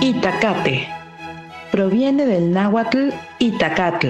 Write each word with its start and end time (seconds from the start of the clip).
Itacate. 0.00 0.86
Proviene 1.72 2.24
del 2.24 2.52
náhuatl 2.52 3.08
Itacatl, 3.38 4.06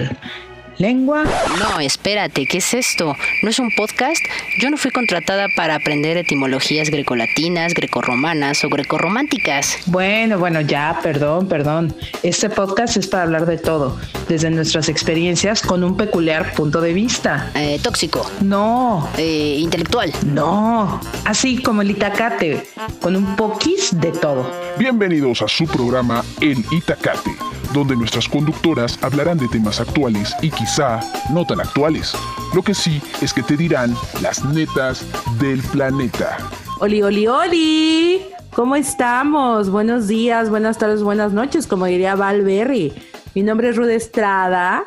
lengua. 0.79 1.25
No, 1.59 1.79
espérate, 1.81 2.45
¿qué 2.45 2.57
es 2.59 2.73
esto? 2.73 3.13
¿No 3.43 3.49
es 3.49 3.59
un 3.59 3.69
podcast? 3.75 4.17
Yo 4.61 4.69
no 4.69 4.77
fui 4.77 4.91
contratada 4.91 5.47
para 5.55 5.75
aprender 5.75 6.15
etimologías 6.17 6.89
grecolatinas, 6.89 7.73
grecorromanas 7.73 8.63
o 8.63 8.69
grecorrománticas. 8.69 9.77
Bueno, 9.87 10.39
bueno, 10.39 10.61
ya, 10.61 10.97
perdón, 11.03 11.47
perdón. 11.49 11.93
Este 12.23 12.49
podcast 12.49 12.95
es 12.95 13.07
para 13.07 13.23
hablar 13.23 13.45
de 13.45 13.57
todo, 13.57 13.99
desde 14.29 14.49
nuestras 14.49 14.87
experiencias 14.87 15.61
con 15.61 15.83
un 15.83 15.97
peculiar 15.97 16.53
punto 16.53 16.79
de 16.79 16.93
vista. 16.93 17.51
Eh, 17.55 17.79
tóxico, 17.83 18.29
No, 18.41 19.07
eh, 19.17 19.57
intelectual. 19.59 20.13
no, 20.25 21.01
así 21.25 21.61
como 21.61 21.81
el 21.81 21.91
Itacate, 21.91 22.65
con 23.01 23.17
un 23.17 23.35
poquis 23.35 23.99
de 23.99 24.11
todo. 24.13 24.49
Bienvenidos 24.77 25.41
a 25.41 25.47
su 25.49 25.65
programa 25.67 26.23
En 26.39 26.63
Itacate, 26.71 27.31
donde 27.73 27.95
nuestras 27.95 28.27
conductoras 28.27 28.97
hablarán 29.01 29.37
de 29.37 29.47
temas 29.47 29.79
actuales 29.79 30.35
y 30.41 30.49
quizá 30.49 30.99
no 31.31 31.45
tan 31.45 31.59
actuales. 31.59 32.13
Lo 32.53 32.61
que 32.61 32.73
sí 32.73 33.01
es 33.21 33.33
que 33.33 33.43
te 33.43 33.57
dirán 33.57 33.95
las 34.21 34.43
netas 34.45 35.05
del 35.39 35.61
planeta. 35.63 36.37
Oli, 36.79 37.01
oli, 37.01 37.27
oli. 37.27 38.21
¿Cómo 38.53 38.75
estamos? 38.75 39.69
Buenos 39.69 40.07
días, 40.07 40.49
buenas 40.49 40.77
tardes, 40.77 41.03
buenas 41.03 41.33
noches, 41.33 41.67
como 41.67 41.85
diría 41.85 42.15
Val 42.15 42.41
Berry. 42.41 42.93
Mi 43.35 43.43
nombre 43.43 43.69
es 43.69 43.77
Rude 43.77 43.95
Estrada. 43.95 44.83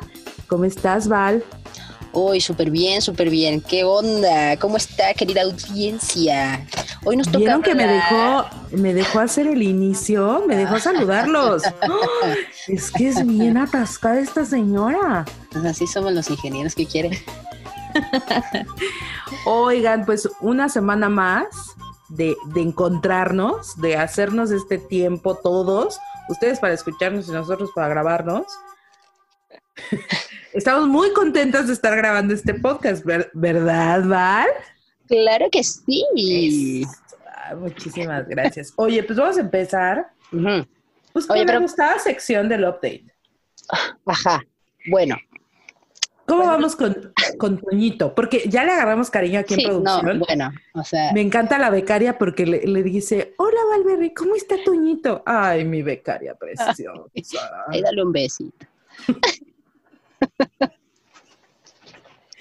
¿Cómo 0.48 0.64
estás, 0.64 1.08
Val? 1.08 1.44
Uy, 2.12 2.40
súper 2.42 2.70
bien, 2.70 3.00
súper 3.00 3.30
bien. 3.30 3.60
¿Qué 3.62 3.84
onda? 3.84 4.56
¿Cómo 4.58 4.76
está, 4.76 5.14
querida 5.14 5.42
audiencia? 5.42 6.66
Hoy 7.04 7.16
nos 7.16 7.26
toca 7.26 7.38
¿Vieron 7.38 7.62
que 7.62 7.74
me 7.74 7.86
dejó, 7.86 8.44
me 8.70 8.92
dejó 8.92 9.20
hacer 9.20 9.46
el 9.46 9.62
inicio? 9.62 10.44
Me 10.46 10.56
dejó 10.56 10.78
saludarlos. 10.78 11.62
¡Ah! 11.64 11.88
Es 12.68 12.92
que 12.92 13.08
es 13.08 13.26
bien 13.26 13.56
atascada 13.56 14.20
esta 14.20 14.44
señora. 14.44 15.24
Así 15.66 15.86
somos 15.86 16.12
los 16.12 16.30
ingenieros 16.30 16.74
que 16.76 16.86
quieren. 16.86 17.12
Oigan, 19.46 20.04
pues 20.06 20.28
una 20.40 20.68
semana 20.68 21.08
más 21.08 21.46
de, 22.08 22.36
de 22.54 22.60
encontrarnos, 22.60 23.80
de 23.80 23.96
hacernos 23.96 24.52
este 24.52 24.78
tiempo 24.78 25.34
todos, 25.34 25.98
ustedes 26.28 26.60
para 26.60 26.74
escucharnos 26.74 27.28
y 27.28 27.32
nosotros 27.32 27.70
para 27.74 27.88
grabarnos. 27.88 28.44
Estamos 30.52 30.86
muy 30.88 31.12
contentas 31.12 31.66
de 31.66 31.72
estar 31.72 31.96
grabando 31.96 32.34
este 32.34 32.54
podcast, 32.54 33.04
ver- 33.04 33.30
¿verdad, 33.32 34.04
Val? 34.06 34.48
Claro 35.08 35.46
que 35.50 35.62
sí. 35.64 36.84
Ah, 37.26 37.54
muchísimas 37.54 38.28
gracias. 38.28 38.72
Oye, 38.76 39.02
pues 39.02 39.18
vamos 39.18 39.36
a 39.38 39.40
empezar. 39.40 40.10
Ujú. 40.32 40.66
Pues 41.12 41.28
Oye, 41.30 41.44
pero- 41.46 41.58
la 41.58 41.62
gustada 41.64 41.98
sección 41.98 42.48
del 42.48 42.64
update. 42.64 43.06
Ajá. 44.06 44.42
Bueno, 44.90 45.16
¿Cómo 46.24 46.46
vamos 46.46 46.76
con, 46.76 47.12
con 47.36 47.58
Toñito? 47.60 48.14
Porque 48.14 48.44
ya 48.48 48.64
le 48.64 48.70
agarramos 48.72 49.10
cariño 49.10 49.40
aquí 49.40 49.54
sí, 49.54 49.64
en 49.64 49.82
no, 49.82 50.00
producción. 50.00 50.18
bueno, 50.20 50.50
o 50.74 50.84
sea, 50.84 51.12
Me 51.12 51.20
encanta 51.20 51.58
la 51.58 51.68
becaria 51.68 52.16
porque 52.16 52.46
le, 52.46 52.66
le 52.66 52.82
dice, 52.84 53.34
hola 53.38 53.58
Valverde, 53.70 54.14
¿cómo 54.14 54.34
está 54.36 54.54
Toñito? 54.64 55.22
Ay, 55.26 55.64
mi 55.64 55.82
becaria 55.82 56.34
preciosa. 56.36 56.74
ahí 57.68 57.82
dale 57.82 58.02
un 58.04 58.12
besito. 58.12 58.66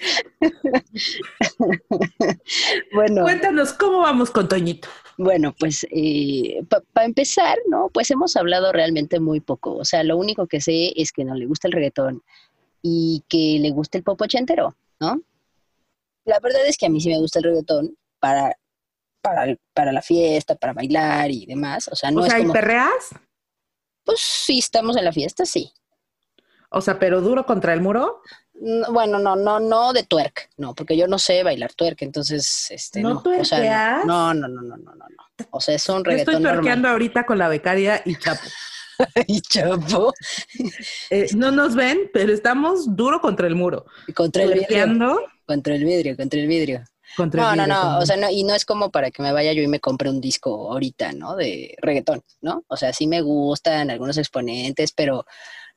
bueno, 2.92 3.22
Cuéntanos, 3.22 3.72
¿cómo 3.72 4.00
vamos 4.00 4.30
con 4.30 4.48
Toñito? 4.48 4.88
bueno, 5.18 5.54
pues 5.58 5.86
para 6.92 7.06
empezar, 7.06 7.58
¿no? 7.68 7.90
Pues 7.92 8.10
hemos 8.10 8.36
hablado 8.36 8.72
realmente 8.72 9.20
muy 9.20 9.40
poco. 9.40 9.76
O 9.76 9.84
sea, 9.84 10.02
lo 10.02 10.16
único 10.16 10.46
que 10.46 10.60
sé 10.60 10.92
es 10.96 11.12
que 11.12 11.24
no 11.24 11.34
le 11.34 11.46
gusta 11.46 11.68
el 11.68 11.72
reggaetón 11.72 12.22
y 12.82 13.24
que 13.28 13.58
le 13.60 13.70
gusta 13.70 13.98
el 13.98 14.04
pop 14.04 14.20
ochentero, 14.20 14.76
¿no? 15.00 15.20
La 16.24 16.38
verdad 16.40 16.66
es 16.66 16.76
que 16.76 16.86
a 16.86 16.88
mí 16.88 17.00
sí 17.00 17.08
me 17.08 17.18
gusta 17.18 17.38
el 17.38 17.44
reggaetón 17.44 17.96
para, 18.18 18.56
para, 19.20 19.56
para 19.74 19.92
la 19.92 20.02
fiesta, 20.02 20.56
para 20.56 20.72
bailar 20.72 21.30
y 21.30 21.46
demás. 21.46 21.88
O 21.88 21.96
sea, 21.96 22.10
no 22.10 22.22
o 22.22 22.24
sea, 22.24 22.36
es 22.36 22.40
¿y 22.40 22.42
como, 22.42 22.54
perreas? 22.54 23.10
pues 24.04 24.20
sí, 24.20 24.58
estamos 24.58 24.96
en 24.96 25.04
la 25.04 25.12
fiesta, 25.12 25.44
sí. 25.44 25.72
O 26.72 26.80
sea, 26.80 26.98
pero 26.98 27.20
duro 27.20 27.44
contra 27.46 27.72
el 27.72 27.80
muro. 27.80 28.22
No, 28.54 28.92
Bueno, 28.92 29.18
no, 29.18 29.34
no, 29.36 29.58
no 29.60 29.92
de 29.92 30.04
twerk, 30.04 30.50
no, 30.56 30.74
porque 30.74 30.96
yo 30.96 31.06
no 31.08 31.18
sé 31.18 31.42
bailar 31.42 31.72
twerk, 31.74 32.02
entonces, 32.02 32.70
este, 32.70 33.00
¿No 33.00 33.10
no, 33.10 33.16
o 33.18 33.44
sea, 33.44 33.58
tuerqueas? 33.58 34.04
no, 34.06 34.34
no, 34.34 34.48
no, 34.48 34.62
no, 34.62 34.76
no, 34.76 34.94
no, 34.94 35.06
no. 35.08 35.46
O 35.50 35.60
sea, 35.60 35.74
es 35.74 35.88
un 35.88 35.96
Yo 36.04 36.12
estoy 36.12 36.34
reggaetón 36.34 36.42
normal. 36.42 36.54
tuerqueando 36.56 36.88
ahorita 36.88 37.26
con 37.26 37.38
la 37.38 37.48
becaria 37.48 38.02
y 38.04 38.16
Chapo. 38.16 38.40
y 39.26 39.40
chapo, 39.40 40.12
Eh, 41.10 41.28
no 41.36 41.50
nos 41.50 41.74
ven, 41.74 42.10
pero 42.12 42.32
estamos 42.32 42.94
duro 42.94 43.20
contra 43.20 43.46
el 43.46 43.54
muro. 43.54 43.86
contra 44.14 44.44
el 44.44 44.54
vidrio, 44.54 45.18
contra 45.46 45.74
el 45.74 45.84
vidrio, 45.84 46.16
contra 46.16 46.40
el 46.40 46.46
vidrio. 46.46 46.84
contra 47.16 47.42
No, 47.42 47.50
el 47.50 47.56
no, 47.56 47.62
vidrio, 47.64 47.74
no, 47.74 47.80
contra- 47.80 47.98
o 48.02 48.06
sea, 48.06 48.16
no, 48.16 48.30
y 48.30 48.44
no 48.44 48.54
es 48.54 48.64
como 48.64 48.90
para 48.90 49.10
que 49.10 49.22
me 49.22 49.32
vaya 49.32 49.52
yo 49.52 49.62
y 49.62 49.66
me 49.66 49.80
compre 49.80 50.08
un 50.08 50.20
disco 50.20 50.70
ahorita, 50.72 51.12
¿no? 51.12 51.34
De 51.36 51.74
reggaetón, 51.80 52.22
¿no? 52.42 52.64
O 52.68 52.76
sea, 52.76 52.92
sí 52.92 53.06
me 53.06 53.22
gustan 53.22 53.90
algunos 53.90 54.16
exponentes, 54.18 54.92
pero 54.92 55.26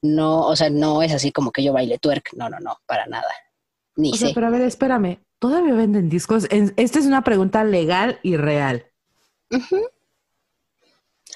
no, 0.05 0.47
o 0.47 0.55
sea, 0.55 0.69
no 0.69 1.01
es 1.01 1.11
así 1.13 1.31
como 1.31 1.51
que 1.51 1.63
yo 1.63 1.73
baile 1.73 1.97
twerk, 1.99 2.33
no, 2.33 2.49
no, 2.49 2.59
no, 2.59 2.77
para 2.85 3.05
nada. 3.07 3.27
Ni 3.95 4.11
O 4.11 4.16
sea, 4.16 4.29
sé. 4.29 4.33
pero 4.33 4.47
a 4.47 4.49
ver, 4.49 4.61
espérame. 4.61 5.19
¿Todavía 5.39 5.73
venden 5.73 6.09
discos? 6.09 6.47
Esta 6.49 6.99
es 6.99 7.05
una 7.05 7.23
pregunta 7.23 7.63
legal 7.63 8.19
y 8.23 8.38
real. 8.38 8.85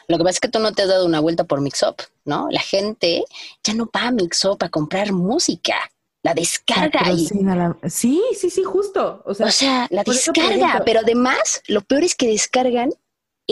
Lo 0.07 0.17
que 0.17 0.23
pasa 0.23 0.31
es 0.35 0.39
que 0.39 0.47
tú 0.49 0.59
no 0.59 0.71
te 0.71 0.81
has 0.83 0.87
dado 0.87 1.05
una 1.05 1.19
vuelta 1.19 1.43
por 1.43 1.61
Mixup, 1.61 2.01
¿no? 2.25 2.47
La 2.49 2.61
gente 2.61 3.23
ya 3.63 3.73
no 3.75 3.89
va 3.95 4.07
a 4.07 4.11
Mixup 4.11 4.63
a 4.63 4.69
comprar 4.69 5.11
música, 5.11 5.75
la 6.23 6.33
descarga 6.33 6.99
y, 7.11 7.25
Patrocina 7.25 7.55
la- 7.55 7.77
Sí, 7.89 8.21
sí, 8.35 8.49
sí, 8.49 8.63
justo. 8.63 9.21
O 9.25 9.33
sea, 9.33 9.45
o 9.47 9.51
sea, 9.51 9.87
la 9.91 10.03
descarga, 10.03 10.81
pero 10.85 11.01
además 11.01 11.61
lo 11.67 11.81
peor 11.81 12.03
es 12.03 12.15
que 12.15 12.27
descargan 12.27 12.89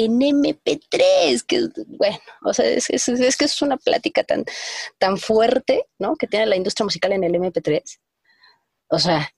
en 0.06 0.22
MP3, 0.22 1.44
que 1.44 1.56
es- 1.58 1.72
bueno, 1.88 2.18
o 2.44 2.54
sea, 2.54 2.66
es, 2.66 2.90
es- 2.90 3.08
es 3.10 3.38
que 3.38 3.46
es 3.46 3.62
una 3.62 3.78
plática 3.78 4.24
tan, 4.24 4.44
tan 4.98 5.18
fuerte, 5.18 5.86
¿no? 6.00 6.16
Que 6.16 6.28
tiene 6.28 6.46
la 6.46 6.56
industria 6.56 6.86
musical 6.86 7.12
en 7.14 7.24
el 7.24 7.36
MP3. 7.36 8.00
O 8.90 9.00
sea, 9.00 9.30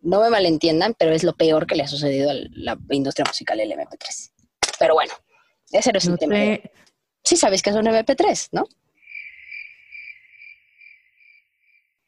no 0.00 0.20
me 0.20 0.30
malentiendan, 0.30 0.94
pero 0.98 1.12
es 1.12 1.24
lo 1.24 1.34
peor 1.36 1.66
que 1.66 1.74
le 1.76 1.82
ha 1.84 1.88
sucedido 1.88 2.30
a 2.30 2.34
la 2.34 2.78
industria 2.90 3.24
musical 3.26 3.58
el 3.60 3.72
MP3. 3.72 4.32
Pero 4.78 4.94
bueno, 4.94 5.12
ese 5.72 5.92
no 5.92 5.98
es 5.98 6.06
no 6.06 6.12
el 6.14 6.18
tema. 6.18 6.34
sé. 6.36 6.70
Sí 7.24 7.36
sabes 7.36 7.62
que 7.62 7.70
es 7.70 7.76
un 7.76 7.86
MP3, 7.86 8.48
¿no? 8.52 8.66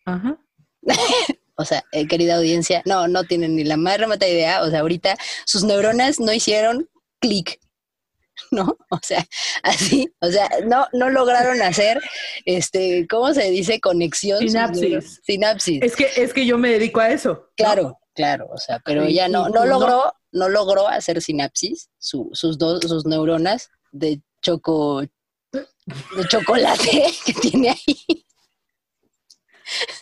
Ajá. 0.05 0.39
O 1.57 1.65
sea, 1.67 1.85
eh, 1.93 2.07
querida 2.09 2.37
audiencia, 2.37 2.81
no, 2.87 3.07
no 3.07 3.25
tienen 3.25 3.55
ni 3.55 3.65
la 3.65 3.77
más 3.77 3.99
remota 3.99 4.27
idea. 4.27 4.63
O 4.63 4.71
sea, 4.71 4.81
ahorita 4.81 5.15
sus 5.45 5.63
neuronas 5.63 6.19
no 6.19 6.33
hicieron 6.33 6.89
clic, 7.21 7.61
¿no? 8.51 8.77
O 8.91 8.99
sea, 9.03 9.25
así, 9.63 10.13
o 10.21 10.31
sea, 10.31 10.49
no, 10.67 10.87
no 10.93 11.11
lograron 11.11 11.61
hacer, 11.63 12.01
este, 12.45 13.07
¿cómo 13.09 13.33
se 13.35 13.51
dice? 13.51 13.81
Conexión. 13.81 14.39
Sinapsis. 14.41 15.21
Sinapsis. 15.25 15.83
Es 15.83 15.97
que, 15.97 16.09
es 16.17 16.33
que 16.33 16.47
yo 16.47 16.59
me 16.59 16.71
dedico 16.71 17.01
a 17.01 17.11
eso. 17.11 17.31
¿no? 17.31 17.49
Claro, 17.57 17.99
claro, 18.15 18.49
o 18.53 18.59
sea, 18.59 18.81
pero 18.85 19.07
ya 19.09 19.29
no, 19.29 19.47
tú 19.47 19.55
no. 19.55 19.67
logró, 19.67 20.13
no 20.33 20.49
logró 20.49 20.89
hacer 20.89 21.21
sinapsis, 21.23 21.89
su- 21.99 22.31
sus 22.33 22.59
dos, 22.59 22.81
sus 22.83 23.07
neuronas 23.07 23.69
de 23.93 24.21
choco, 24.43 25.03
de 25.53 26.29
chocolate 26.29 27.05
que 27.27 27.33
tiene 27.35 27.71
ahí. 27.71 28.25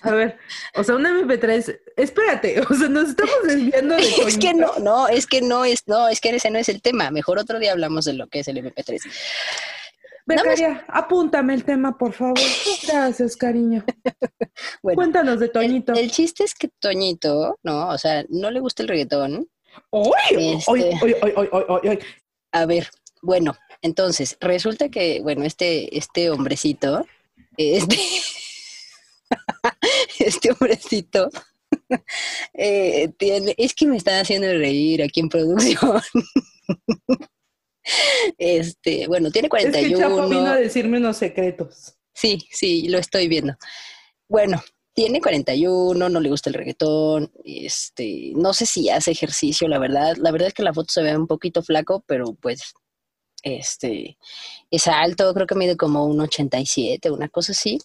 A 0.03 0.11
ver, 0.13 0.39
o 0.75 0.85
sea, 0.85 0.95
un 0.97 1.05
MP3, 1.05 1.79
espérate, 1.97 2.61
o 2.61 2.75
sea, 2.75 2.89
nos 2.89 3.11
estamos 3.11 3.35
desviando 3.45 3.97
de 3.97 4.03
Es 4.27 4.39
que 4.39 4.55
no, 4.55 4.79
no, 4.79 5.09
es 5.09 5.27
que 5.27 5.41
no 5.43 5.65
es, 5.65 5.87
no, 5.87 6.09
es 6.09 6.21
que 6.21 6.31
ese 6.31 6.51
no 6.51 6.59
es 6.59 6.69
el 6.69 6.81
tema. 6.83 7.11
Mejor 7.11 7.39
otro 7.39 7.59
día 7.59 7.73
hablamos 7.73 8.05
de 8.05 8.15
lo 8.15 8.27
que 8.29 8.41
es 8.41 8.49
el 8.49 8.57
MP3. 8.59 9.01
Becaria, 10.27 10.85
apúntame 10.89 11.55
el 11.55 11.65
tema, 11.65 11.97
por 11.97 12.13
favor. 12.13 12.39
Gracias, 12.87 13.35
cariño. 13.37 13.85
Bueno, 14.83 14.97
Cuéntanos 14.97 15.41
de 15.41 15.49
Toñito. 15.49 15.93
el, 15.95 16.01
el 16.01 16.11
chiste 16.11 16.45
es 16.45 16.55
que 16.55 16.69
Toñito, 16.81 17.59
¿no? 17.63 17.89
O 17.89 17.97
sea, 17.99 18.25
no 18.29 18.51
le 18.51 18.61
gusta 18.61 18.83
el 18.83 18.89
reggaetón. 18.89 19.49
¡Oy! 19.91 20.13
Este- 20.31 20.71
¡Oy, 20.71 20.83
oy, 20.83 21.15
oy, 21.23 21.33
oy, 21.37 21.49
oy, 21.51 21.65
oy, 21.69 21.89
oy! 21.89 21.99
A 22.53 22.67
ver, 22.67 22.89
bueno, 23.23 23.57
entonces, 23.81 24.37
resulta 24.41 24.91
que, 24.91 25.21
bueno, 25.23 25.45
este, 25.45 25.97
este 25.97 26.31
hombrecito, 26.31 27.07
este, 27.57 27.97
este 30.19 30.53
hombrecito, 30.53 31.31
eh, 32.55 33.09
tiene, 33.19 33.55
es 33.57 33.75
que 33.75 33.87
me 33.87 33.97
están 33.97 34.21
haciendo 34.21 34.47
reír 34.49 35.03
aquí 35.03 35.21
en 35.21 35.29
producción. 35.29 36.01
Este, 38.37 39.07
bueno, 39.07 39.31
tiene 39.31 39.49
Es 39.51 39.65
que 39.65 39.91
Chapo 39.95 40.17
41. 40.17 40.29
vino 40.29 40.47
a 40.47 40.57
decirme 40.57 40.99
unos 40.99 41.17
secretos. 41.17 41.95
Sí, 42.13 42.47
sí, 42.51 42.89
lo 42.89 42.99
estoy 42.99 43.29
viendo. 43.29 43.55
Bueno, 44.29 44.63
tiene 44.93 45.21
41, 45.21 46.09
no 46.09 46.21
le 46.21 46.29
gusta 46.29 46.51
el 46.51 46.55
reggaetón, 46.55 47.33
este, 47.45 48.33
no 48.35 48.53
sé 48.53 48.67
si 48.67 48.91
hace 48.91 49.13
ejercicio, 49.13 49.69
la 49.69 49.79
verdad. 49.79 50.17
La 50.17 50.33
verdad 50.33 50.49
es 50.49 50.55
que 50.55 50.65
la 50.65 50.75
foto 50.75 50.93
se 50.93 51.03
ve 51.03 51.17
un 51.17 51.27
poquito 51.27 51.63
flaco, 51.63 52.03
pero 52.07 52.35
pues 52.35 52.75
Este, 53.45 54.19
es 54.71 54.87
alto, 54.89 55.33
creo 55.33 55.47
que 55.47 55.55
mide 55.55 55.77
como 55.77 56.05
un 56.05 56.21
87, 56.21 57.11
una 57.11 57.29
cosa 57.29 57.53
así. 57.53 57.79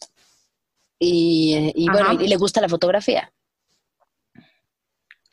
Y, 1.00 1.72
y 1.76 1.90
bueno, 1.90 2.14
y 2.14 2.28
le 2.28 2.36
gusta 2.38 2.62
la 2.62 2.70
fotografía. 2.70 3.32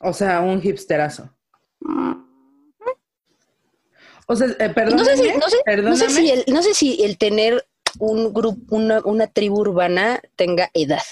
O 0.01 0.13
sea, 0.13 0.41
un 0.41 0.61
hipsterazo. 0.63 1.31
O 4.27 4.37
sea, 4.37 4.49
eh, 4.59 4.71
perdóname, 4.71 4.97
No 4.97 5.05
sé 5.05 5.17
si, 5.17 5.39
no 5.39 5.49
sé, 5.49 5.57
no 5.87 5.97
sé 5.97 6.07
perdóname. 6.07 6.11
si 6.11 6.31
el, 6.31 6.45
no 6.49 6.63
sé 6.63 6.75
si 6.75 7.03
el 7.03 7.19
tener 7.19 7.67
un 7.99 8.33
grupo, 8.33 8.77
una, 8.77 9.01
una 9.05 9.27
tribu 9.27 9.61
urbana 9.61 10.21
tenga 10.37 10.71
edad. 10.75 11.03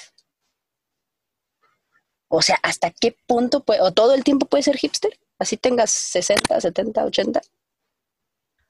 O 2.28 2.42
sea, 2.42 2.58
¿hasta 2.62 2.90
qué 2.90 3.16
punto 3.26 3.64
puede, 3.64 3.80
o 3.80 3.92
todo 3.92 4.14
el 4.14 4.22
tiempo 4.24 4.46
puede 4.46 4.62
ser 4.62 4.76
hipster? 4.76 5.18
Así 5.38 5.56
tengas 5.56 5.90
60, 5.90 6.60
70, 6.60 7.04
80. 7.04 7.40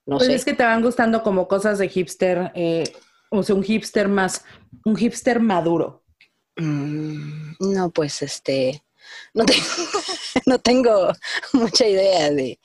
No 0.07 0.17
Pues 0.17 0.29
sé. 0.29 0.35
es 0.35 0.45
que 0.45 0.55
te 0.55 0.63
van 0.65 0.83
gustando 0.83 1.23
como 1.23 1.49
cosas 1.49 1.79
de 1.79 1.89
hipster, 1.89 2.51
eh, 2.55 2.85
o 3.31 3.43
sea, 3.43 3.55
un 3.55 3.63
hipster 3.63 4.09
más, 4.09 4.45
un 4.85 4.97
hipster 4.97 5.41
maduro. 5.41 6.05
Mm, 6.57 7.53
No, 7.61 7.91
pues 7.91 8.23
este, 8.23 8.83
no, 9.35 9.45
te- 9.45 9.55
no 10.47 10.59
tengo 10.59 11.13
mucha 11.53 11.87
idea 11.87 12.31
de, 12.31 12.59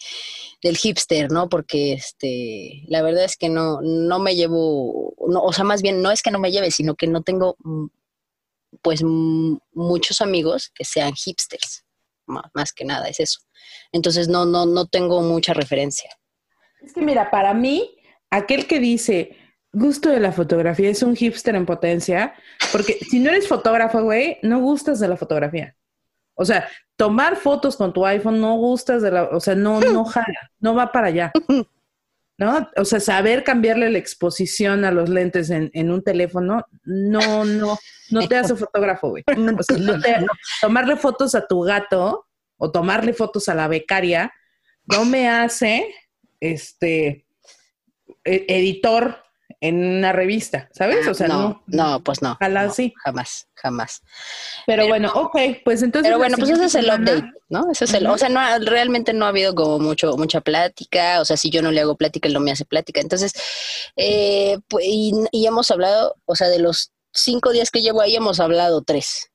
del 0.62 0.78
hipster, 0.78 1.32
¿no? 1.32 1.50
Porque 1.50 1.94
este, 1.94 2.84
la 2.88 3.02
verdad 3.02 3.26
es 3.26 3.38
que 3.38 3.50
no, 3.50 3.82
no 3.82 4.20
me 4.20 4.36
llevo, 4.36 5.14
no, 5.28 5.44
o 5.44 5.54
sea, 5.54 5.64
más 5.64 5.82
bien 5.82 6.02
no 6.02 6.12
es 6.12 6.22
que 6.22 6.32
no 6.32 6.40
me 6.40 6.52
lleve, 6.52 6.72
sino 6.72 6.96
que 6.96 7.08
no 7.08 7.22
tengo, 7.22 7.56
mm, 7.60 7.86
pues, 8.82 9.04
muchos 9.04 10.22
amigos 10.22 10.72
que 10.74 10.84
sean 10.86 11.14
hipsters, 11.14 11.86
más 12.26 12.74
que 12.74 12.86
nada, 12.86 13.08
es 13.08 13.20
eso. 13.20 13.40
Entonces 13.92 14.28
no, 14.28 14.46
no, 14.46 14.66
no 14.66 14.88
tengo 14.88 15.22
mucha 15.22 15.54
referencia. 15.54 16.10
Es 16.82 16.94
que 16.94 17.02
mira, 17.02 17.30
para 17.32 17.54
mí, 17.54 17.96
aquel 18.30 18.66
que 18.68 18.80
dice 18.80 19.38
gusto 19.74 20.10
de 20.10 20.20
la 20.20 20.32
fotografía 20.32 20.90
es 20.90 21.04
un 21.04 21.16
hipster 21.16 21.56
en 21.56 21.66
potencia, 21.66 22.34
porque 22.72 22.94
si 23.10 23.20
no 23.20 23.30
eres 23.32 23.48
fotógrafo, 23.48 24.02
güey, 24.04 24.38
no 24.44 24.60
gustas 24.60 25.00
de 25.00 25.08
la 25.08 25.18
fotografía. 25.18 25.76
O 26.36 26.46
sea, 26.46 26.68
tomar 26.96 27.36
fotos 27.36 27.76
con 27.76 27.92
tu 27.92 28.06
iPhone 28.06 28.40
no 28.40 28.56
gustas 28.56 29.02
de 29.02 29.12
la, 29.12 29.24
o 29.26 29.40
sea, 29.40 29.56
no, 29.56 29.82
no 29.82 30.06
jala, 30.06 30.52
no 30.60 30.76
va 30.76 30.92
para 30.92 31.08
allá. 31.08 31.32
¿No? 32.36 32.68
O 32.78 32.86
sea, 32.86 33.00
saber 33.00 33.44
cambiarle 33.44 33.92
la 33.92 34.00
exposición 34.00 34.86
a 34.86 34.92
los 34.92 35.08
lentes 35.10 35.50
en, 35.52 35.70
en 35.74 35.92
un 35.92 36.04
teléfono, 36.04 36.66
no, 36.84 37.46
no, 37.46 37.78
no 38.10 38.28
te 38.28 38.36
hace 38.38 38.56
fotógrafo, 38.56 39.10
güey. 39.10 39.24
O 39.28 39.64
sea, 39.64 39.78
no 39.78 40.00
te- 40.00 40.26
tomarle 40.62 40.96
fotos 40.96 41.36
a 41.36 41.46
tu 41.46 41.62
gato 41.62 42.26
o 42.58 42.72
tomarle 42.72 43.14
fotos 43.14 43.50
a 43.50 43.56
la 43.56 43.68
becaria 43.68 44.32
no 44.86 45.06
me 45.06 45.30
hace 45.30 45.94
este 46.40 47.26
e- 48.24 48.46
editor 48.48 49.18
en 49.64 49.82
una 50.00 50.12
revista, 50.12 50.68
¿sabes? 50.74 51.08
O 51.08 51.14
sea, 51.14 51.30
no, 51.30 51.64
no, 51.68 51.92
no, 51.94 52.04
pues 52.04 52.22
no. 52.22 52.34
Ojalá 52.34 52.66
no, 52.66 52.74
sí. 52.74 52.94
Jamás, 53.04 53.48
jamás. 53.56 54.02
Pero, 54.68 54.82
pero- 54.84 54.88
bueno, 54.90 55.12
ok, 55.16 55.38
pues 55.64 55.82
entonces. 55.82 56.08
Pero 56.10 56.18
bueno, 56.18 56.38
pues 56.38 56.50
ese 56.50 56.66
es 56.66 56.76
el 56.76 56.88
update, 56.88 57.24
¿no? 57.48 57.72
Ese 57.72 57.86
es 57.86 57.94
el, 57.94 58.06
o 58.08 58.18
sea, 58.18 58.28
no, 58.28 58.42
realmente 58.66 59.14
no 59.14 59.26
ha 59.26 59.30
habido 59.30 59.56
como 59.56 59.80
mucho, 59.80 60.18
mucha 60.18 60.42
plática, 60.42 61.22
o 61.22 61.26
sea, 61.26 61.38
si 61.38 61.50
yo 61.50 61.62
no 61.62 61.72
le 61.72 61.80
hago 61.80 61.96
plática, 61.96 62.28
él 62.28 62.34
no 62.34 62.42
me 62.42 62.52
hace 62.52 62.66
plática. 62.66 63.00
Entonces, 63.00 63.32
eh, 63.96 64.60
pues, 64.68 64.86
y, 64.86 65.14
y 65.32 65.48
hemos 65.48 65.72
hablado, 65.72 66.18
o 66.26 66.36
sea, 66.36 66.50
de 66.50 66.60
los 66.60 66.92
cinco 67.14 67.52
días 67.54 67.72
que 67.72 67.82
llevo 67.82 68.02
ahí 68.02 68.18
hemos 68.18 68.42
hablado 68.42 68.82
tres 68.84 69.30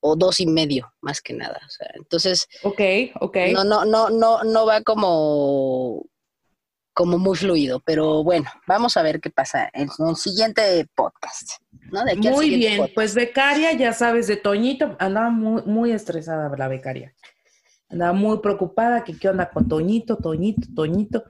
o 0.00 0.16
dos 0.16 0.40
y 0.40 0.46
medio, 0.46 0.92
más 1.00 1.20
que 1.22 1.32
nada. 1.32 1.60
O 1.64 1.70
sea, 1.70 1.88
entonces, 1.94 2.48
Ok, 2.64 2.80
ok. 3.20 3.36
no, 3.52 3.62
no, 3.62 3.84
no, 3.84 4.10
no, 4.10 4.42
no 4.42 4.66
va 4.66 4.82
como, 4.82 6.04
como 6.94 7.18
muy 7.18 7.36
fluido, 7.36 7.80
pero 7.84 8.22
bueno, 8.24 8.48
vamos 8.66 8.96
a 8.96 9.02
ver 9.02 9.20
qué 9.20 9.28
pasa 9.28 9.68
en 9.72 9.88
un 9.98 10.14
siguiente 10.16 10.86
podcast, 10.94 11.60
¿no? 11.92 12.04
De 12.04 12.12
aquí 12.12 12.28
al 12.28 12.34
Muy 12.34 12.44
siguiente 12.44 12.66
bien, 12.68 12.78
podcast. 12.78 12.94
pues 12.94 13.14
becaria, 13.14 13.72
ya 13.72 13.92
sabes, 13.92 14.26
de 14.28 14.36
Toñito, 14.36 14.96
andaba 14.98 15.28
muy, 15.30 15.62
muy 15.66 15.90
estresada 15.92 16.50
la 16.56 16.68
becaria. 16.68 17.12
Andaba 17.90 18.12
muy 18.12 18.38
preocupada 18.38 19.04
que 19.04 19.18
qué 19.18 19.28
onda 19.28 19.50
con 19.50 19.68
Toñito, 19.68 20.16
Toñito, 20.16 20.66
Toñito. 20.74 21.24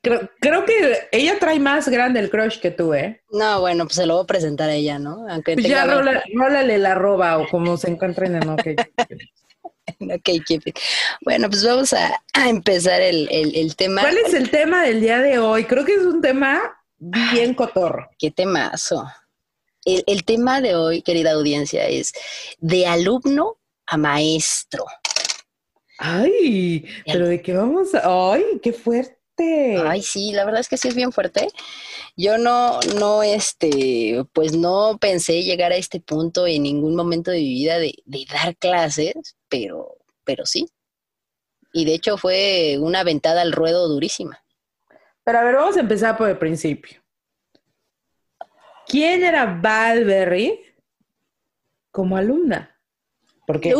Creo, 0.00 0.30
creo 0.40 0.64
que 0.64 1.08
ella 1.10 1.38
trae 1.40 1.58
más 1.58 1.88
grande 1.88 2.20
el 2.20 2.30
crush 2.30 2.60
que 2.60 2.70
tú, 2.70 2.94
¿eh? 2.94 3.22
No, 3.32 3.60
bueno, 3.60 3.84
pues 3.84 3.96
se 3.96 4.06
lo 4.06 4.14
voy 4.14 4.22
a 4.22 4.26
presentar 4.26 4.70
a 4.70 4.74
ella, 4.74 4.98
¿no? 4.98 5.26
Aunque 5.28 5.54
Pues 5.54 5.66
ya 5.66 5.84
20. 5.86 5.94
rola- 6.02 6.22
rólale 6.34 6.78
la 6.78 6.94
roba 6.94 7.38
o 7.38 7.48
como 7.48 7.76
se 7.76 7.90
encuentren 7.90 8.36
en 8.36 8.48
OK. 8.48 8.62
Ok, 10.14 10.44
Kipi. 10.46 10.72
Bueno, 11.22 11.48
pues 11.50 11.64
vamos 11.64 11.92
a, 11.92 12.22
a 12.32 12.48
empezar 12.48 13.00
el, 13.00 13.28
el- 13.30 13.54
el 13.56 13.76
tema. 13.76 14.02
¿Cuál 14.02 14.18
es 14.18 14.32
el 14.34 14.50
tema 14.50 14.82
del 14.84 15.00
día 15.00 15.18
de 15.18 15.38
hoy? 15.38 15.64
Creo 15.64 15.84
que 15.84 15.94
es 15.94 16.02
un 16.02 16.20
tema 16.20 16.60
bien 16.98 17.54
cotorro. 17.54 18.08
¿Qué 18.18 18.30
temazo? 18.30 19.06
El, 19.84 20.04
el 20.06 20.24
tema 20.24 20.60
de 20.60 20.76
hoy, 20.76 21.02
querida 21.02 21.32
audiencia, 21.32 21.86
es 21.88 22.12
de 22.58 22.86
alumno 22.86 23.58
a 23.86 23.96
maestro. 23.96 24.84
Ay, 25.98 26.84
pero 27.06 27.26
de 27.26 27.42
qué 27.42 27.52
vamos 27.54 27.94
a... 27.94 28.32
Ay, 28.32 28.44
qué 28.62 28.72
fuerte. 28.72 29.16
Ay, 29.84 30.02
sí, 30.02 30.32
la 30.32 30.44
verdad 30.44 30.60
es 30.60 30.68
que 30.68 30.76
sí 30.76 30.88
es 30.88 30.94
bien 30.94 31.12
fuerte. 31.12 31.48
Yo 32.16 32.38
no, 32.38 32.80
no, 32.98 33.22
este, 33.22 34.24
pues 34.32 34.52
no 34.52 34.98
pensé 35.00 35.42
llegar 35.44 35.72
a 35.72 35.76
este 35.76 36.00
punto 36.00 36.46
en 36.46 36.62
ningún 36.64 36.94
momento 36.96 37.30
de 37.30 37.38
mi 37.38 37.48
vida 37.54 37.78
de, 37.78 37.94
de 38.04 38.24
dar 38.32 38.56
clases, 38.56 39.14
pero, 39.48 39.98
pero 40.24 40.46
sí. 40.46 40.66
Y 41.72 41.84
de 41.84 41.94
hecho 41.94 42.16
fue 42.16 42.78
una 42.80 43.04
ventada 43.04 43.42
al 43.42 43.52
ruedo 43.52 43.88
durísima. 43.88 44.42
Pero 45.24 45.38
a 45.38 45.44
ver, 45.44 45.56
vamos 45.56 45.76
a 45.76 45.80
empezar 45.80 46.16
por 46.16 46.28
el 46.28 46.38
principio. 46.38 47.02
¿Quién 48.86 49.22
era 49.22 49.44
Val 49.44 50.04
Berry 50.04 50.58
como 51.90 52.16
alumna? 52.16 52.74
Porque 53.46 53.74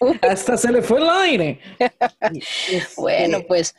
hasta 0.22 0.56
se 0.56 0.72
le 0.72 0.82
fue 0.82 1.00
el 1.00 1.08
aire. 1.08 1.60
Este, 2.70 2.82
Bueno, 2.96 3.40
pues, 3.46 3.74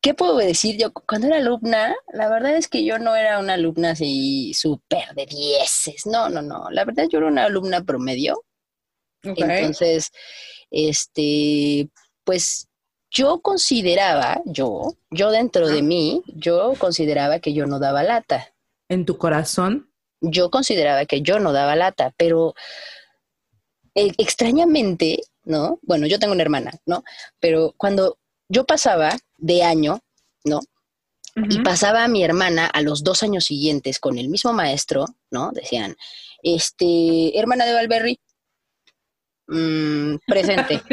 ¿qué 0.00 0.14
puedo 0.14 0.36
decir 0.36 0.76
yo? 0.76 0.92
Cuando 0.92 1.28
era 1.28 1.36
alumna, 1.36 1.94
la 2.12 2.28
verdad 2.28 2.56
es 2.56 2.68
que 2.68 2.84
yo 2.84 2.98
no 2.98 3.14
era 3.14 3.38
una 3.38 3.54
alumna 3.54 3.90
así 3.90 4.52
súper 4.54 5.14
de 5.14 5.26
dieces. 5.26 6.06
No, 6.06 6.28
no, 6.28 6.42
no. 6.42 6.70
La 6.70 6.84
verdad 6.84 7.06
yo 7.08 7.18
era 7.18 7.28
una 7.28 7.44
alumna 7.44 7.84
promedio. 7.84 8.44
Entonces, 9.22 10.10
este, 10.70 11.88
pues 12.24 12.68
yo 13.10 13.40
consideraba, 13.40 14.40
yo, 14.44 14.94
yo 15.10 15.30
dentro 15.30 15.68
de 15.68 15.82
mí, 15.82 16.22
yo 16.26 16.74
consideraba 16.78 17.40
que 17.40 17.52
yo 17.54 17.66
no 17.66 17.78
daba 17.78 18.02
lata. 18.02 18.52
en 18.88 19.04
tu 19.04 19.18
corazón. 19.18 19.90
Yo 20.20 20.50
consideraba 20.50 21.04
que 21.06 21.22
yo 21.22 21.38
no 21.38 21.52
daba 21.52 21.76
lata, 21.76 22.12
pero 22.16 22.54
eh, 23.94 24.12
extrañamente, 24.18 25.20
¿no? 25.44 25.78
Bueno, 25.82 26.06
yo 26.06 26.18
tengo 26.18 26.32
una 26.32 26.42
hermana, 26.42 26.72
¿no? 26.86 27.04
Pero 27.38 27.74
cuando 27.76 28.18
yo 28.48 28.64
pasaba 28.64 29.16
de 29.36 29.62
año, 29.62 30.00
¿no? 30.44 30.60
Y 31.50 31.60
pasaba 31.60 32.02
a 32.02 32.08
mi 32.08 32.24
hermana 32.24 32.66
a 32.66 32.82
los 32.82 33.04
dos 33.04 33.22
años 33.22 33.44
siguientes 33.44 34.00
con 34.00 34.18
el 34.18 34.28
mismo 34.28 34.52
maestro, 34.52 35.06
¿no? 35.30 35.52
Decían, 35.52 35.96
este, 36.42 37.38
hermana 37.38 37.64
de 37.64 37.74
Valberry, 37.74 38.18
mm, 39.48 40.16
presente. 40.26 40.80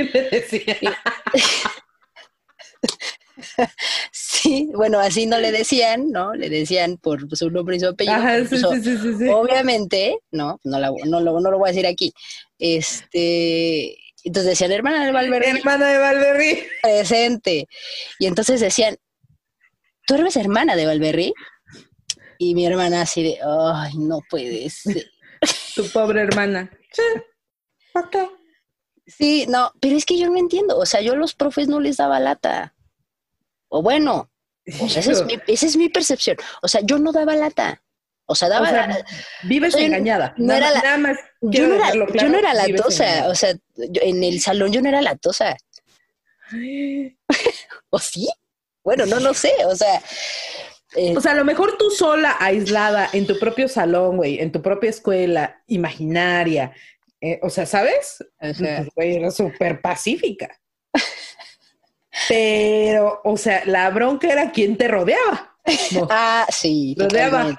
Sí, 4.11 4.69
bueno, 4.73 4.99
así 4.99 5.25
no 5.25 5.39
le 5.39 5.51
decían, 5.51 6.11
¿no? 6.11 6.33
Le 6.35 6.49
decían 6.49 6.97
por 6.97 7.27
su 7.35 7.49
nombre 7.49 7.75
y 7.75 7.79
su 7.79 7.87
apellido. 7.87 8.15
Ajá, 8.15 8.39
sí, 8.45 8.45
pues, 8.49 8.61
sí, 8.61 8.83
sí, 8.83 8.97
sí, 9.01 9.13
sí. 9.19 9.27
Obviamente, 9.29 10.19
no, 10.31 10.59
no, 10.63 10.79
la- 10.79 10.91
no, 11.05 11.19
lo, 11.19 11.39
no 11.41 11.51
lo 11.51 11.57
voy 11.57 11.69
a 11.69 11.71
decir 11.73 11.87
aquí. 11.87 12.13
Este, 12.59 13.97
entonces 14.23 14.51
decían, 14.51 14.71
hermana 14.71 15.05
de 15.05 15.11
Valverde, 15.11 15.49
Hermana 15.49 15.87
de 15.87 15.97
Valberry. 15.97 16.63
presente. 16.81 17.67
Y 18.19 18.27
entonces 18.27 18.61
decían, 18.61 18.95
¿tú 20.07 20.15
eres 20.15 20.35
hermana 20.37 20.75
de 20.75 20.85
Valverde? 20.85 21.33
Y 22.37 22.53
mi 22.55 22.65
hermana 22.65 23.01
así 23.01 23.23
de, 23.23 23.39
ay, 23.43 23.93
no 23.97 24.19
puede 24.29 24.69
ser. 24.69 25.11
Tu 25.75 25.89
pobre 25.91 26.21
hermana. 26.21 26.69
¿Para 27.91 28.09
qué? 28.09 28.27
Sí, 29.07 29.45
no, 29.47 29.71
pero 29.79 29.95
es 29.95 30.05
que 30.05 30.17
yo 30.17 30.29
no 30.29 30.37
entiendo. 30.37 30.77
O 30.77 30.85
sea, 30.85 31.01
yo 31.01 31.13
a 31.13 31.15
los 31.17 31.33
profes 31.35 31.67
no 31.67 31.79
les 31.79 31.97
daba 31.97 32.19
lata. 32.19 32.73
O 33.67 33.81
bueno, 33.81 34.29
o 34.81 34.89
sea, 34.89 35.01
esa, 35.01 35.11
es 35.11 35.25
mi, 35.25 35.37
esa 35.47 35.65
es 35.65 35.77
mi 35.77 35.89
percepción. 35.89 36.37
O 36.61 36.67
sea, 36.67 36.81
yo 36.83 36.97
no 36.99 37.11
daba 37.11 37.35
lata. 37.35 37.81
O 38.27 38.33
sea, 38.33 38.49
daba 38.49 38.67
O 38.67 38.71
sea, 38.71 38.87
la- 38.87 39.05
vives 39.43 39.75
o 39.75 39.77
sea, 39.77 39.85
engañada. 39.85 40.33
no 40.37 40.45
nada, 40.47 40.57
era 40.57 40.71
la- 40.71 40.81
nada 40.81 40.97
más. 40.97 41.17
yo 41.41 41.67
no, 41.67 41.75
era, 41.75 41.83
dejarlo 41.85 42.07
yo 42.07 42.11
claro, 42.13 42.29
no 42.29 42.37
era 42.39 42.53
la 42.55 42.65
vives 42.65 42.81
tosa. 42.81 43.03
engañada. 43.05 43.31
O 43.31 43.35
sea, 43.35 43.53
yo- 43.75 44.01
en 44.01 44.23
el 44.23 44.39
salón 44.41 44.71
yo 44.73 44.81
no 44.81 44.89
era 44.89 45.01
la 45.01 45.15
tosa. 45.15 45.55
¿O 47.89 47.99
sí? 47.99 48.29
Bueno, 48.83 49.05
no, 49.05 49.19
no 49.19 49.33
sé. 49.33 49.51
O 49.67 49.75
sea, 49.75 50.01
eh, 50.95 51.13
O 51.17 51.21
sea, 51.21 51.31
a 51.33 51.35
lo 51.35 51.45
mejor 51.45 51.77
tú 51.77 51.89
sola, 51.91 52.35
aislada, 52.39 53.09
en 53.13 53.27
tu 53.27 53.37
propio 53.39 53.67
salón, 53.67 54.17
güey, 54.17 54.39
en 54.39 54.51
tu 54.51 54.61
propia 54.61 54.89
escuela, 54.89 55.61
imaginaria. 55.67 56.73
Eh, 57.25 57.39
o 57.41 57.49
sea, 57.49 57.65
¿sabes? 57.65 58.23
o 58.39 58.53
sea, 58.53 58.85
güey, 58.95 59.15
era 59.15 59.31
súper 59.31 59.81
pacífica. 59.81 60.49
Pero, 62.29 63.19
o 63.23 63.35
sea, 63.37 63.63
la 63.65 63.89
bronca 63.89 64.31
era 64.31 64.51
quien 64.51 64.77
te 64.77 64.87
rodeaba. 64.87 65.51
No, 65.93 66.07
Ah, 66.11 66.45
sí, 66.49 66.95
rodeaba. 66.95 67.57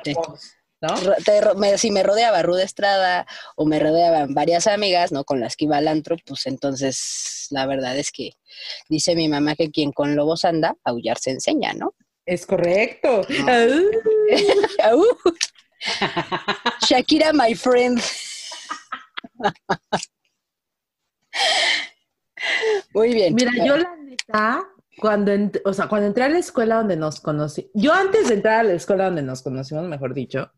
si 1.77 1.91
me 1.91 2.05
rodeaba 2.05 2.43
Ruda 2.43 2.63
Estrada 2.63 3.27
o 3.57 3.67
me 3.67 3.81
rodeaban 3.81 4.33
varias 4.33 4.69
amigas, 4.69 5.11
¿no? 5.11 5.25
Con 5.25 5.41
las 5.41 5.57
que 5.57 5.65
iba 5.65 5.77
al 5.79 5.89
antro, 5.89 6.15
pues 6.25 6.47
entonces 6.47 7.49
la 7.51 7.67
verdad 7.67 7.99
es 7.99 8.13
que 8.13 8.31
dice 8.89 9.17
mi 9.17 9.29
mamá 9.29 9.57
que 9.57 9.73
quien 9.73 9.91
con 9.91 10.15
lobos 10.15 10.45
anda, 10.45 10.77
aullar 10.85 11.19
se 11.19 11.33
enseña, 11.33 11.73
¿no? 11.73 11.95
Es 12.27 12.47
correcto. 12.47 13.23
Au. 14.85 15.05
Shakira, 16.89 17.33
my 17.33 17.55
friend. 17.57 18.01
Muy 22.95 23.15
bien. 23.15 23.35
Mira, 23.35 23.53
yo 23.65 23.77
la 23.77 23.97
neta, 23.97 24.65
cuando, 24.99 25.33
o 25.65 25.73
sea, 25.73 25.89
cuando 25.89 26.07
entré 26.09 26.25
a 26.25 26.29
la 26.29 26.39
escuela 26.39 26.77
donde 26.77 26.97
nos 26.97 27.21
conocí, 27.21 27.71
yo 27.75 27.93
antes 27.93 28.29
de 28.29 28.35
entrar 28.35 28.61
a 28.61 28.63
la 28.65 28.73
escuela 28.75 29.07
donde 29.07 29.23
nos 29.23 29.43
conocimos, 29.43 29.85
mejor 29.89 30.15
dicho, 30.15 30.51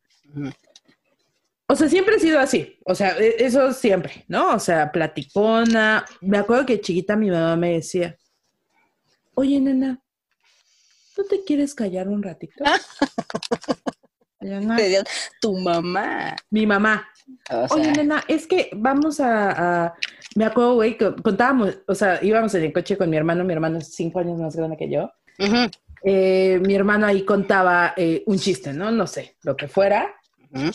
o 1.66 1.74
sea, 1.74 1.88
siempre 1.88 2.16
he 2.16 2.20
sido 2.20 2.38
así, 2.40 2.78
o 2.84 2.94
sea, 2.94 3.16
e- 3.18 3.44
eso 3.44 3.72
siempre, 3.72 4.24
¿no? 4.28 4.54
O 4.54 4.58
sea, 4.58 4.90
platicona. 4.90 6.04
Me 6.20 6.38
acuerdo 6.38 6.66
que 6.66 6.80
chiquita 6.80 7.16
mi 7.16 7.30
mamá 7.30 7.56
me 7.56 7.74
decía, 7.74 8.16
oye, 9.34 9.60
nena, 9.60 10.00
¿no 11.16 11.24
te 11.24 11.44
quieres 11.44 11.74
callar 11.74 12.08
un 12.08 12.22
ratito? 12.22 12.64
Tu 15.40 15.56
mamá. 15.58 16.36
Mi 16.50 16.66
mamá, 16.66 17.06
O 17.50 17.74
Oye, 17.74 17.92
nena, 17.92 18.24
es 18.28 18.46
que 18.46 18.70
vamos 18.74 19.20
a, 19.20 19.84
a- 19.86 19.94
me 20.36 20.44
acuerdo, 20.44 20.74
güey, 20.74 20.96
que 20.96 21.14
contábamos, 21.16 21.78
o 21.86 21.94
sea, 21.94 22.18
íbamos 22.22 22.54
en 22.54 22.64
el 22.64 22.72
coche 22.72 22.96
con 22.96 23.10
mi 23.10 23.16
hermano, 23.16 23.44
mi 23.44 23.52
hermano 23.52 23.78
es 23.78 23.94
cinco 23.94 24.20
años 24.20 24.38
más 24.38 24.54
grande 24.56 24.76
que 24.76 24.88
yo. 24.90 25.10
Eh, 26.04 26.60
mi 26.64 26.74
hermano 26.74 27.06
ahí 27.06 27.24
contaba 27.24 27.92
eh, 27.96 28.22
un 28.26 28.38
chiste, 28.38 28.72
¿no? 28.72 28.90
No 28.90 29.06
sé, 29.06 29.36
lo 29.42 29.56
que 29.56 29.66
fuera. 29.68 30.14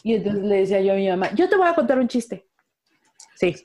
Y 0.03 0.15
entonces 0.15 0.43
le 0.43 0.55
decía 0.57 0.81
yo 0.81 0.93
a 0.93 0.95
mi 0.95 1.07
mamá, 1.09 1.33
yo 1.33 1.49
te 1.49 1.55
voy 1.55 1.67
a 1.67 1.73
contar 1.73 1.97
un 1.97 2.07
chiste. 2.07 2.45
Sí, 3.35 3.55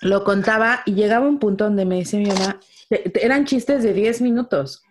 lo 0.00 0.24
contaba 0.24 0.82
y 0.86 0.94
llegaba 0.94 1.26
un 1.28 1.38
punto 1.38 1.64
donde 1.64 1.84
me 1.84 1.96
decía 1.98 2.18
mi 2.20 2.26
mamá, 2.26 2.58
eran 2.88 3.44
chistes 3.44 3.82
de 3.82 3.92
10 3.92 4.20
minutos. 4.22 4.82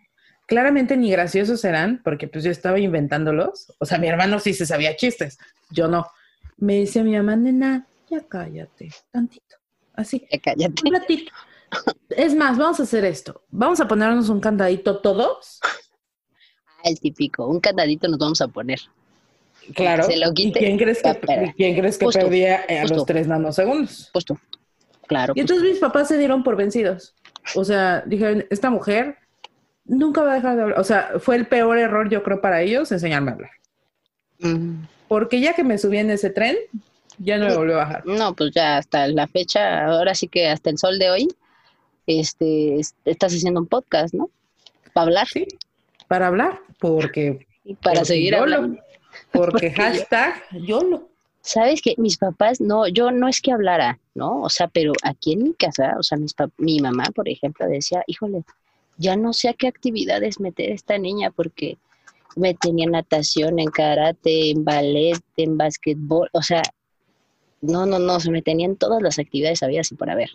Claramente 0.51 0.97
ni 0.97 1.09
graciosos 1.09 1.63
eran, 1.63 2.01
porque 2.03 2.27
pues 2.27 2.43
yo 2.43 2.51
estaba 2.51 2.77
inventándolos. 2.77 3.71
O 3.77 3.85
sea, 3.85 3.97
mi 3.99 4.09
hermano 4.09 4.37
sí 4.37 4.53
se 4.53 4.65
sabía 4.65 4.97
chistes, 4.97 5.37
yo 5.69 5.87
no. 5.87 6.05
Me 6.57 6.79
decía 6.79 7.03
mi 7.05 7.15
mamá, 7.15 7.37
nena, 7.37 7.87
ya 8.09 8.19
cállate, 8.27 8.91
tantito. 9.11 9.55
Así, 9.93 10.27
Ya 10.29 10.39
cállate. 10.39 10.81
un 10.85 10.93
ratito. 10.93 11.31
Es 12.09 12.35
más, 12.35 12.57
vamos 12.57 12.81
a 12.81 12.83
hacer 12.83 13.05
esto. 13.05 13.43
Vamos 13.49 13.79
a 13.79 13.87
ponernos 13.87 14.27
un 14.27 14.41
candadito 14.41 14.99
todos. 14.99 15.61
Ah, 16.67 16.81
el 16.83 16.99
típico. 16.99 17.47
Un 17.47 17.61
candadito 17.61 18.09
nos 18.09 18.19
vamos 18.19 18.41
a 18.41 18.49
poner. 18.49 18.81
Claro. 19.73 20.03
Se 20.03 20.17
lo 20.17 20.31
¿Y 20.31 20.33
quite. 20.33 20.59
quién 20.59 20.77
crees 20.77 21.01
que, 21.01 21.53
quién 21.55 21.79
crees 21.79 21.97
que 21.97 22.07
perdía 22.07 22.65
eh, 22.67 22.79
a 22.79 22.85
los 22.87 23.05
tres 23.05 23.25
nanosegundos? 23.25 24.09
Pues 24.11 24.25
tú. 24.25 24.37
Claro. 25.07 25.31
Y 25.33 25.39
entonces 25.39 25.63
mis 25.65 25.79
papás 25.79 26.09
se 26.09 26.17
dieron 26.17 26.43
por 26.43 26.57
vencidos. 26.57 27.15
O 27.55 27.63
sea, 27.63 28.03
dijeron, 28.05 28.45
esta 28.49 28.69
mujer 28.69 29.17
nunca 29.85 30.21
va 30.23 30.33
a 30.33 30.35
dejar 30.35 30.55
de 30.55 30.61
hablar. 30.63 30.79
O 30.79 30.83
sea, 30.83 31.11
fue 31.19 31.35
el 31.35 31.47
peor 31.47 31.77
error, 31.77 32.09
yo 32.09 32.23
creo, 32.23 32.41
para 32.41 32.61
ellos 32.61 32.91
enseñarme 32.91 33.31
a 33.31 33.33
hablar. 33.35 33.51
Mm, 34.39 34.83
Porque 35.07 35.39
ya 35.41 35.53
que 35.53 35.63
me 35.63 35.77
subí 35.77 35.97
en 35.97 36.09
ese 36.09 36.29
tren, 36.29 36.55
ya 37.19 37.37
no 37.37 37.45
me 37.47 37.55
volvió 37.55 37.75
a 37.75 37.79
bajar. 37.85 38.05
No, 38.05 38.33
pues 38.35 38.51
ya 38.55 38.77
hasta 38.77 39.07
la 39.07 39.27
fecha, 39.27 39.85
ahora 39.85 40.15
sí 40.15 40.27
que 40.27 40.47
hasta 40.47 40.69
el 40.69 40.77
sol 40.77 40.97
de 40.99 41.09
hoy, 41.09 41.27
este, 42.07 42.79
es- 42.79 42.95
estás 43.05 43.33
haciendo 43.33 43.59
un 43.59 43.67
podcast, 43.67 44.13
¿no? 44.13 44.29
Para 44.93 45.07
hablar 45.07 45.27
Sí, 45.27 45.47
para 46.07 46.27
hablar, 46.27 46.59
porque, 46.79 47.47
y 47.63 47.75
para 47.75 47.95
porque 48.01 48.05
seguir 48.05 48.33
YOLO. 48.33 48.43
hablando. 48.55 48.77
porque 48.77 48.81
Porque 49.31 49.69
yo- 49.77 49.83
hashtag 49.83 50.43
YOLO. 50.51 51.07
Sabes 51.43 51.81
que 51.81 51.95
mis 51.97 52.17
papás, 52.17 52.61
no, 52.61 52.87
yo 52.87 53.11
no 53.11 53.27
es 53.27 53.41
que 53.41 53.51
hablara, 53.51 53.99
¿no? 54.13 54.41
O 54.41 54.49
sea, 54.49 54.67
pero 54.67 54.93
aquí 55.03 55.33
en 55.33 55.43
mi 55.43 55.53
casa, 55.53 55.95
o 55.97 56.03
sea, 56.03 56.17
mis 56.17 56.35
pap- 56.35 56.51
mi 56.57 56.79
mamá, 56.79 57.05
por 57.15 57.27
ejemplo, 57.27 57.65
decía, 57.67 58.03
híjole, 58.07 58.43
ya 59.01 59.15
no 59.15 59.33
sé 59.33 59.49
a 59.49 59.53
qué 59.53 59.67
actividades 59.67 60.39
meter 60.39 60.71
a 60.71 60.75
esta 60.75 60.97
niña 60.97 61.31
porque 61.31 61.77
me 62.35 62.53
tenía 62.53 62.85
en 62.85 62.91
natación, 62.91 63.59
en 63.59 63.69
karate, 63.69 64.51
en 64.51 64.63
ballet, 64.63 65.19
en 65.37 65.57
básquetbol, 65.57 66.29
o 66.31 66.41
sea, 66.41 66.61
no, 67.61 67.85
no, 67.85 67.99
no, 67.99 68.19
se 68.19 68.31
me 68.31 68.41
tenían 68.41 68.75
todas 68.75 69.01
las 69.01 69.19
actividades 69.19 69.63
habidas 69.63 69.91
y 69.91 69.95
por 69.95 70.09
haber. 70.09 70.29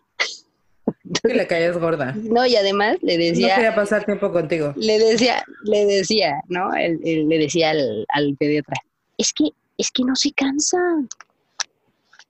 Que 1.23 1.35
le 1.35 1.47
caías 1.47 1.77
gorda. 1.79 2.15
No, 2.23 2.47
y 2.47 2.57
además 2.57 2.99
le 3.03 3.17
No 3.17 3.25
decía, 3.25 3.55
quería 3.57 3.75
pasar 3.75 4.05
tiempo 4.05 4.31
contigo. 4.33 4.75
le 4.77 4.99
decía, 4.99 5.45
le 5.65 5.87
decía, 5.87 6.43
¿no? 6.49 6.75
Él 6.75 7.01
le 7.03 7.39
decía 7.39 7.71
al, 7.71 8.07
al 8.09 8.37
pediatra, 8.37 8.77
es 9.17 9.33
que, 9.33 9.51
es 9.79 9.91
que 9.91 10.05
no 10.05 10.15
se 10.15 10.33
cansa. 10.33 10.79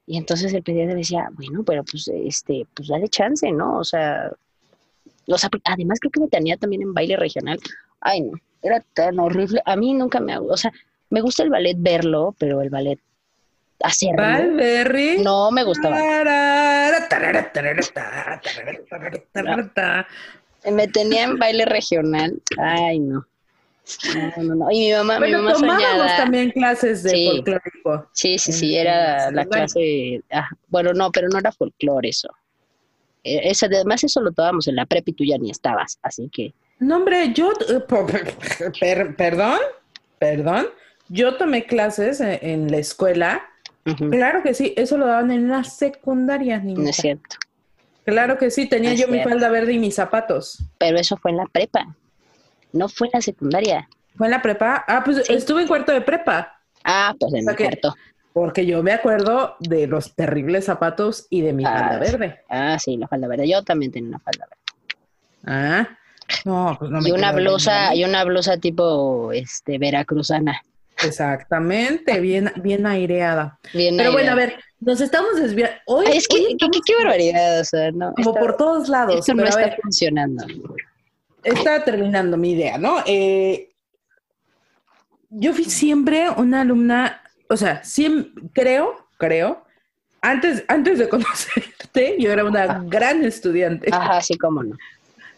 Y 0.06 0.16
entonces 0.16 0.52
el 0.52 0.62
pediatra 0.62 0.94
decía, 0.94 1.28
bueno, 1.32 1.64
pero 1.64 1.82
pues, 1.84 2.08
este, 2.08 2.66
pues 2.74 2.88
dale 2.88 3.08
chance, 3.08 3.50
¿no? 3.50 3.78
O 3.78 3.84
sea, 3.84 4.30
además 5.64 5.98
creo 6.00 6.10
que 6.10 6.20
me 6.20 6.28
tenía 6.28 6.56
también 6.56 6.82
en 6.82 6.94
baile 6.94 7.16
regional. 7.16 7.58
Ay, 8.00 8.20
no, 8.22 8.32
era 8.62 8.80
tan 8.94 9.18
horrible. 9.18 9.60
A 9.64 9.76
mí 9.76 9.92
nunca 9.94 10.20
me, 10.20 10.36
o 10.38 10.56
sea, 10.56 10.72
me 11.10 11.20
gusta 11.20 11.42
el 11.42 11.50
ballet 11.50 11.76
verlo, 11.78 12.34
pero 12.38 12.62
el 12.62 12.70
ballet 12.70 12.98
hacerlo, 13.82 14.16
Valberry. 14.22 15.18
no 15.22 15.50
me 15.50 15.62
gustaba. 15.64 15.96
Tarara. 19.32 20.06
Me 20.70 20.88
tenía 20.88 21.24
en 21.24 21.38
baile 21.38 21.64
regional. 21.64 22.40
Ay, 22.58 22.98
no. 22.98 23.24
No, 24.14 24.32
no, 24.42 24.54
no. 24.56 24.70
Y 24.72 24.86
mi 24.88 24.92
mamá, 24.94 25.14
mi 25.14 25.18
Bueno, 25.20 25.38
mamá 25.38 25.52
tomábamos 25.52 25.84
soñada. 25.84 26.16
también 26.16 26.50
clases 26.50 27.02
de 27.04 27.10
Sí. 27.10 27.26
folclórico. 27.30 28.08
Sí, 28.12 28.36
sí, 28.38 28.52
sí, 28.52 28.74
en- 28.74 28.80
era 28.88 29.30
la 29.30 29.44
clase. 29.44 30.22
ah, 30.32 30.48
bueno, 30.68 30.92
no, 30.92 31.12
pero 31.12 31.28
no 31.28 31.38
era 31.38 31.52
folclore 31.52 32.08
eso. 32.08 32.28
Eh, 33.26 33.50
ese, 33.50 33.66
además, 33.66 34.04
eso 34.04 34.20
lo 34.20 34.30
tomábamos 34.32 34.68
en 34.68 34.76
la 34.76 34.86
prepa 34.86 35.10
y 35.10 35.14
tú 35.14 35.24
ya 35.24 35.36
ni 35.38 35.50
estabas, 35.50 35.98
así 36.02 36.28
que. 36.32 36.54
No, 36.78 36.96
hombre, 36.96 37.32
yo, 37.32 37.52
eh, 37.68 37.80
per- 38.80 39.16
perdón, 39.16 39.58
perdón, 40.18 40.66
yo 41.08 41.36
tomé 41.36 41.64
clases 41.66 42.20
en, 42.20 42.38
en 42.42 42.70
la 42.70 42.78
escuela. 42.78 43.42
Claro 44.10 44.42
que 44.42 44.52
sí, 44.52 44.74
eso 44.76 44.98
lo 44.98 45.06
daban 45.06 45.30
en 45.30 45.48
la 45.48 45.62
secundaria, 45.62 46.58
no 46.58 46.64
niñita. 46.64 46.90
es 46.90 46.96
cierto. 46.96 47.36
Claro 48.04 48.36
que 48.38 48.50
sí, 48.50 48.68
tenía 48.68 48.90
No 48.90 48.96
yo 48.96 49.08
mi 49.08 49.20
falda 49.22 49.48
verde 49.48 49.72
y 49.74 49.78
mis 49.78 49.94
zapatos. 49.94 50.58
Pero 50.78 50.98
eso 50.98 51.16
fue 51.16 51.30
en 51.32 51.36
la 51.38 51.46
prepa. 51.46 51.94
No 52.72 52.88
fue 52.88 53.06
en 53.08 53.12
la 53.14 53.20
secundaria. 53.20 53.88
¿Fue 54.16 54.26
en 54.26 54.30
la 54.32 54.42
prepa? 54.42 54.84
Ah, 54.88 55.02
pues 55.04 55.24
Sí. 55.26 55.32
estuve 55.34 55.62
en 55.62 55.68
cuarto 55.68 55.92
de 55.92 56.00
prepa, 56.00 56.52
Ah, 56.84 57.14
pues 57.18 57.32
en 57.34 57.40
O 57.40 57.42
sea 57.42 57.52
el 57.52 57.56
cuarto. 57.56 57.94
Porque 58.36 58.66
yo 58.66 58.82
me 58.82 58.92
acuerdo 58.92 59.56
de 59.60 59.86
los 59.86 60.14
terribles 60.14 60.66
zapatos 60.66 61.26
y 61.30 61.40
de 61.40 61.54
mi 61.54 61.64
Ah, 61.64 61.88
falda 61.88 62.04
sí. 62.04 62.12
verde. 62.12 62.40
Ah, 62.50 62.78
sí, 62.78 62.96
la 62.98 63.08
falda 63.08 63.28
verde. 63.28 63.48
Yo 63.48 63.64
también 63.64 63.90
tenía 63.90 64.10
una 64.10 64.18
falda 64.18 64.46
verde. 64.46 64.62
Ah, 65.46 65.88
no, 66.44 66.76
pues 66.78 66.90
no 66.90 67.00
me 67.00 67.08
y 67.08 67.12
una 67.12 67.32
bien, 67.32 67.44
blusa, 67.44 67.94
y 67.94 68.04
una 68.04 68.24
blusa 68.24 68.58
tipo 68.58 69.32
este 69.32 69.78
veracruzana. 69.78 70.60
Exactamente, 71.02 72.20
bien, 72.20 72.52
bien 72.56 72.84
aireada. 72.86 73.58
Bien 73.72 73.96
Pero 73.96 74.12
bueno, 74.12 74.32
a 74.32 74.34
ver, 74.34 74.56
nos 74.80 75.00
estamos 75.00 75.36
desviando. 75.40 75.74
Hoy, 75.86 76.04
Ay, 76.06 76.18
es 76.18 76.28
que, 76.28 76.36
hoy 76.36 76.56
qué, 76.58 76.94
barbaridad, 76.94 77.60
o 77.60 77.64
sea, 77.64 77.90
no. 77.90 78.12
como 78.16 78.34
por 78.34 78.58
todos 78.58 78.90
lados. 78.90 79.18
esto 79.18 79.32
no 79.32 79.44
pero 79.44 79.48
está 79.48 79.60
ver, 79.70 79.78
funcionando. 79.82 80.44
está 81.42 81.82
terminando 81.84 82.36
mi 82.36 82.52
idea, 82.52 82.76
¿no? 82.76 82.98
Eh, 83.06 83.70
yo 85.30 85.54
fui 85.54 85.64
siempre 85.64 86.28
una 86.28 86.60
alumna, 86.60 87.22
o 87.48 87.56
sea, 87.56 87.82
siempre, 87.84 88.42
creo, 88.52 89.08
creo, 89.18 89.64
antes, 90.20 90.64
antes 90.68 90.98
de 90.98 91.08
conocerte, 91.08 92.16
yo 92.18 92.32
era 92.32 92.44
una 92.44 92.84
gran 92.86 93.24
estudiante. 93.24 93.88
Ajá, 93.92 94.20
sí, 94.20 94.36
cómo 94.38 94.62
no. 94.62 94.76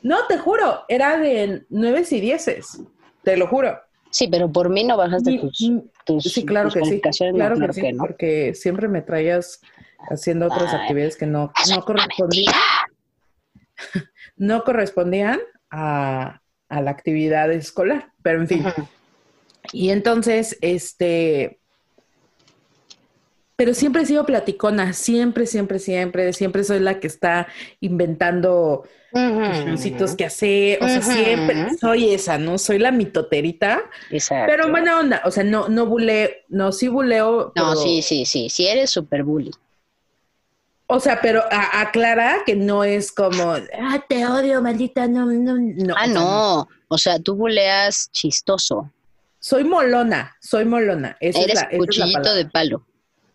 No, 0.02 0.26
te 0.26 0.38
juro, 0.38 0.84
era 0.88 1.18
de 1.18 1.64
nueves 1.70 2.12
y 2.12 2.20
dieces, 2.20 2.80
te 3.22 3.36
lo 3.36 3.48
juro. 3.48 3.78
Sí, 4.10 4.28
pero 4.28 4.50
por 4.50 4.70
mí 4.70 4.84
no 4.84 4.96
bajaste 4.96 5.32
Mi- 5.32 5.40
tus, 5.40 5.72
tus, 6.06 6.24
sí, 6.32 6.46
claro 6.46 6.70
tus 6.70 6.82
que 6.82 6.84
sí, 6.84 7.02
no, 7.04 7.34
claro 7.34 7.56
claro 7.56 7.74
que 7.74 7.80
sí, 7.80 7.92
no. 7.92 8.02
porque 8.04 8.54
siempre 8.54 8.88
me 8.88 9.02
traías 9.02 9.60
haciendo 10.10 10.46
otras 10.46 10.72
Ay, 10.72 10.80
actividades 10.80 11.16
que 11.16 11.26
no, 11.26 11.52
no 11.68 11.84
correspondían. 11.84 12.54
no 14.36 14.64
correspondían 14.64 15.40
a, 15.70 16.40
a 16.68 16.80
la 16.80 16.90
actividad 16.90 17.52
escolar, 17.52 18.12
pero 18.22 18.40
en 18.40 18.48
fin. 18.48 18.64
Y 19.72 19.90
entonces, 19.90 20.56
este, 20.62 21.60
pero 23.58 23.74
siempre 23.74 24.02
he 24.02 24.06
sido 24.06 24.24
platicona, 24.24 24.92
siempre, 24.92 25.44
siempre, 25.44 25.80
siempre, 25.80 26.32
siempre 26.32 26.62
soy 26.62 26.78
la 26.78 27.00
que 27.00 27.08
está 27.08 27.48
inventando 27.80 28.84
cuestioncitos 29.10 30.14
que 30.14 30.26
hacer, 30.26 30.78
o 30.80 30.86
sea, 30.86 31.02
siempre 31.02 31.76
soy 31.80 32.10
esa, 32.14 32.38
¿no? 32.38 32.56
Soy 32.58 32.78
la 32.78 32.92
mitoterita, 32.92 33.80
Exacto. 34.12 34.44
pero 34.48 34.70
buena 34.70 35.00
onda, 35.00 35.22
o 35.24 35.32
sea, 35.32 35.42
no, 35.42 35.68
no 35.68 35.86
buleo, 35.86 36.28
no, 36.48 36.70
sí 36.70 36.86
buleo, 36.86 37.52
No, 37.56 37.70
pero- 37.70 37.76
sí, 37.82 38.00
sí, 38.00 38.24
sí, 38.26 38.48
sí 38.48 38.68
eres 38.68 38.90
super 38.90 39.24
bully. 39.24 39.50
O 40.86 41.00
sea, 41.00 41.20
pero 41.20 41.42
a- 41.50 41.80
aclara 41.80 42.42
que 42.46 42.54
no 42.54 42.84
es 42.84 43.10
como, 43.10 43.54
ah, 43.54 44.04
te 44.08 44.24
odio, 44.24 44.62
maldita, 44.62 45.08
no, 45.08 45.26
no, 45.26 45.56
no. 45.58 45.94
Ah, 45.98 46.06
no. 46.06 46.68
O 46.86 46.96
sea, 46.96 47.18
tú 47.18 47.34
buleas 47.34 48.08
chistoso. 48.12 48.92
Soy 49.40 49.64
molona, 49.64 50.36
soy 50.40 50.64
molona. 50.64 51.16
Esa 51.18 51.40
Eres 51.40 51.48
es 51.50 51.54
la, 51.56 51.60
esa 51.62 51.70
es 51.70 51.72
la 51.72 51.78
cuchillito 51.78 52.34
de 52.34 52.44
palo. 52.46 52.84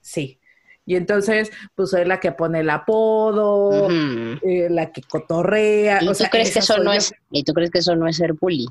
Sí. 0.03 0.39
Y 0.85 0.97
entonces, 0.97 1.49
pues 1.75 1.89
soy 1.91 2.03
la 2.05 2.19
que 2.19 2.33
pone 2.33 2.59
el 2.59 2.69
apodo, 2.69 3.87
eh, 3.89 4.67
la 4.69 4.91
que 4.91 5.01
cotorrea. 5.01 5.99
¿Y 6.03 6.07
o 6.07 6.11
tú 6.11 6.15
sea, 6.15 6.29
crees 6.29 6.51
que 6.53 6.59
eso 6.59 6.77
no 6.77 6.91
yo. 6.91 6.97
es, 6.99 7.13
y 7.31 7.43
tú 7.43 7.53
crees 7.53 7.71
que 7.71 7.79
eso 7.79 7.95
no 7.95 8.05
es 8.07 8.17
ser 8.17 8.33
bully? 8.33 8.67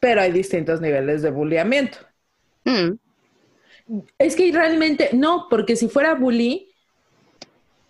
Pero 0.00 0.20
hay 0.20 0.32
distintos 0.32 0.80
niveles 0.80 1.22
de 1.22 1.30
bulleamiento. 1.30 1.98
Mm. 2.64 2.92
Es 4.18 4.36
que 4.36 4.50
realmente 4.52 5.10
no, 5.12 5.46
porque 5.48 5.76
si 5.76 5.88
fuera 5.88 6.14
bully, 6.14 6.68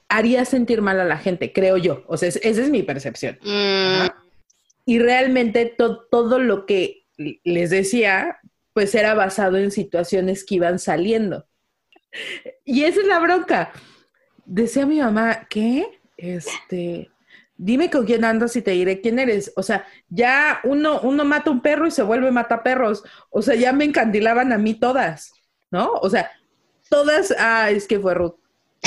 haría 0.08 0.44
sentir 0.44 0.80
mal 0.80 1.00
a 1.00 1.04
la 1.04 1.18
gente, 1.18 1.52
creo 1.52 1.76
yo. 1.76 2.04
O 2.06 2.16
sea, 2.16 2.28
es- 2.28 2.40
esa 2.42 2.62
es 2.62 2.70
mi 2.70 2.82
percepción. 2.82 3.38
Mm, 3.42 4.06
Y 4.86 4.98
realmente 5.00 5.66
to- 5.66 6.06
todo 6.10 6.38
lo 6.38 6.64
que 6.64 7.04
les 7.44 7.68
decía, 7.68 8.38
pues 8.78 8.94
era 8.94 9.12
basado 9.12 9.56
en 9.56 9.72
situaciones 9.72 10.44
que 10.44 10.54
iban 10.54 10.78
saliendo. 10.78 11.48
Y 12.64 12.84
esa 12.84 13.00
es 13.00 13.08
la 13.08 13.18
bronca. 13.18 13.72
Decía 14.46 14.86
mi 14.86 15.00
mamá, 15.00 15.48
¿qué? 15.50 15.98
Este, 16.16 17.10
dime 17.56 17.90
con 17.90 18.06
quién 18.06 18.24
andas 18.24 18.54
y 18.54 18.62
te 18.62 18.70
diré 18.70 19.00
quién 19.00 19.18
eres. 19.18 19.52
O 19.56 19.64
sea, 19.64 19.84
ya 20.08 20.60
uno, 20.62 21.00
uno 21.00 21.24
mata 21.24 21.50
un 21.50 21.60
perro 21.60 21.88
y 21.88 21.90
se 21.90 22.04
vuelve 22.04 22.30
mata 22.30 22.62
perros. 22.62 23.02
O 23.30 23.42
sea, 23.42 23.56
ya 23.56 23.72
me 23.72 23.84
encandilaban 23.84 24.52
a 24.52 24.58
mí 24.58 24.74
todas, 24.74 25.32
¿no? 25.72 25.94
O 25.94 26.08
sea, 26.08 26.30
todas, 26.88 27.34
ah, 27.36 27.72
es 27.72 27.88
que 27.88 27.98
fue 27.98 28.14
Ruth. 28.14 28.36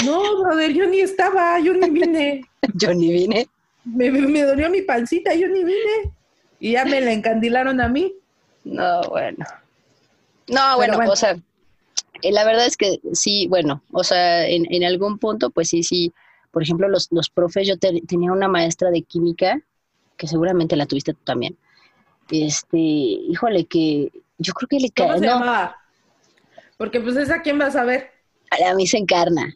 No, 0.06 0.42
brother, 0.42 0.72
yo 0.72 0.88
ni 0.88 1.02
estaba, 1.02 1.60
yo 1.60 1.74
ni 1.74 1.90
vine. 1.90 2.46
Yo 2.76 2.94
ni 2.94 3.12
vine. 3.12 3.50
Me, 3.84 4.10
me, 4.10 4.22
me 4.22 4.44
dolió 4.44 4.70
mi 4.70 4.84
pancita, 4.84 5.34
yo 5.34 5.50
ni 5.50 5.66
vine. 5.66 6.14
Y 6.62 6.72
ya 6.74 6.86
me 6.86 7.02
la 7.02 7.12
encandilaron 7.12 7.82
a 7.82 7.90
mí. 7.90 8.16
No, 8.64 9.02
bueno. 9.10 9.46
No, 10.52 10.76
bueno, 10.76 10.96
bueno. 10.96 11.12
o 11.12 11.16
sea, 11.16 11.38
eh, 12.22 12.32
la 12.32 12.44
verdad 12.46 12.66
es 12.66 12.78
que 12.78 13.00
sí, 13.14 13.48
bueno, 13.48 13.84
o 13.92 14.04
sea, 14.04 14.48
en, 14.48 14.66
en 14.74 14.84
algún 14.84 15.18
punto, 15.20 15.50
pues 15.50 15.70
sí, 15.70 15.84
sí. 15.84 16.14
Por 16.52 16.64
ejemplo, 16.64 16.90
los, 16.90 17.08
los 17.12 17.30
profes, 17.30 17.68
yo 17.68 17.78
te- 17.78 18.02
tenía 18.08 18.32
una 18.32 18.48
maestra 18.48 18.92
de 18.92 19.04
química, 19.04 19.62
que 20.18 20.28
seguramente 20.28 20.76
la 20.76 20.86
tuviste 20.86 21.14
tú 21.14 21.22
también. 21.24 21.58
Este, 22.32 22.78
híjole, 22.78 23.66
que 23.66 24.12
yo 24.38 24.54
creo 24.54 24.68
que 24.68 24.80
le 24.80 24.92
¿Cómo 24.96 25.18
se 25.18 25.26
no, 25.26 25.34
llamaba? 25.40 25.78
Porque 26.78 27.00
pues 27.00 27.16
esa 27.18 27.42
quién 27.42 27.58
vas 27.58 27.76
a 27.76 27.84
ver. 27.84 28.12
a 28.70 28.74
mí 28.76 28.88
se 28.88 28.98
encarna. 28.98 29.56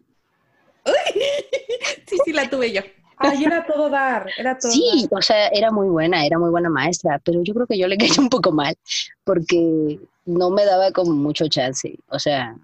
Sí, 2.07 2.17
sí, 2.23 2.33
la 2.33 2.49
tuve 2.49 2.71
yo. 2.71 2.81
Ay, 3.17 3.45
era 3.45 3.65
todo 3.65 3.89
dar, 3.89 4.27
era 4.37 4.59
todo 4.59 4.71
Sí, 4.71 5.07
dar. 5.09 5.19
o 5.19 5.21
sea, 5.21 5.47
era 5.49 5.71
muy 5.71 5.87
buena, 5.87 6.25
era 6.25 6.37
muy 6.39 6.49
buena 6.49 6.69
maestra, 6.69 7.19
pero 7.23 7.41
yo 7.43 7.53
creo 7.53 7.67
que 7.67 7.77
yo 7.77 7.87
le 7.87 7.97
caí 7.97 8.09
un 8.17 8.29
poco 8.29 8.51
mal, 8.51 8.75
porque 9.23 9.99
no 10.25 10.49
me 10.49 10.65
daba 10.65 10.91
como 10.91 11.13
mucho 11.13 11.47
chance. 11.47 11.97
O 12.09 12.19
sea, 12.19 12.55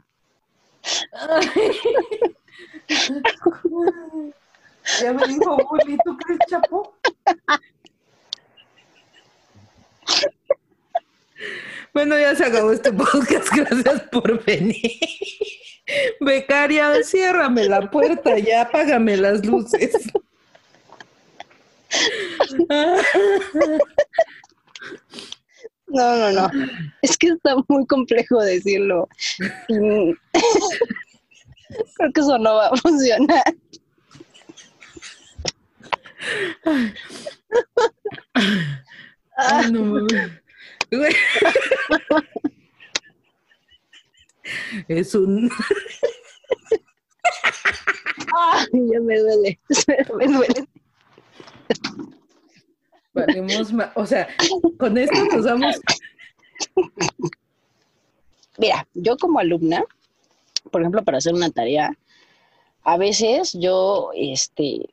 Ya 5.00 5.14
me 5.14 5.28
dijo 5.28 5.58
Bully, 5.70 5.98
¿tú 6.04 6.18
crees, 6.18 6.40
Chapo? 6.50 6.96
Bueno, 11.94 12.18
ya 12.18 12.36
se 12.36 12.46
acabó 12.46 12.72
este 12.72 12.92
podcast. 12.92 13.50
Gracias 13.56 14.02
por 14.12 14.44
venir. 14.46 15.00
Becaria, 16.20 17.04
ciérrame 17.04 17.68
la 17.68 17.90
puerta, 17.90 18.38
ya 18.38 18.62
apágame 18.62 19.18
las 19.18 19.46
luces. 19.46 19.92
No, 25.94 26.16
no, 26.16 26.32
no. 26.32 26.50
Es 27.02 27.18
que 27.18 27.28
está 27.28 27.56
muy 27.68 27.86
complejo 27.86 28.42
decirlo. 28.42 29.10
Creo 29.68 30.16
que 32.14 32.22
eso 32.22 32.38
no 32.38 32.56
va 32.56 32.68
a 32.68 32.76
funcionar. 32.78 33.44
Ay, 39.38 39.72
no 39.72 39.84
mames. 39.84 40.32
Es 44.88 45.16
un. 45.16 45.50
Ay, 48.38 48.68
ya 48.94 49.00
me 49.02 49.20
duele. 49.20 49.60
Me 50.18 50.28
duele. 50.28 50.68
Valemos 53.14 53.72
O 53.96 54.06
sea, 54.06 54.28
con 54.78 54.98
esto 54.98 55.26
nos 55.26 55.46
vamos. 55.46 55.80
Mira, 58.58 58.88
yo 58.94 59.18
como 59.18 59.40
alumna, 59.40 59.84
por 60.72 60.82
ejemplo, 60.82 61.04
para 61.04 61.18
hacer 61.18 61.34
una 61.34 61.50
tarea, 61.50 61.92
a 62.84 62.98
veces 62.98 63.54
yo, 63.54 64.12
este, 64.16 64.90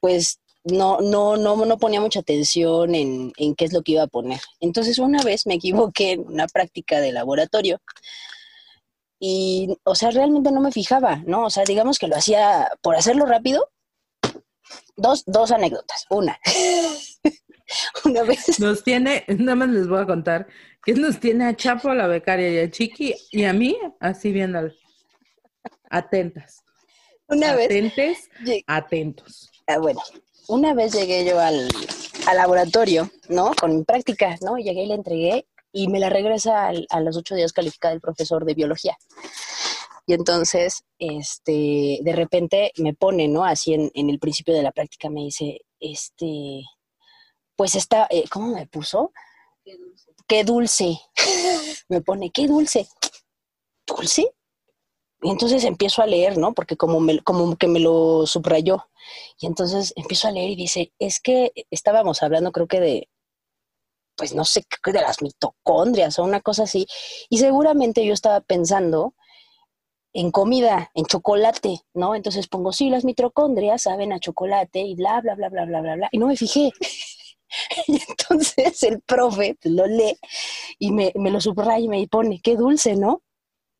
pues 0.00 0.40
no, 0.64 1.00
no, 1.00 1.36
no, 1.36 1.56
no 1.64 1.78
ponía 1.78 2.00
mucha 2.00 2.20
atención 2.20 2.94
en, 2.94 3.32
en 3.36 3.54
qué 3.54 3.64
es 3.64 3.72
lo 3.72 3.82
que 3.82 3.92
iba 3.92 4.02
a 4.02 4.08
poner. 4.08 4.40
Entonces 4.60 4.98
una 4.98 5.22
vez 5.22 5.46
me 5.46 5.54
equivoqué 5.54 6.12
en 6.12 6.20
una 6.26 6.46
práctica 6.46 7.00
de 7.00 7.12
laboratorio 7.12 7.80
y, 9.18 9.76
o 9.84 9.94
sea, 9.94 10.10
realmente 10.10 10.50
no 10.50 10.60
me 10.60 10.72
fijaba, 10.72 11.22
¿no? 11.26 11.44
O 11.44 11.50
sea, 11.50 11.62
digamos 11.64 11.98
que 11.98 12.08
lo 12.08 12.16
hacía 12.16 12.68
por 12.80 12.96
hacerlo 12.96 13.24
rápido. 13.24 13.68
Dos, 14.96 15.22
dos 15.26 15.52
anécdotas. 15.52 16.06
Una. 16.10 16.38
una 18.04 18.22
vez. 18.22 18.58
Nos 18.60 18.82
tiene, 18.84 19.24
nada 19.28 19.54
más 19.56 19.68
les 19.68 19.88
voy 19.88 20.00
a 20.00 20.06
contar, 20.06 20.46
que 20.84 20.94
nos 20.94 21.18
tiene 21.20 21.46
a 21.46 21.56
Chapo, 21.56 21.90
a 21.90 21.94
la 21.94 22.06
becaria 22.06 22.48
y 22.50 22.58
a 22.58 22.70
Chiqui 22.70 23.14
y 23.30 23.44
a 23.44 23.52
mí 23.52 23.76
así 24.00 24.32
viendo 24.32 24.70
atentas. 25.90 26.62
Una 27.28 27.54
vez. 27.54 27.66
Atentes, 27.66 28.28
atentos. 28.66 29.50
Ah, 29.66 29.78
bueno, 29.78 30.00
una 30.48 30.74
vez 30.74 30.92
llegué 30.92 31.24
yo 31.24 31.38
al, 31.40 31.68
al 32.26 32.36
laboratorio, 32.36 33.10
¿no? 33.28 33.52
Con 33.58 33.76
mi 33.76 33.84
práctica, 33.84 34.36
¿no? 34.42 34.56
Llegué 34.56 34.82
y 34.84 34.86
la 34.88 34.94
entregué 34.94 35.46
y 35.72 35.88
me 35.88 36.00
la 36.00 36.10
regresa 36.10 36.66
al- 36.66 36.86
a 36.90 37.00
los 37.00 37.16
ocho 37.16 37.34
días 37.34 37.52
calificada 37.52 37.94
el 37.94 38.00
profesor 38.00 38.44
de 38.44 38.54
biología. 38.54 38.96
Y 40.06 40.14
entonces, 40.14 40.82
este, 40.98 42.00
de 42.02 42.12
repente 42.12 42.72
me 42.76 42.92
pone, 42.92 43.28
¿no? 43.28 43.44
Así 43.44 43.72
en, 43.72 43.90
en 43.94 44.10
el 44.10 44.18
principio 44.18 44.52
de 44.52 44.62
la 44.62 44.72
práctica 44.72 45.08
me 45.08 45.20
dice, 45.22 45.60
este, 45.78 46.62
pues 47.62 47.76
está, 47.76 48.08
eh, 48.10 48.24
¿cómo 48.28 48.48
me 48.48 48.66
puso? 48.66 49.12
Qué 50.26 50.42
dulce. 50.42 50.98
me 51.88 52.00
pone, 52.00 52.32
qué 52.32 52.48
dulce. 52.48 52.88
¿Dulce? 53.86 54.34
Y 55.22 55.30
entonces 55.30 55.62
empiezo 55.62 56.02
a 56.02 56.06
leer, 56.06 56.38
¿no? 56.38 56.54
Porque 56.54 56.76
como, 56.76 56.98
me, 56.98 57.20
como 57.20 57.54
que 57.54 57.68
me 57.68 57.78
lo 57.78 58.26
subrayó. 58.26 58.88
Y 59.38 59.46
entonces 59.46 59.92
empiezo 59.94 60.26
a 60.26 60.32
leer 60.32 60.50
y 60.50 60.56
dice, 60.56 60.92
es 60.98 61.20
que 61.20 61.52
estábamos 61.70 62.24
hablando 62.24 62.50
creo 62.50 62.66
que 62.66 62.80
de, 62.80 63.08
pues 64.16 64.34
no 64.34 64.44
sé, 64.44 64.66
de 64.84 65.00
las 65.00 65.22
mitocondrias 65.22 66.18
o 66.18 66.24
una 66.24 66.40
cosa 66.40 66.64
así. 66.64 66.88
Y 67.30 67.38
seguramente 67.38 68.04
yo 68.04 68.12
estaba 68.12 68.40
pensando 68.40 69.14
en 70.12 70.32
comida, 70.32 70.90
en 70.94 71.04
chocolate, 71.04 71.78
¿no? 71.94 72.16
Entonces 72.16 72.48
pongo, 72.48 72.72
sí, 72.72 72.90
las 72.90 73.04
mitocondrias 73.04 73.82
saben 73.82 74.12
a 74.12 74.18
chocolate 74.18 74.80
y 74.80 74.96
bla, 74.96 75.20
bla, 75.20 75.36
bla, 75.36 75.48
bla, 75.48 75.64
bla, 75.64 75.80
bla, 75.80 75.94
bla. 75.94 76.08
Y 76.10 76.18
no 76.18 76.26
me 76.26 76.36
fijé. 76.36 76.72
y 77.86 78.00
entonces 78.08 78.82
el 78.82 79.00
profe 79.02 79.56
pues, 79.60 79.74
lo 79.74 79.86
lee 79.86 80.18
y 80.78 80.92
me, 80.92 81.12
me 81.16 81.30
lo 81.30 81.40
subraya 81.40 81.78
y 81.78 81.88
me 81.88 82.06
pone, 82.08 82.40
qué 82.42 82.56
dulce, 82.56 82.96
¿no? 82.96 83.22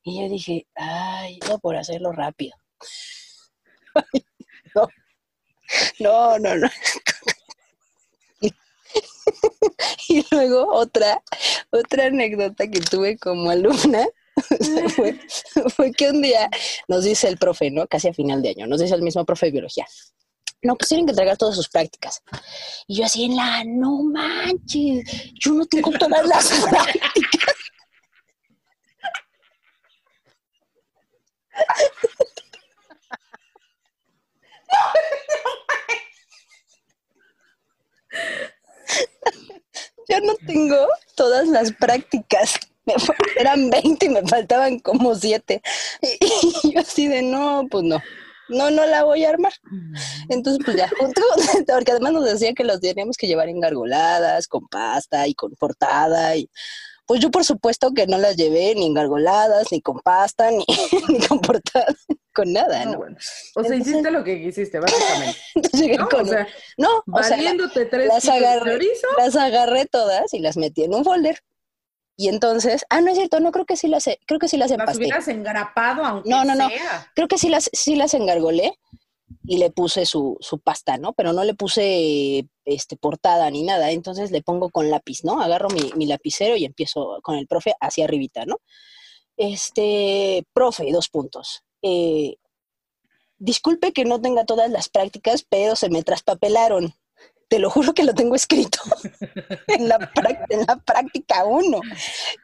Y 0.04 0.20
yo 0.20 0.28
dije, 0.28 0.66
ay, 0.74 1.38
no 1.48 1.58
por 1.58 1.76
hacerlo 1.76 2.12
rápido. 2.12 2.56
No. 4.74 4.88
No, 6.00 6.38
no, 6.38 6.56
no. 6.56 6.68
y 10.08 10.24
luego 10.30 10.66
otra, 10.72 11.22
otra 11.70 12.06
anécdota 12.06 12.68
que 12.68 12.80
tuve 12.80 13.18
como 13.18 13.50
alumna 13.50 14.06
fue, 14.94 15.20
fue 15.74 15.92
que 15.92 16.10
un 16.10 16.22
día 16.22 16.48
nos 16.88 17.04
dice 17.04 17.28
el 17.28 17.38
profe, 17.38 17.70
¿no? 17.70 17.86
Casi 17.86 18.08
a 18.08 18.14
final 18.14 18.42
de 18.42 18.50
año, 18.50 18.66
nos 18.66 18.80
dice 18.80 18.94
el 18.94 19.02
mismo 19.02 19.24
profe 19.24 19.46
de 19.46 19.52
biología. 19.52 19.86
No, 20.62 20.76
pues 20.76 20.88
tienen 20.88 21.06
que 21.06 21.10
entregar 21.10 21.36
todas 21.36 21.56
sus 21.56 21.68
prácticas. 21.68 22.22
Y 22.86 22.98
yo 22.98 23.04
así 23.04 23.24
en 23.24 23.34
la, 23.34 23.64
no 23.64 24.02
manches, 24.04 25.04
yo 25.34 25.52
no 25.54 25.66
tengo 25.66 25.90
todas 25.92 26.24
las 26.26 26.48
prácticas. 26.70 27.56
Yo 40.08 40.20
no 40.20 40.34
tengo 40.46 40.76
todas 41.16 41.48
las 41.48 41.72
prácticas. 41.72 42.60
me 42.84 42.94
eran 43.36 43.68
20 43.68 44.06
y 44.06 44.08
me 44.10 44.22
faltaban 44.22 44.78
como 44.78 45.14
7. 45.14 45.60
Y 46.20 46.72
yo 46.72 46.80
así 46.80 47.08
de, 47.08 47.22
no, 47.22 47.66
pues 47.68 47.84
no, 47.84 48.00
no, 48.52 48.70
no 48.70 48.86
la 48.86 49.04
voy 49.04 49.24
a 49.24 49.30
armar. 49.30 49.52
Entonces, 50.28 50.62
pues 50.64 50.76
ya, 50.76 50.88
junto, 50.98 51.20
porque 51.72 51.92
además 51.92 52.12
nos 52.12 52.24
decía 52.24 52.52
que 52.54 52.64
los 52.64 52.80
teníamos 52.80 53.16
que 53.16 53.26
llevar 53.26 53.48
engargoladas, 53.48 54.46
con 54.48 54.66
pasta 54.68 55.26
y 55.26 55.34
con 55.34 55.52
portada. 55.56 56.36
Y 56.36 56.48
pues 57.06 57.20
yo, 57.20 57.30
por 57.30 57.44
supuesto, 57.44 57.92
que 57.92 58.06
no 58.06 58.16
las 58.18 58.36
llevé 58.36 58.74
ni 58.74 58.86
engargoladas, 58.86 59.66
ni 59.72 59.80
con 59.80 59.98
pasta, 60.00 60.50
ni, 60.52 60.64
ni 61.08 61.18
con 61.26 61.40
portada, 61.40 61.86
con 62.32 62.52
nada, 62.52 62.84
No, 62.84 62.92
¿no? 62.92 62.98
bueno. 62.98 63.16
O 63.56 63.62
sea, 63.64 63.72
Entonces- 63.74 63.88
hiciste 63.88 64.10
lo 64.10 64.24
que 64.24 64.40
quisiste, 64.42 64.78
básicamente. 64.78 65.36
Entonces 65.54 65.80
llegué 65.80 65.96
¿no? 65.98 66.08
con. 66.08 66.20
O 66.22 66.26
sea, 66.26 66.46
no, 66.78 66.88
o 67.12 67.22
sea, 67.22 67.30
la- 67.30 67.36
valiéndote 67.36 67.86
tres 67.86 68.08
las 68.08 68.28
agarré. 68.28 68.78
las 69.18 69.36
agarré 69.36 69.86
todas 69.86 70.32
y 70.32 70.38
las 70.40 70.56
metí 70.56 70.84
en 70.84 70.94
un 70.94 71.04
folder. 71.04 71.38
Y 72.16 72.28
entonces, 72.28 72.84
ah, 72.90 73.00
no 73.00 73.10
es 73.10 73.16
cierto, 73.16 73.40
no 73.40 73.52
creo 73.52 73.64
que 73.64 73.76
sí 73.76 73.88
las, 73.88 74.08
creo 74.26 74.38
que 74.38 74.48
sí 74.48 74.56
las 74.56 74.70
Las 74.70 74.78
empasté. 74.80 74.98
hubieras 75.04 75.28
engrapado, 75.28 76.04
aunque 76.04 76.28
No, 76.28 76.44
no, 76.44 76.54
no. 76.54 76.68
sea. 76.68 77.10
Creo 77.14 77.28
que 77.28 77.38
sí 77.38 77.48
las, 77.48 77.70
sí 77.72 77.96
las 77.96 78.14
engargolé 78.14 78.78
y 79.44 79.56
le 79.56 79.70
puse 79.70 80.04
su, 80.04 80.36
su 80.40 80.58
pasta, 80.60 80.98
¿no? 80.98 81.14
Pero 81.14 81.32
no 81.32 81.42
le 81.42 81.54
puse 81.54 82.46
este, 82.66 82.96
portada 82.96 83.50
ni 83.50 83.62
nada. 83.62 83.90
Entonces 83.90 84.30
le 84.30 84.42
pongo 84.42 84.68
con 84.70 84.90
lápiz, 84.90 85.24
¿no? 85.24 85.40
Agarro 85.40 85.68
mi, 85.70 85.90
mi 85.96 86.06
lapicero 86.06 86.56
y 86.56 86.64
empiezo 86.66 87.18
con 87.22 87.36
el 87.36 87.46
profe 87.46 87.74
hacia 87.80 88.04
arribita, 88.04 88.44
¿no? 88.44 88.58
Este, 89.36 90.44
profe, 90.52 90.92
dos 90.92 91.08
puntos. 91.08 91.64
Eh, 91.80 92.36
disculpe 93.38 93.92
que 93.92 94.04
no 94.04 94.20
tenga 94.20 94.44
todas 94.44 94.70
las 94.70 94.88
prácticas, 94.88 95.44
pero 95.48 95.74
se 95.76 95.88
me 95.88 96.02
traspapelaron. 96.02 96.94
Te 97.52 97.58
lo 97.58 97.68
juro 97.68 97.92
que 97.92 98.02
lo 98.02 98.14
tengo 98.14 98.34
escrito 98.34 98.78
en, 99.66 99.86
la 99.86 99.98
prac- 99.98 100.46
en 100.48 100.60
la 100.66 100.76
práctica 100.76 101.44
uno. 101.44 101.82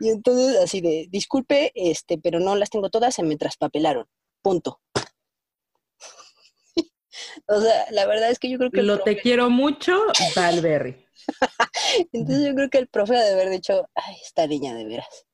Y 0.01 0.11
entonces 0.11 0.59
así 0.63 0.83
de, 0.83 1.07
disculpe, 1.09 1.73
este, 1.75 2.19
pero 2.19 2.41
no 2.41 2.55
las 2.57 2.69
tengo 2.69 2.91
todas, 2.91 3.15
se 3.15 3.23
me 3.23 3.39
traspapelaron. 3.39 4.07
Punto. 4.43 4.83
o 7.47 7.61
sea, 7.63 7.87
la 7.91 8.05
verdad 8.05 8.31
es 8.31 8.39
que 8.39 8.51
yo 8.51 8.59
creo 8.59 8.71
que 8.71 8.83
Lo 8.83 9.03
te 9.03 9.17
quiero 9.17 9.49
mucho, 9.49 9.99
Valberry. 10.37 11.07
entonces 12.13 12.47
yo 12.47 12.55
creo 12.55 12.69
que 12.69 12.79
el 12.79 12.89
profe 12.89 13.17
ha 13.17 13.25
de 13.25 13.33
haber 13.33 13.49
dicho, 13.49 13.89
ay, 13.95 14.15
esta 14.23 14.47
niña 14.47 14.75
de 14.75 14.85
veras, 14.85 15.25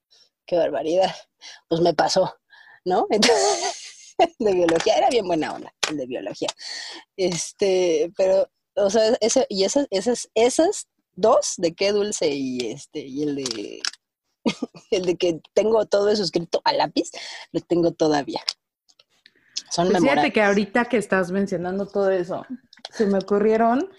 qué 0.46 0.56
barbaridad. 0.56 1.12
Pues 1.68 1.80
me 1.80 1.94
pasó, 1.94 2.32
¿no? 2.84 3.08
Entonces, 3.10 4.14
de 4.38 4.54
biología, 4.54 4.98
era 4.98 5.08
bien 5.10 5.26
buena 5.26 5.52
onda, 5.52 5.74
el 5.90 5.96
de 5.96 6.06
biología. 6.06 6.48
Este, 7.16 8.12
pero, 8.16 8.48
o 8.76 8.90
sea, 8.90 9.16
ese, 9.20 9.46
y 9.48 9.64
esas, 9.64 9.86
esas, 9.90 10.30
esas 10.34 10.88
dos, 11.14 11.54
de 11.58 11.74
qué 11.74 11.92
dulce 11.92 12.28
y 12.34 12.58
este, 12.72 13.00
y 13.00 13.22
el 13.22 13.34
de 13.36 13.82
el 14.90 15.04
de 15.06 15.16
que 15.16 15.40
tengo 15.54 15.86
todo 15.86 16.08
eso 16.10 16.22
escrito 16.22 16.60
a 16.64 16.72
lápiz, 16.72 17.10
lo 17.52 17.60
tengo 17.60 17.92
todavía. 17.92 18.40
Son 19.70 19.88
Pues 19.88 20.02
fíjate 20.02 20.32
que 20.32 20.42
ahorita 20.42 20.84
que 20.86 20.98
estás 20.98 21.30
mencionando 21.30 21.86
todo 21.86 22.10
eso, 22.10 22.46
se 22.90 23.06
me 23.06 23.18
ocurrieron 23.18 23.90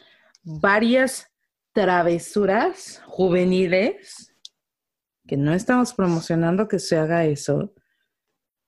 varias 0.44 1.28
travesuras 1.74 3.02
juveniles 3.08 4.34
que 5.28 5.38
no 5.38 5.54
estamos 5.54 5.94
promocionando 5.94 6.68
que 6.68 6.80
se 6.80 6.98
haga 6.98 7.26
eso. 7.26 7.74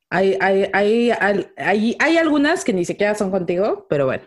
Hay, 0.10 0.38
hay, 0.42 0.70
hay, 0.74 1.12
hay- 1.58 1.96
hay 2.00 2.18
algunas 2.18 2.64
que 2.64 2.74
ni 2.74 2.84
siquiera 2.84 3.14
son 3.16 3.30
contigo, 3.30 3.86
pero 3.90 4.06
bueno. 4.06 4.26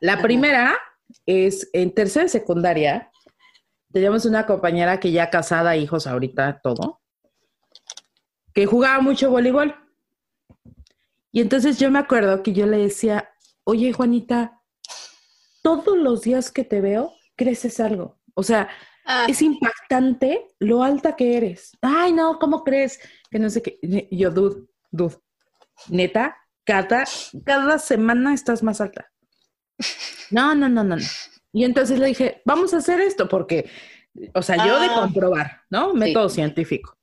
La 0.00 0.14
Ajá. 0.14 0.22
primera 0.22 0.78
es 1.26 1.68
en 1.72 1.94
tercera 1.94 2.28
secundaria. 2.28 3.10
Teníamos 3.92 4.24
una 4.24 4.46
compañera 4.46 5.00
que 5.00 5.12
ya 5.12 5.30
casada, 5.30 5.76
hijos 5.76 6.06
ahorita, 6.06 6.60
todo, 6.62 7.00
que 8.54 8.66
jugaba 8.66 9.00
mucho 9.00 9.30
voleibol. 9.30 9.74
Y 11.32 11.40
entonces 11.40 11.78
yo 11.78 11.90
me 11.90 11.98
acuerdo 11.98 12.42
que 12.42 12.52
yo 12.52 12.66
le 12.66 12.78
decía, 12.78 13.30
oye 13.64 13.92
Juanita, 13.92 14.60
todos 15.62 15.96
los 15.98 16.22
días 16.22 16.50
que 16.50 16.64
te 16.64 16.80
veo, 16.80 17.12
creces 17.36 17.80
algo. 17.80 18.18
O 18.34 18.42
sea, 18.42 18.68
Ah, 19.06 19.26
es 19.28 19.40
impactante 19.42 20.46
lo 20.58 20.84
alta 20.84 21.16
que 21.16 21.36
eres. 21.36 21.72
Ay, 21.80 22.12
no, 22.12 22.38
¿cómo 22.38 22.62
crees? 22.62 23.00
Que 23.30 23.38
no 23.38 23.50
sé 23.50 23.62
qué. 23.62 24.08
Yo, 24.10 24.30
dud, 24.30 24.68
dud. 24.90 25.14
Neta, 25.88 26.36
cada, 26.64 27.04
cada 27.44 27.78
semana 27.78 28.34
estás 28.34 28.62
más 28.62 28.80
alta. 28.80 29.10
No, 30.30 30.54
no, 30.54 30.68
no, 30.68 30.84
no, 30.84 30.96
no. 30.96 31.02
Y 31.52 31.64
entonces 31.64 31.98
le 31.98 32.06
dije, 32.06 32.42
vamos 32.44 32.72
a 32.74 32.78
hacer 32.78 33.00
esto, 33.00 33.28
porque, 33.28 33.68
o 34.34 34.42
sea, 34.42 34.64
yo 34.66 34.78
de 34.80 34.86
Ah. 34.86 34.94
comprobar, 35.00 35.62
¿no? 35.70 35.94
Método 35.94 36.28
científico. 36.28 36.96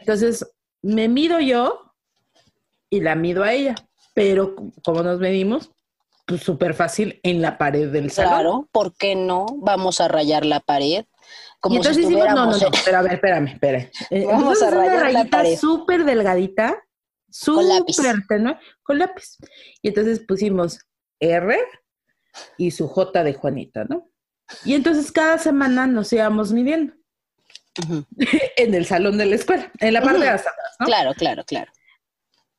Entonces, 0.00 0.44
me 0.82 1.08
mido 1.08 1.38
yo 1.40 1.92
y 2.90 3.00
la 3.00 3.14
mido 3.14 3.44
a 3.44 3.52
ella. 3.52 3.74
Pero, 4.14 4.54
como 4.84 5.02
nos 5.02 5.20
medimos? 5.20 5.70
Pues 6.26 6.42
súper 6.42 6.74
fácil 6.74 7.18
en 7.22 7.40
la 7.40 7.56
pared 7.58 7.90
del 7.90 8.10
salón. 8.10 8.32
Claro, 8.32 8.68
¿por 8.72 8.94
qué 8.96 9.14
no? 9.14 9.46
Vamos 9.58 10.00
a 10.00 10.08
rayar 10.08 10.44
la 10.44 10.60
pared. 10.60 11.04
Como 11.60 11.74
y 11.74 11.78
entonces 11.78 12.04
si 12.04 12.12
hicimos, 12.12 12.28
no, 12.34 12.46
no, 12.46 12.56
no, 12.58 12.68
pero 12.84 12.98
a 12.98 13.02
ver, 13.02 13.12
espérame, 13.14 13.46
espérame. 13.48 13.90
Vamos 14.26 14.60
entonces 14.60 14.62
a 14.62 14.68
una 14.68 14.76
rayar 14.78 14.94
la 14.96 15.02
rayita 15.02 15.30
pared. 15.36 15.56
súper 15.58 16.04
delgadita, 16.04 16.76
Con 17.44 17.68
lápiz. 17.68 17.94
súper 17.94 18.16
tenue, 18.28 18.58
con 18.82 18.98
lápiz. 18.98 19.36
Y 19.80 19.88
entonces 19.88 20.20
pusimos 20.26 20.78
R 21.20 21.56
y 22.56 22.70
su 22.70 22.88
J 22.88 23.24
de 23.24 23.34
Juanita, 23.34 23.84
¿no? 23.84 24.10
Y 24.64 24.74
entonces 24.74 25.10
cada 25.12 25.38
semana 25.38 25.86
nos 25.86 26.12
íbamos 26.12 26.52
midiendo 26.52 26.94
en 28.56 28.74
el 28.74 28.86
salón 28.86 29.18
de 29.18 29.26
la 29.26 29.36
escuela, 29.36 29.70
en 29.78 29.94
la 29.94 30.02
parte 30.02 30.20
de 30.20 30.28
atrás, 30.28 30.54
¿no? 30.80 30.86
Claro, 30.86 31.14
claro, 31.14 31.44
claro. 31.44 31.72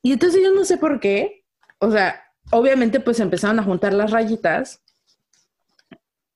Y 0.01 0.11
entonces 0.11 0.41
yo 0.41 0.53
no 0.53 0.65
sé 0.65 0.77
por 0.77 0.99
qué, 0.99 1.45
o 1.79 1.91
sea, 1.91 2.23
obviamente 2.51 2.99
pues 2.99 3.19
empezaron 3.19 3.59
a 3.59 3.63
juntar 3.63 3.93
las 3.93 4.11
rayitas 4.11 4.81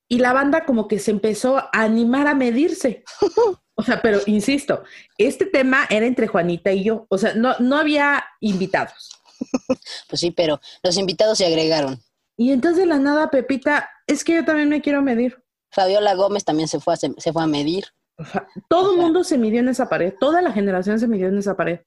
y 0.08 0.18
la 0.18 0.32
banda 0.32 0.64
como 0.64 0.88
que 0.88 0.98
se 0.98 1.10
empezó 1.10 1.58
a 1.58 1.70
animar 1.72 2.26
a 2.26 2.34
medirse. 2.34 3.04
O 3.80 3.82
sea, 3.84 4.02
pero 4.02 4.18
insisto, 4.26 4.82
este 5.18 5.46
tema 5.46 5.86
era 5.88 6.04
entre 6.04 6.26
Juanita 6.26 6.72
y 6.72 6.82
yo, 6.82 7.06
o 7.08 7.16
sea, 7.16 7.34
no, 7.34 7.54
no 7.60 7.76
había 7.76 8.24
invitados. 8.40 9.08
Pues 10.08 10.18
sí, 10.18 10.32
pero 10.32 10.60
los 10.82 10.98
invitados 10.98 11.38
se 11.38 11.46
agregaron. 11.46 12.02
Y 12.38 12.52
entonces 12.52 12.78
de 12.78 12.86
la 12.86 12.98
nada, 12.98 13.30
Pepita, 13.30 13.90
es 14.06 14.24
que 14.24 14.34
yo 14.36 14.44
también 14.44 14.68
me 14.70 14.80
quiero 14.80 15.02
medir. 15.02 15.42
Fabiola 15.72 16.14
Gómez 16.14 16.44
también 16.44 16.68
se 16.68 16.80
fue 16.80 16.94
a, 16.94 16.96
se, 16.96 17.12
se 17.18 17.32
fue 17.32 17.42
a 17.42 17.46
medir. 17.46 17.84
Todo 18.68 18.92
el 18.94 18.98
mundo 19.00 19.24
se 19.24 19.36
midió 19.36 19.60
en 19.60 19.68
esa 19.68 19.88
pared, 19.88 20.14
toda 20.18 20.40
la 20.40 20.52
generación 20.52 20.98
se 20.98 21.06
midió 21.08 21.28
en 21.28 21.38
esa 21.38 21.56
pared. 21.56 21.80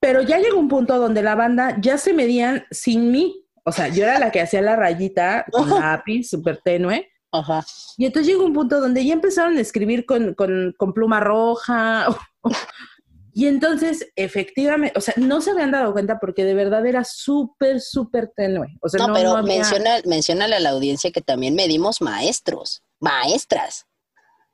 Pero 0.00 0.22
ya 0.22 0.38
llegó 0.38 0.58
un 0.58 0.68
punto 0.68 0.98
donde 0.98 1.22
la 1.22 1.34
banda 1.34 1.76
ya 1.80 1.98
se 1.98 2.12
medían 2.12 2.64
sin 2.70 3.10
mí. 3.10 3.44
O 3.64 3.72
sea, 3.72 3.88
yo 3.88 4.04
era 4.04 4.18
la 4.18 4.30
que 4.30 4.40
hacía 4.40 4.62
la 4.62 4.76
rayita 4.76 5.44
con 5.50 5.68
lápiz 5.68 6.28
súper 6.28 6.60
tenue. 6.64 7.10
Ajá. 7.32 7.64
Y 7.96 8.06
entonces 8.06 8.32
llegó 8.32 8.44
un 8.44 8.52
punto 8.52 8.80
donde 8.80 9.04
ya 9.04 9.12
empezaron 9.14 9.56
a 9.56 9.60
escribir 9.60 10.06
con, 10.06 10.34
con- 10.34 10.74
con 10.78 10.92
pluma 10.92 11.20
roja. 11.20 12.06
y 13.34 13.46
entonces, 13.48 14.08
efectivamente, 14.14 14.96
o 14.96 15.00
sea, 15.00 15.14
no 15.16 15.40
se 15.40 15.50
habían 15.50 15.72
dado 15.72 15.92
cuenta 15.92 16.18
porque 16.20 16.44
de 16.44 16.54
verdad 16.54 16.86
era 16.86 17.02
súper, 17.04 17.80
súper 17.80 18.28
tenue. 18.34 18.68
O 18.80 18.88
sea, 18.88 18.98
No, 19.00 19.08
no, 19.08 19.14
pero 19.14 19.30
no 19.30 19.36
había- 19.38 19.64
menciona, 20.06 20.44
a 20.44 20.48
la 20.60 20.70
audiencia 20.70 21.10
que 21.10 21.20
también 21.20 21.54
medimos 21.54 22.00
maestros, 22.00 22.82
maestras. 23.00 23.86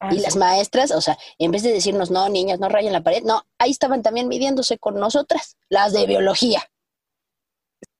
Ah, 0.00 0.08
y 0.14 0.16
sí. 0.16 0.22
las 0.22 0.36
maestras, 0.36 0.92
o 0.92 1.00
sea, 1.02 1.18
en 1.38 1.50
vez 1.50 1.62
de 1.62 1.74
decirnos, 1.74 2.10
no, 2.10 2.26
niñas, 2.30 2.58
no 2.58 2.70
rayen 2.70 2.94
la 2.94 3.02
pared, 3.02 3.22
no, 3.22 3.42
ahí 3.58 3.70
estaban 3.70 4.02
también 4.02 4.28
midiéndose 4.28 4.78
con 4.78 4.94
nosotras, 4.94 5.58
las 5.68 5.92
de 5.92 6.06
biología. 6.06 6.62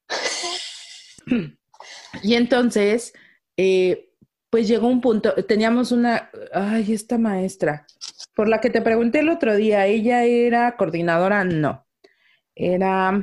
Y 2.23 2.35
entonces, 2.35 3.13
eh, 3.57 4.11
pues 4.51 4.67
llegó 4.67 4.89
un 4.89 5.01
punto, 5.01 5.33
teníamos 5.47 5.93
una, 5.93 6.31
ay, 6.53 6.93
esta 6.93 7.19
maestra, 7.19 7.87
por 8.35 8.49
la 8.49 8.61
que 8.61 8.71
te 8.71 8.83
pregunté 8.83 9.21
el 9.21 9.29
otro 9.29 9.57
día, 9.57 9.87
ella 9.87 10.25
era 10.25 10.77
coordinadora, 10.77 11.45
no, 11.45 11.87
era, 12.55 13.23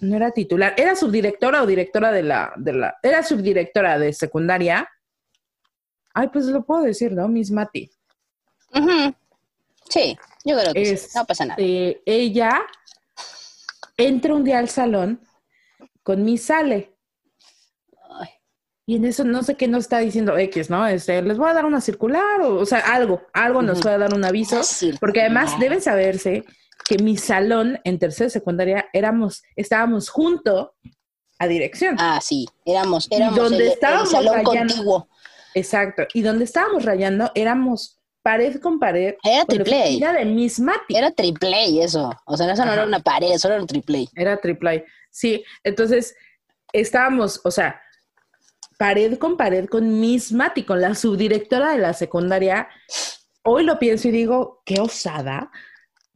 no 0.00 0.16
era 0.16 0.30
titular, 0.30 0.74
era 0.76 0.96
subdirectora 0.96 1.62
o 1.62 1.66
directora 1.66 2.12
de 2.12 2.22
la, 2.22 2.52
de 2.56 2.72
la, 2.72 2.96
era 3.02 3.22
subdirectora 3.22 3.98
de 3.98 4.12
secundaria. 4.12 4.88
Ay, 6.14 6.28
pues 6.32 6.46
lo 6.46 6.64
puedo 6.64 6.82
decir, 6.82 7.12
¿no? 7.12 7.28
Miss 7.28 7.50
Mati. 7.50 7.90
Ujú. 8.74 9.14
Sí, 9.88 10.16
yo 10.44 10.56
creo 10.58 10.72
que 10.72 10.96
sí, 10.96 11.08
no 11.14 11.24
pasa 11.24 11.44
nada. 11.44 11.56
Eh, 11.62 12.02
ella 12.06 12.62
entra 13.96 14.34
un 14.34 14.44
día 14.44 14.58
al 14.58 14.68
salón 14.68 15.20
con 16.02 16.24
Miss 16.24 16.44
Sale. 16.44 16.93
Y 18.86 18.96
en 18.96 19.04
eso 19.06 19.24
no 19.24 19.42
sé 19.42 19.54
qué 19.54 19.66
nos 19.66 19.84
está 19.84 19.98
diciendo 19.98 20.36
X, 20.36 20.68
¿no? 20.68 20.86
Este, 20.86 21.22
les 21.22 21.38
voy 21.38 21.48
a 21.48 21.54
dar 21.54 21.64
una 21.64 21.80
circular 21.80 22.42
o, 22.42 22.56
o 22.56 22.66
sea, 22.66 22.80
algo, 22.80 23.22
algo 23.32 23.62
nos 23.62 23.78
Ujú. 23.78 23.82
puede 23.84 23.98
dar 23.98 24.12
un 24.14 24.24
aviso. 24.24 24.60
Porque 25.00 25.20
además 25.22 25.58
debe 25.58 25.80
saberse 25.80 26.44
que 26.86 26.98
mi 26.98 27.16
salón 27.16 27.80
en 27.84 27.98
tercera 27.98 28.28
secundaria 28.28 28.86
éramos, 28.92 29.42
estábamos 29.56 30.10
junto 30.10 30.74
a 31.38 31.46
dirección. 31.46 31.96
Ah, 31.98 32.20
sí, 32.22 32.46
éramos, 32.66 33.08
éramos 33.10 33.36
donde 33.36 33.56
el, 33.56 33.62
el 33.62 33.68
estábamos 33.68 34.10
salón 34.10 34.34
rayando. 34.44 34.74
contiguo. 34.74 35.08
Exacto. 35.54 36.02
Y 36.12 36.20
donde 36.20 36.44
estábamos 36.44 36.84
rayando 36.84 37.30
éramos 37.34 37.98
pared 38.22 38.60
con 38.60 38.78
pared. 38.78 39.14
Era 39.22 39.44
con 39.46 39.56
la 39.58 39.64
triple 39.64 39.80
A. 39.80 39.84
oficina 39.84 40.12
de 40.12 40.24
Miss 40.26 40.60
Matty. 40.60 40.94
Era 40.96 41.10
triple 41.10 41.54
A 41.54 41.84
eso. 41.84 42.10
O 42.26 42.36
sea, 42.36 42.52
eso 42.52 42.64
no 42.66 42.72
era 42.72 42.84
una 42.84 43.00
pared, 43.00 43.32
eso 43.32 43.48
era 43.48 43.60
un 43.60 43.66
triple 43.66 44.06
A. 44.14 44.20
Era 44.20 44.36
triple 44.36 44.70
A. 44.70 44.84
Sí, 45.10 45.42
entonces 45.62 46.14
estábamos, 46.72 47.40
o 47.44 47.50
sea, 47.50 47.80
pared 48.84 49.16
con 49.18 49.38
pared 49.38 49.66
con 49.66 49.98
Miss 49.98 50.30
Matty, 50.30 50.62
con 50.64 50.78
la 50.78 50.94
subdirectora 50.94 51.72
de 51.72 51.78
la 51.78 51.94
secundaria. 51.94 52.68
Hoy 53.42 53.64
lo 53.64 53.78
pienso 53.78 54.08
y 54.08 54.10
digo, 54.10 54.62
qué 54.66 54.78
osada. 54.78 55.50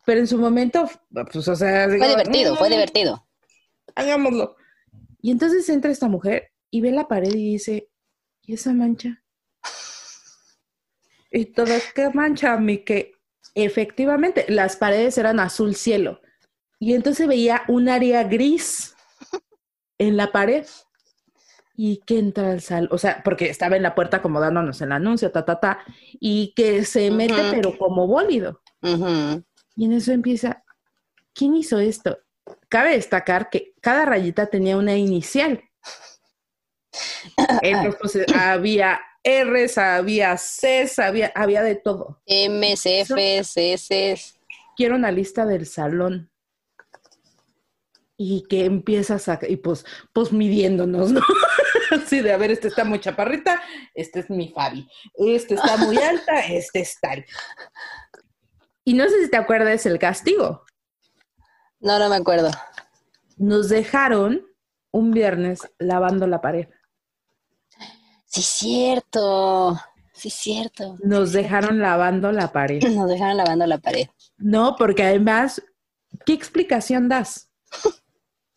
Pero 0.05 0.21
en 0.21 0.27
su 0.27 0.37
momento, 0.37 0.87
pues, 1.11 1.49
o 1.49 1.57
sea, 1.57 1.87
Fue 1.89 2.09
divertido, 2.09 2.57
fue 2.57 2.69
"Mm, 2.69 2.73
divertido. 2.73 3.27
Hagámoslo. 3.95 4.57
Y 5.23 5.31
entonces 5.31 5.67
entra 5.71 5.91
esta 5.91 6.09
mujer 6.09 6.51
y 6.71 6.83
ve 6.83 6.91
la 6.93 7.09
pared 7.09 7.31
y 7.33 7.53
dice, 7.53 7.89
¿y 8.43 8.53
esa 8.53 8.75
mancha? 8.75 9.23
Y 11.31 11.47
todas, 11.47 11.91
¿qué 11.95 12.11
mancha, 12.11 12.59
mi? 12.59 12.85
Que 12.85 13.13
efectivamente 13.55 14.45
las 14.49 14.77
paredes 14.77 15.17
eran 15.17 15.41
azul 15.41 15.75
cielo. 15.75 16.21
Y 16.79 16.93
entonces 16.93 17.27
veía 17.27 17.63
un 17.69 17.89
área 17.89 18.25
gris 18.25 18.95
en 19.99 20.19
la 20.19 20.33
pared. 20.33 20.67
Y 21.81 21.99
que 22.05 22.19
entra 22.19 22.51
al 22.51 22.61
salón, 22.61 22.89
o 22.91 22.99
sea, 22.99 23.23
porque 23.23 23.49
estaba 23.49 23.77
en 23.77 23.85
la 23.85 23.95
puerta 23.95 24.21
como 24.21 24.41
dándonos 24.41 24.81
el 24.81 24.91
anuncio, 24.91 25.31
ta, 25.31 25.45
ta, 25.45 25.61
ta, 25.61 25.79
y 26.19 26.53
que 26.57 26.85
se 26.85 27.09
mete, 27.13 27.41
pero 27.53 27.79
como 27.79 28.09
bólido. 28.09 28.63
Y 28.83 29.85
en 29.85 29.93
eso 29.93 30.11
empieza, 30.11 30.65
¿quién 31.33 31.55
hizo 31.55 31.79
esto? 31.79 32.19
Cabe 32.69 32.95
destacar 32.95 33.49
que 33.49 33.75
cada 33.81 34.07
rayita 34.07 34.47
tenía 34.47 34.77
una 34.77 34.97
inicial. 34.97 35.63
Entonces, 37.63 38.27
había 38.35 38.99
R's, 39.23 39.79
había 39.79 40.37
C's, 40.37 40.99
había, 40.99 41.31
había 41.35 41.63
de 41.63 41.77
todo. 41.77 42.21
M, 42.27 42.77
C, 42.77 43.03
F, 43.03 43.45
C, 43.45 43.79
C. 43.79 44.21
Quiero 44.77 44.97
una 44.97 45.13
lista 45.13 45.45
del 45.47 45.67
salón. 45.67 46.31
Y 48.17 48.45
que 48.49 48.65
empiezas 48.65 49.29
a, 49.29 49.39
y 49.49 49.57
pues, 49.59 49.87
pues 50.13 50.33
midiéndonos, 50.33 51.13
¿no? 51.13 51.21
Así 52.07 52.21
de, 52.21 52.33
a 52.33 52.37
ver, 52.37 52.51
este 52.51 52.69
está 52.69 52.85
muy 52.85 53.01
chaparrita, 53.01 53.61
este 53.95 54.21
es 54.21 54.31
mi 54.31 54.49
Fabi. 54.49 54.89
Este 55.15 55.55
está 55.55 55.77
muy 55.77 55.97
alta, 56.03 56.41
este 56.41 56.81
es 56.81 56.99
tal. 57.01 57.25
Y 58.85 58.95
no 58.95 59.05
sé 59.05 59.25
si 59.25 59.31
te 59.31 59.37
acuerdas 59.37 59.87
el 59.87 59.99
castigo. 59.99 60.65
No, 61.81 61.99
no 61.99 62.09
me 62.09 62.17
acuerdo. 62.17 62.51
nos 63.37 63.69
dejaron 63.69 64.45
un 64.91 65.13
viernes 65.13 65.61
lavando 65.79 66.27
la 66.27 66.41
pared. 66.41 66.69
Sí, 68.25 68.43
cierto. 68.43 69.79
Sí, 70.13 70.31
cierto. 70.31 70.97
Nos 71.03 71.33
dejaron 71.33 71.79
lavando 71.79 72.33
la 72.33 72.51
pared. 72.51 72.83
Nos 72.83 73.09
dejaron 73.09 73.37
lavando 73.37 73.67
la 73.67 73.79
pared. 73.79 74.09
No, 74.37 74.75
porque 74.77 75.05
además, 75.05 75.63
¿qué 76.27 76.33
explicación 76.33 77.09
das? 77.09 77.51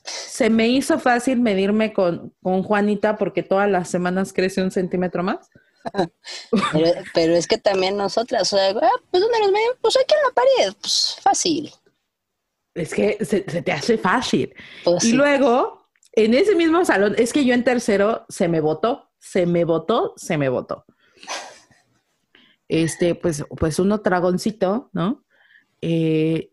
Se 0.04 0.50
me 0.50 0.68
hizo 0.68 1.00
fácil 1.00 1.40
medirme 1.40 1.94
con, 1.94 2.34
con 2.42 2.64
Juanita 2.64 3.18
porque 3.18 3.44
todas 3.44 3.70
las 3.70 3.90
semanas 3.90 4.34
crece 4.34 4.62
un 4.62 4.72
centímetro 4.72 5.24
más. 5.24 5.50
Pero, 6.74 6.92
pero 7.16 7.34
es 7.34 7.48
que 7.48 7.58
también 7.58 7.98
nosotras, 7.98 8.54
o 8.54 8.56
sea, 8.56 8.70
ah, 8.70 8.90
pues 9.10 9.24
¿dónde 9.24 9.40
nos 9.40 9.52
ven? 9.52 9.64
Pues 9.82 9.98
aquí 9.98 10.14
en 10.14 10.28
la 10.28 10.32
pared. 10.32 10.78
Pues 10.80 11.18
fácil. 11.20 11.72
Es 12.76 12.94
que 12.94 13.18
se, 13.26 13.50
se 13.50 13.62
te 13.64 13.72
hace 13.72 13.98
fácil. 13.98 14.54
Pues, 14.84 15.04
Y 15.04 15.10
sí. 15.10 15.14
luego, 15.14 15.90
en 16.12 16.36
ese 16.36 16.56
mismo 16.56 16.86
salón, 16.86 17.16
es 17.18 17.34
que 17.34 17.46
yo 17.46 17.56
en 17.56 17.64
tercero 17.64 18.28
se 18.30 18.48
me 18.48 18.62
votó, 18.62 19.10
se 19.18 19.48
me 19.48 19.66
votó, 19.66 20.14
se 20.18 20.38
me 20.38 20.50
votó. 20.50 20.86
Este, 22.68 23.16
pues, 23.16 23.44
pues 23.58 23.80
uno 23.80 23.98
dragoncito, 23.98 24.90
¿no? 24.94 25.26
Eh, 25.82 26.51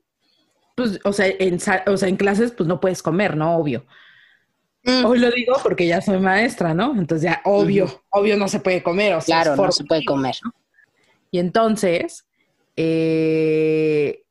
pues, 0.79 1.01
o 1.03 1.13
sea, 1.13 1.27
en, 1.27 1.59
o 1.87 1.97
sea, 1.97 2.09
en 2.09 2.17
clases, 2.17 2.53
pues 2.53 2.69
no 2.69 2.81
puedes 2.81 3.03
comer, 3.03 3.37
¿no? 3.37 3.57
Obvio. 3.57 3.85
Mm, 4.85 5.05
Hoy 5.05 5.19
lo 5.19 5.29
digo 5.33 5.57
porque 5.61 5.89
ya 5.89 6.01
soy 6.01 6.21
maestra, 6.21 6.73
¿no? 6.73 6.93
Entonces 6.93 7.29
ya, 7.29 7.41
obvio, 7.45 8.05
obvio 8.11 8.37
no 8.37 8.47
se 8.47 8.61
puede 8.61 8.81
comer. 8.81 9.15
O 9.15 9.21
sea, 9.21 9.43
claro, 9.43 9.61
no 9.61 9.73
se 9.73 9.85
puede 9.85 10.05
comer. 10.05 10.37
Y 11.33 11.41
entonces, 11.41 12.27
eh, 12.77 14.23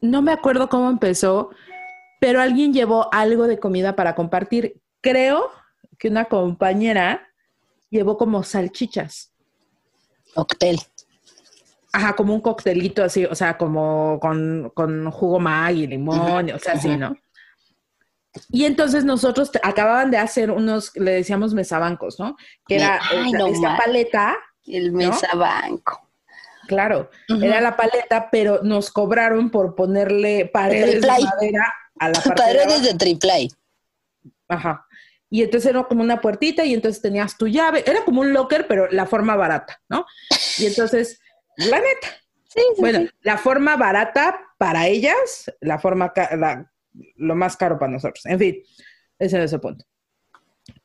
no 0.00 0.22
me 0.22 0.32
acuerdo 0.32 0.70
cómo 0.70 0.88
empezó, 0.88 1.50
pero 2.20 2.40
alguien 2.40 2.72
llevó 2.72 3.12
algo 3.12 3.46
de 3.46 3.58
comida 3.58 3.94
para 3.96 4.14
compartir. 4.14 4.80
Creo 5.02 5.50
que 5.98 6.08
una 6.08 6.24
compañera 6.24 7.28
llevó 7.90 8.16
como 8.16 8.42
salchichas. 8.44 9.30
Octel. 10.34 10.80
Ajá, 11.92 12.14
como 12.14 12.34
un 12.34 12.40
coctelito 12.40 13.02
así, 13.02 13.24
o 13.24 13.34
sea, 13.34 13.56
como 13.56 14.18
con, 14.20 14.70
con 14.74 15.10
jugo 15.10 15.40
Maggi, 15.40 15.86
limón, 15.86 16.50
o 16.50 16.58
sea, 16.58 16.74
así. 16.74 16.96
¿no? 16.96 17.16
Y 18.50 18.66
entonces 18.66 19.04
nosotros 19.04 19.50
te- 19.50 19.60
acababan 19.62 20.10
de 20.10 20.18
hacer 20.18 20.50
unos, 20.50 20.94
le 20.96 21.12
decíamos 21.12 21.54
mesabancos, 21.54 22.20
¿no? 22.20 22.36
Que 22.66 22.76
era 22.76 23.00
Ay, 23.10 23.26
esta, 23.26 23.38
no 23.38 23.46
esta 23.46 23.76
paleta, 23.76 24.36
El 24.66 24.92
mesa 24.92 25.34
banco. 25.34 26.08
claro, 26.66 27.10
era 27.42 27.60
la 27.62 27.74
paleta, 27.76 28.28
pero 28.30 28.60
nos 28.62 28.90
cobraron 28.90 29.50
por 29.50 29.74
ponerle 29.74 30.44
paredes 30.52 31.00
de 31.00 31.06
madera 31.08 31.74
a 31.98 32.08
la 32.10 32.20
parte 32.20 32.28
de 32.30 32.36
Paredes 32.36 32.82
de 32.82 32.94
triple 32.94 33.32
A. 34.48 34.54
Ajá. 34.54 34.86
Y 35.30 35.42
entonces 35.42 35.70
era 35.70 35.82
como 35.84 36.02
una 36.02 36.20
puertita 36.20 36.64
y 36.64 36.74
entonces 36.74 37.02
tenías 37.02 37.36
tu 37.36 37.48
llave, 37.48 37.82
era 37.86 38.04
como 38.04 38.20
un 38.20 38.32
locker, 38.32 38.66
pero 38.68 38.88
la 38.90 39.06
forma 39.06 39.36
barata, 39.36 39.80
¿no? 39.88 40.06
Y 40.58 40.66
entonces, 40.66 41.20
la 41.58 41.78
neta, 41.80 42.08
Sí, 42.48 42.60
sí, 42.74 42.80
bueno, 42.80 43.00
sí. 43.00 43.10
la 43.20 43.36
forma 43.36 43.76
barata 43.76 44.40
para 44.58 44.86
ellas, 44.86 45.52
la 45.60 45.78
forma, 45.78 46.12
la- 46.16 46.70
lo 47.16 47.34
más 47.34 47.56
caro 47.56 47.78
para 47.78 47.92
nosotros. 47.92 48.24
En 48.26 48.38
fin, 48.38 48.62
ese 49.18 49.42
es 49.44 49.52
el 49.52 49.60
punto. 49.60 49.84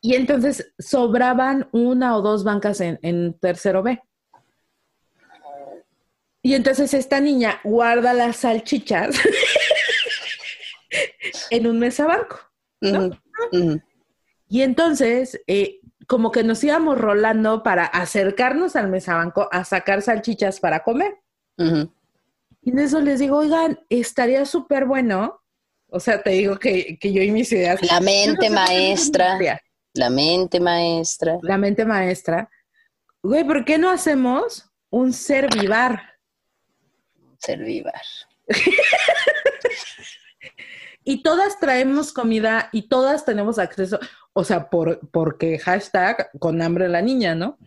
Y 0.02 0.16
entonces 0.16 0.74
sobraban 0.78 1.70
una 1.72 2.18
o 2.18 2.22
dos 2.22 2.44
bancas 2.44 2.82
en, 2.82 3.00
en 3.02 3.40
tercero 3.40 3.82
B. 3.82 4.02
Y 6.42 6.56
entonces 6.56 6.94
esta 6.94 7.22
niña 7.22 7.62
guarda 7.64 8.14
las 8.14 8.38
salchichas 8.38 9.16
en 11.50 11.68
un 11.68 11.80
mesabanco. 11.80 12.40
¿no? 12.82 13.06
Ujú. 13.52 13.82
Y 14.50 14.62
entonces, 14.62 15.42
eh, 15.48 15.80
como 16.08 16.32
que 16.32 16.44
nos 16.44 16.64
íbamos 16.64 16.98
rolando 16.98 17.64
para 17.64 17.86
acercarnos 17.86 18.76
al 18.76 18.90
mesabanco 18.90 19.48
a 19.52 19.64
sacar 19.64 20.02
salchichas 20.02 20.60
para 20.60 20.84
comer. 20.84 21.20
Y 21.58 22.72
en 22.72 22.80
eso 22.80 23.02
les 23.02 23.20
digo, 23.20 23.38
oigan, 23.38 23.80
estaría 23.90 24.46
súper 24.46 24.86
bueno. 24.86 25.42
O 25.88 26.00
sea, 26.00 26.24
te 26.24 26.32
digo 26.32 26.58
que, 26.58 26.98
que 27.00 27.14
yo 27.14 27.22
y 27.22 27.32
mis 27.32 27.52
ideas. 27.52 27.82
La 27.84 28.00
no 28.00 28.06
mente 28.06 28.50
maestra. 28.50 29.38
La 29.94 30.10
mente 30.10 30.60
maestra. 30.60 31.38
La 31.42 31.58
mente 31.58 31.86
maestra. 31.86 32.50
Güey, 33.22 33.44
¿por 33.44 33.64
qué 33.64 33.78
no 33.78 33.90
hacemos 33.90 34.70
un 34.90 35.14
servivar? 35.14 36.02
Servivar. 37.38 38.02
Y 41.04 41.22
todas 41.24 41.60
traemos 41.60 42.14
comida 42.14 42.70
y 42.72 42.84
todas 42.88 43.26
tenemos 43.26 43.60
acceso, 43.60 44.00
o 44.34 44.44
sea, 44.44 44.70
por, 44.70 45.00
porque 45.12 45.60
hashtag 45.60 46.30
con 46.40 46.62
hambre 46.62 46.88
la 46.90 47.02
niña, 47.02 47.36
¿no? 47.36 47.58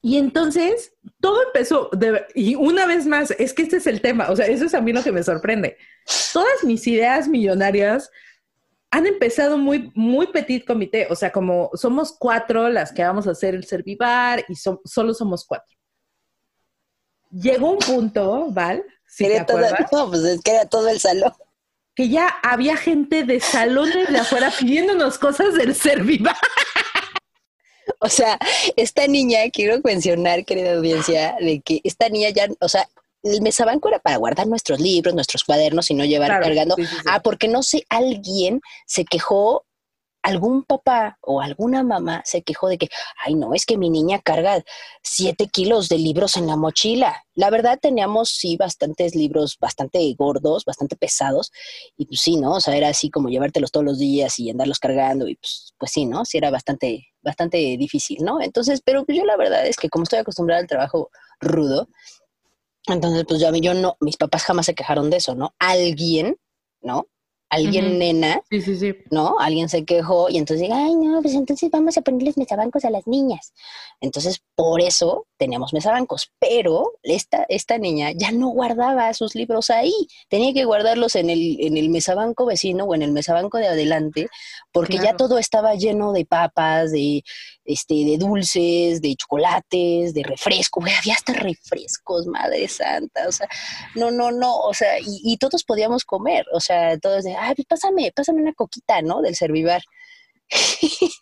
Y 0.00 0.16
entonces 0.18 0.94
todo 1.20 1.42
empezó, 1.46 1.88
de- 1.92 2.26
y 2.34 2.54
una 2.56 2.86
vez 2.86 3.06
más, 3.06 3.30
es 3.32 3.52
que 3.54 3.62
este 3.62 3.76
es 3.76 3.86
el 3.86 4.00
tema, 4.00 4.30
o 4.30 4.36
sea, 4.36 4.46
eso 4.46 4.64
es 4.64 4.74
a 4.74 4.80
mí 4.80 4.92
lo 4.92 5.02
que 5.02 5.12
me 5.12 5.22
sorprende. 5.22 5.76
Todas 6.32 6.64
mis 6.64 6.86
ideas 6.88 7.28
millonarias 7.28 8.10
han 8.90 9.06
empezado 9.06 9.58
muy, 9.58 9.92
muy 9.94 10.26
petit 10.26 10.66
comité, 10.66 11.06
o 11.08 11.14
sea, 11.14 11.30
como 11.30 11.70
somos 11.74 12.16
cuatro 12.18 12.68
las 12.68 12.92
que 12.92 13.04
vamos 13.04 13.26
a 13.26 13.30
hacer 13.30 13.54
el 13.54 13.64
Servivar 13.64 14.44
y 14.48 14.56
so- 14.56 14.82
solo 14.84 15.14
somos 15.14 15.44
cuatro. 15.46 15.76
Llegó 17.30 17.70
un 17.72 17.78
punto, 17.78 18.48
Val, 18.50 18.82
si 19.06 19.24
te 19.24 19.36
Era 19.36 19.46
todo- 19.46 19.58
acuerdas, 19.58 19.86
no, 19.92 20.08
pues 20.08 20.24
es 20.24 20.40
que 20.42 20.50
era 20.50 20.64
todo 20.66 20.88
el 20.88 20.98
salón. 20.98 21.32
Que 21.94 22.08
ya 22.08 22.28
había 22.42 22.76
gente 22.76 23.24
de 23.24 23.40
salones 23.40 24.08
de 24.10 24.18
afuera 24.18 24.50
pidiéndonos 24.58 25.18
cosas 25.18 25.54
del 25.54 25.74
Servivar. 25.74 26.36
O 27.98 28.08
sea, 28.08 28.38
esta 28.76 29.06
niña, 29.06 29.38
quiero 29.52 29.80
mencionar, 29.84 30.44
querida 30.44 30.74
audiencia, 30.74 31.36
de 31.40 31.60
que 31.60 31.80
esta 31.84 32.08
niña 32.08 32.30
ya, 32.30 32.46
o 32.60 32.68
sea, 32.68 32.88
el 33.22 33.40
mesabanco 33.42 33.88
era 33.88 33.98
para 33.98 34.16
guardar 34.16 34.46
nuestros 34.46 34.80
libros, 34.80 35.14
nuestros 35.14 35.44
cuadernos 35.44 35.90
y 35.90 35.94
no 35.94 36.04
llevar 36.04 36.28
Claro, 36.28 36.44
cargando. 36.44 36.74
sí, 36.76 36.86
sí, 36.86 36.94
sí. 36.96 37.02
Ah, 37.06 37.20
porque 37.22 37.46
no 37.48 37.62
sé, 37.62 37.84
alguien 37.88 38.60
se 38.86 39.04
quejó 39.04 39.64
algún 40.22 40.62
papá 40.62 41.18
o 41.20 41.40
alguna 41.40 41.82
mamá 41.82 42.22
se 42.24 42.42
quejó 42.42 42.68
de 42.68 42.78
que, 42.78 42.88
ay, 43.24 43.34
no, 43.34 43.54
es 43.54 43.66
que 43.66 43.76
mi 43.76 43.90
niña 43.90 44.20
carga 44.20 44.62
siete 45.02 45.48
kilos 45.48 45.88
de 45.88 45.98
libros 45.98 46.36
en 46.36 46.46
la 46.46 46.56
mochila. 46.56 47.24
La 47.34 47.50
verdad 47.50 47.78
teníamos, 47.80 48.30
sí, 48.30 48.56
bastantes 48.56 49.14
libros 49.14 49.56
bastante 49.60 50.14
gordos, 50.16 50.64
bastante 50.64 50.96
pesados, 50.96 51.50
y 51.96 52.06
pues 52.06 52.20
sí, 52.20 52.36
¿no? 52.36 52.52
O 52.54 52.60
sea, 52.60 52.76
era 52.76 52.88
así 52.88 53.10
como 53.10 53.28
llevártelos 53.28 53.72
todos 53.72 53.84
los 53.84 53.98
días 53.98 54.38
y 54.38 54.50
andarlos 54.50 54.78
cargando, 54.78 55.28
y 55.28 55.34
pues, 55.36 55.74
pues 55.78 55.90
sí, 55.92 56.06
¿no? 56.06 56.24
Sí 56.24 56.38
era 56.38 56.50
bastante, 56.50 57.08
bastante 57.22 57.58
difícil, 57.78 58.18
¿no? 58.22 58.40
Entonces, 58.40 58.80
pero 58.84 59.04
pues 59.04 59.18
yo 59.18 59.24
la 59.24 59.36
verdad 59.36 59.66
es 59.66 59.76
que 59.76 59.88
como 59.88 60.04
estoy 60.04 60.20
acostumbrada 60.20 60.60
al 60.60 60.68
trabajo 60.68 61.10
rudo, 61.40 61.88
entonces 62.86 63.24
pues 63.26 63.40
ya 63.40 63.50
yo 63.52 63.74
no, 63.74 63.96
mis 64.00 64.16
papás 64.16 64.44
jamás 64.44 64.66
se 64.66 64.74
quejaron 64.74 65.10
de 65.10 65.18
eso, 65.18 65.34
¿no? 65.34 65.54
Alguien, 65.58 66.36
¿no? 66.80 67.06
Alguien 67.52 67.98
nena, 67.98 68.40
Sí, 68.50 68.62
sí, 68.62 68.76
sí. 68.76 68.94
¿no? 69.10 69.38
Alguien 69.38 69.68
se 69.68 69.84
quejó 69.84 70.30
y 70.30 70.38
entonces, 70.38 70.70
ay, 70.72 70.94
no, 70.96 71.20
pues 71.20 71.34
entonces 71.34 71.70
vamos 71.70 71.98
a 71.98 72.00
ponerles 72.00 72.38
mesabancos 72.38 72.84
a 72.86 72.90
las 72.90 73.06
niñas. 73.06 73.52
Entonces, 74.00 74.42
por 74.54 74.80
eso 74.80 75.26
teníamos 75.36 75.74
mesabancos, 75.74 76.32
pero 76.38 76.92
esta, 77.02 77.44
esta 77.48 77.76
niña 77.76 78.12
ya 78.12 78.32
no 78.32 78.48
guardaba 78.48 79.12
sus 79.12 79.34
libros 79.34 79.68
ahí, 79.68 79.92
tenía 80.28 80.54
que 80.54 80.64
guardarlos 80.64 81.14
en 81.14 81.28
el, 81.28 81.58
en 81.60 81.76
el 81.76 81.90
mesabanco 81.90 82.46
vecino 82.46 82.84
o 82.84 82.94
en 82.94 83.02
el 83.02 83.12
mesabanco 83.12 83.58
de 83.58 83.66
adelante, 83.66 84.28
porque 84.72 84.98
ya 84.98 85.14
todo 85.14 85.38
estaba 85.38 85.74
lleno 85.74 86.12
de 86.12 86.24
papas, 86.24 86.90
de, 86.90 87.22
este, 87.64 87.94
de 87.94 88.16
dulces, 88.18 89.02
de 89.02 89.14
chocolates, 89.14 90.14
de 90.14 90.22
refresco, 90.22 90.80
güey, 90.80 90.94
había 90.94 91.14
hasta 91.14 91.34
refrescos, 91.34 92.26
madre 92.26 92.66
santa, 92.68 93.28
o 93.28 93.32
sea, 93.32 93.48
no, 93.94 94.10
no, 94.10 94.30
no, 94.30 94.56
o 94.56 94.72
sea, 94.72 94.98
y, 95.00 95.20
y 95.22 95.36
todos 95.36 95.64
podíamos 95.64 96.04
comer, 96.04 96.46
o 96.52 96.60
sea, 96.60 96.98
todos 96.98 97.24
de, 97.24 97.36
ay, 97.42 97.54
pues 97.54 97.66
pásame, 97.66 98.12
pásame 98.14 98.42
una 98.42 98.54
coquita, 98.54 99.02
¿no? 99.02 99.22
Del 99.22 99.34
servivar. 99.34 99.82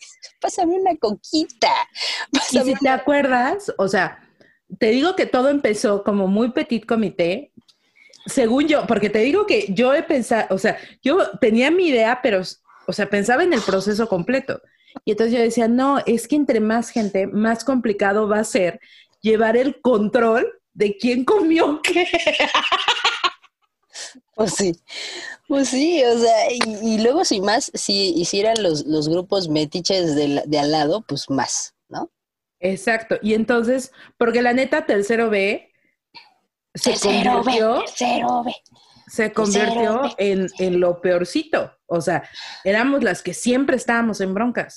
pásame 0.40 0.74
una 0.80 0.96
coquita. 0.96 1.72
Y 2.32 2.58
si 2.58 2.74
te 2.74 2.88
acuerdas, 2.88 3.72
o 3.78 3.88
sea, 3.88 4.26
te 4.78 4.90
digo 4.90 5.16
que 5.16 5.26
todo 5.26 5.48
empezó 5.48 6.04
como 6.04 6.26
muy 6.26 6.52
petit 6.52 6.86
comité, 6.86 7.52
según 8.26 8.68
yo, 8.68 8.86
porque 8.86 9.10
te 9.10 9.20
digo 9.20 9.46
que 9.46 9.66
yo 9.70 9.94
he 9.94 10.02
pensado, 10.02 10.46
o 10.50 10.58
sea, 10.58 10.78
yo 11.02 11.38
tenía 11.40 11.70
mi 11.70 11.88
idea, 11.88 12.20
pero, 12.22 12.42
o 12.86 12.92
sea, 12.92 13.08
pensaba 13.08 13.42
en 13.42 13.52
el 13.52 13.62
proceso 13.62 14.08
completo. 14.08 14.60
Y 15.04 15.12
entonces 15.12 15.36
yo 15.36 15.42
decía, 15.42 15.68
no, 15.68 15.98
es 16.06 16.28
que 16.28 16.36
entre 16.36 16.60
más 16.60 16.90
gente, 16.90 17.26
más 17.26 17.64
complicado 17.64 18.28
va 18.28 18.40
a 18.40 18.44
ser 18.44 18.80
llevar 19.20 19.56
el 19.56 19.80
control 19.80 20.60
de 20.72 20.96
quién 20.96 21.24
comió 21.24 21.80
qué. 21.82 22.06
Pues 24.40 24.54
sí, 24.54 24.74
pues 25.48 25.68
sí, 25.68 26.02
o 26.02 26.18
sea, 26.18 26.50
y, 26.50 26.94
y 26.94 26.98
luego 27.02 27.26
si 27.26 27.42
más, 27.42 27.70
si 27.74 28.14
hicieran 28.14 28.62
los, 28.62 28.86
los 28.86 29.06
grupos 29.10 29.50
metiches 29.50 30.16
de, 30.16 30.58
al 30.58 30.72
lado, 30.72 31.04
pues 31.06 31.28
más, 31.28 31.74
¿no? 31.90 32.10
Exacto. 32.58 33.16
Y 33.20 33.34
entonces, 33.34 33.92
porque 34.16 34.40
la 34.40 34.54
neta, 34.54 34.86
tercero 34.86 35.28
B 35.28 35.70
se 36.74 36.92
Tercero, 36.92 37.34
convirtió, 37.34 37.80
tercero, 37.80 38.44
ve. 38.44 38.54
se 39.08 39.30
convirtió 39.34 39.72
Tercero 39.74 40.14
en, 40.16 40.46
en 40.58 40.80
lo 40.80 41.02
peorcito. 41.02 41.72
O 41.84 42.00
sea, 42.00 42.26
éramos 42.64 43.04
las 43.04 43.20
que 43.20 43.34
siempre 43.34 43.76
estábamos 43.76 44.22
en 44.22 44.32
broncas. 44.32 44.72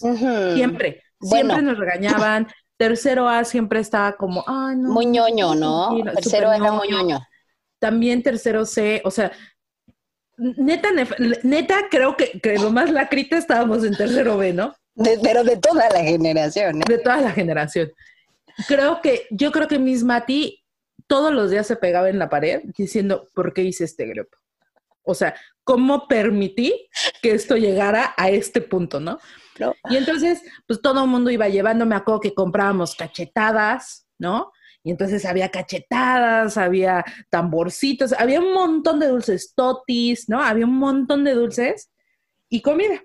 Siempre. 0.55 1.03
Bueno. 1.21 1.53
Siempre 1.53 1.61
nos 1.61 1.77
regañaban. 1.77 2.47
Tercero 2.75 3.29
A 3.29 3.45
siempre 3.45 3.79
estaba 3.79 4.17
como, 4.17 4.43
ay, 4.45 4.75
no. 4.75 4.89
Muy 4.89 5.05
ñoño, 5.05 5.55
¿no? 5.55 5.95
Tercero 6.15 6.51
era 6.51 6.69
muy 6.73 6.89
ñoño. 6.89 7.21
También 7.79 8.23
tercero 8.23 8.65
C, 8.65 9.01
o 9.03 9.11
sea, 9.11 9.33
neta, 10.37 11.77
creo 11.89 12.15
que, 12.17 12.39
que 12.39 12.57
lo 12.57 12.71
más 12.71 12.89
lacrita 12.91 13.37
estábamos 13.37 13.83
en 13.83 13.95
tercero 13.95 14.37
B, 14.37 14.53
¿no? 14.53 14.75
De- 14.95 15.19
pero 15.21 15.43
de 15.43 15.57
toda 15.57 15.89
la 15.89 15.99
generación, 16.03 16.81
¿eh? 16.81 16.85
De 16.87 16.97
toda 16.99 17.17
la 17.17 17.31
generación. 17.31 17.91
Creo 18.67 19.01
que, 19.01 19.27
yo 19.31 19.51
creo 19.51 19.67
que 19.67 19.79
Miss 19.79 20.03
Mati 20.03 20.63
todos 21.07 21.33
los 21.33 21.51
días 21.51 21.67
se 21.67 21.75
pegaba 21.75 22.09
en 22.09 22.19
la 22.19 22.29
pared 22.29 22.61
diciendo, 22.77 23.27
¿por 23.33 23.53
qué 23.53 23.63
hice 23.63 23.83
este 23.83 24.05
grupo? 24.05 24.37
O 25.03 25.13
sea, 25.13 25.35
¿cómo 25.65 26.07
permití 26.07 26.87
que 27.21 27.31
esto 27.31 27.57
llegara 27.57 28.13
a 28.15 28.29
este 28.29 28.61
punto, 28.61 28.99
no? 29.01 29.19
¿No? 29.59 29.75
Y 29.89 29.97
entonces, 29.97 30.41
pues 30.65 30.81
todo 30.81 31.03
el 31.03 31.09
mundo 31.09 31.29
iba 31.29 31.49
llevando, 31.49 31.85
me 31.85 31.95
acuerdo 31.95 32.21
que 32.21 32.33
comprábamos 32.33 32.95
cachetadas, 32.95 34.07
¿no? 34.17 34.52
Y 34.83 34.91
entonces 34.91 35.25
había 35.25 35.49
cachetadas, 35.49 36.57
había 36.57 37.05
tamborcitos, 37.29 38.11
había 38.13 38.39
un 38.41 38.53
montón 38.53 38.99
de 38.99 39.07
dulces, 39.07 39.53
totis, 39.55 40.27
¿no? 40.27 40.41
Había 40.41 40.65
un 40.65 40.77
montón 40.77 41.23
de 41.23 41.33
dulces 41.33 41.89
y 42.49 42.61
comida. 42.61 43.01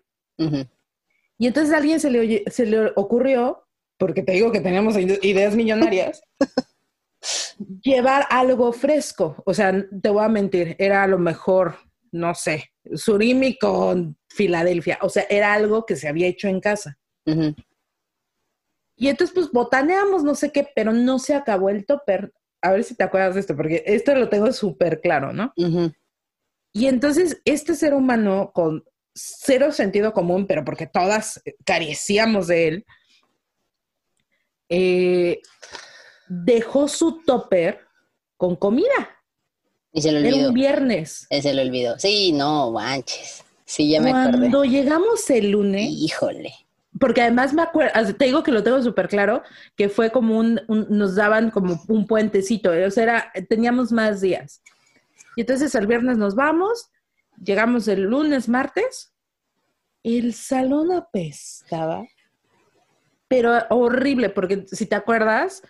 Y 1.38 1.46
entonces 1.46 1.72
a 1.72 1.78
alguien 1.78 2.00
se 2.00 2.10
le, 2.10 2.44
se 2.50 2.66
le 2.66 2.92
ocurrió, 2.96 3.64
porque 3.96 4.22
te 4.22 4.32
digo 4.32 4.50
que 4.50 4.60
teníamos 4.60 4.96
ide- 4.96 5.20
ideas 5.22 5.54
millonarias, 5.54 6.20
llevar 7.82 8.26
algo 8.30 8.72
fresco. 8.72 9.42
O 9.46 9.54
sea, 9.54 9.72
te 10.02 10.08
voy 10.10 10.24
a 10.24 10.28
mentir, 10.28 10.76
era 10.78 11.02
a 11.02 11.06
lo 11.06 11.18
mejor, 11.18 11.76
no 12.12 12.34
sé, 12.34 12.72
surimi 12.94 13.56
con 13.58 14.16
Filadelfia. 14.28 14.98
O 15.02 15.08
sea, 15.08 15.24
era 15.28 15.52
algo 15.52 15.86
que 15.86 15.96
se 15.96 16.08
había 16.08 16.26
hecho 16.26 16.48
en 16.48 16.60
casa. 16.60 16.98
Ujú. 17.26 17.54
Y 18.98 19.08
entonces, 19.08 19.32
pues, 19.34 19.50
botaneamos, 19.52 20.24
no 20.24 20.34
sé 20.34 20.50
qué, 20.52 20.68
pero 20.74 20.92
no 20.92 21.18
se 21.18 21.34
acabó 21.34 21.70
el 21.70 21.86
topper. 21.86 22.32
A 22.60 22.72
ver 22.72 22.82
si 22.84 22.94
te 22.96 23.04
acuerdas 23.04 23.34
de 23.34 23.40
esto, 23.40 23.54
porque 23.56 23.84
esto 23.86 24.14
lo 24.14 24.28
tengo 24.28 24.52
súper 24.52 25.00
claro, 25.00 25.32
¿no? 25.32 25.52
Y 26.72 26.86
entonces, 26.86 27.40
este 27.44 27.74
ser 27.76 27.94
humano 27.94 28.50
con 28.52 28.84
cero 29.14 29.70
sentido 29.72 30.12
común, 30.12 30.46
pero 30.46 30.64
porque 30.64 30.86
todas 30.86 31.40
carecíamos 31.64 32.48
de 32.48 32.68
él, 32.68 32.86
eh, 34.68 35.40
dejó 36.28 36.88
su 36.88 37.22
topper 37.22 37.80
con 38.36 38.56
comida. 38.56 39.16
Y 39.92 40.02
se 40.02 40.12
lo 40.12 40.18
Era 40.18 40.28
olvidó. 40.28 40.48
un 40.48 40.54
viernes. 40.54 41.26
Eh, 41.30 41.40
Se 41.42 41.54
lo 41.54 41.62
olvidó. 41.62 41.98
Sí, 41.98 42.32
no, 42.32 42.70
manches. 42.72 43.42
Sí, 43.64 43.90
ya 43.90 44.00
me 44.00 44.10
acordé. 44.10 44.38
Cuando 44.38 44.64
llegamos 44.64 45.28
el 45.30 45.50
lunes, 45.50 45.88
Híjole. 45.90 46.54
Porque 47.00 47.22
además 47.22 47.52
me 47.54 47.62
acuerdo, 47.62 48.14
te 48.14 48.24
digo 48.24 48.42
que 48.42 48.52
lo 48.52 48.62
tengo 48.62 48.82
súper 48.82 49.08
claro, 49.08 49.42
que 49.76 49.88
fue 49.88 50.10
como 50.10 50.38
un, 50.38 50.60
un- 50.68 50.86
nos 50.90 51.14
daban 51.16 51.50
como 51.50 51.80
un 51.88 52.06
puentecito, 52.06 52.70
o 52.70 52.90
sea, 52.90 53.02
era- 53.02 53.32
teníamos 53.48 53.92
más 53.92 54.20
días. 54.20 54.62
Y 55.36 55.42
entonces 55.42 55.74
el 55.74 55.86
viernes 55.86 56.16
nos 56.18 56.34
vamos, 56.34 56.90
llegamos 57.42 57.86
el 57.88 58.02
lunes, 58.02 58.48
martes, 58.48 59.12
el 60.02 60.32
salón 60.34 60.92
apestaba, 60.92 62.04
pero 63.28 63.58
horrible, 63.70 64.30
porque 64.30 64.64
si 64.70 64.86
te 64.86 64.94
acuerdas, 64.94 65.62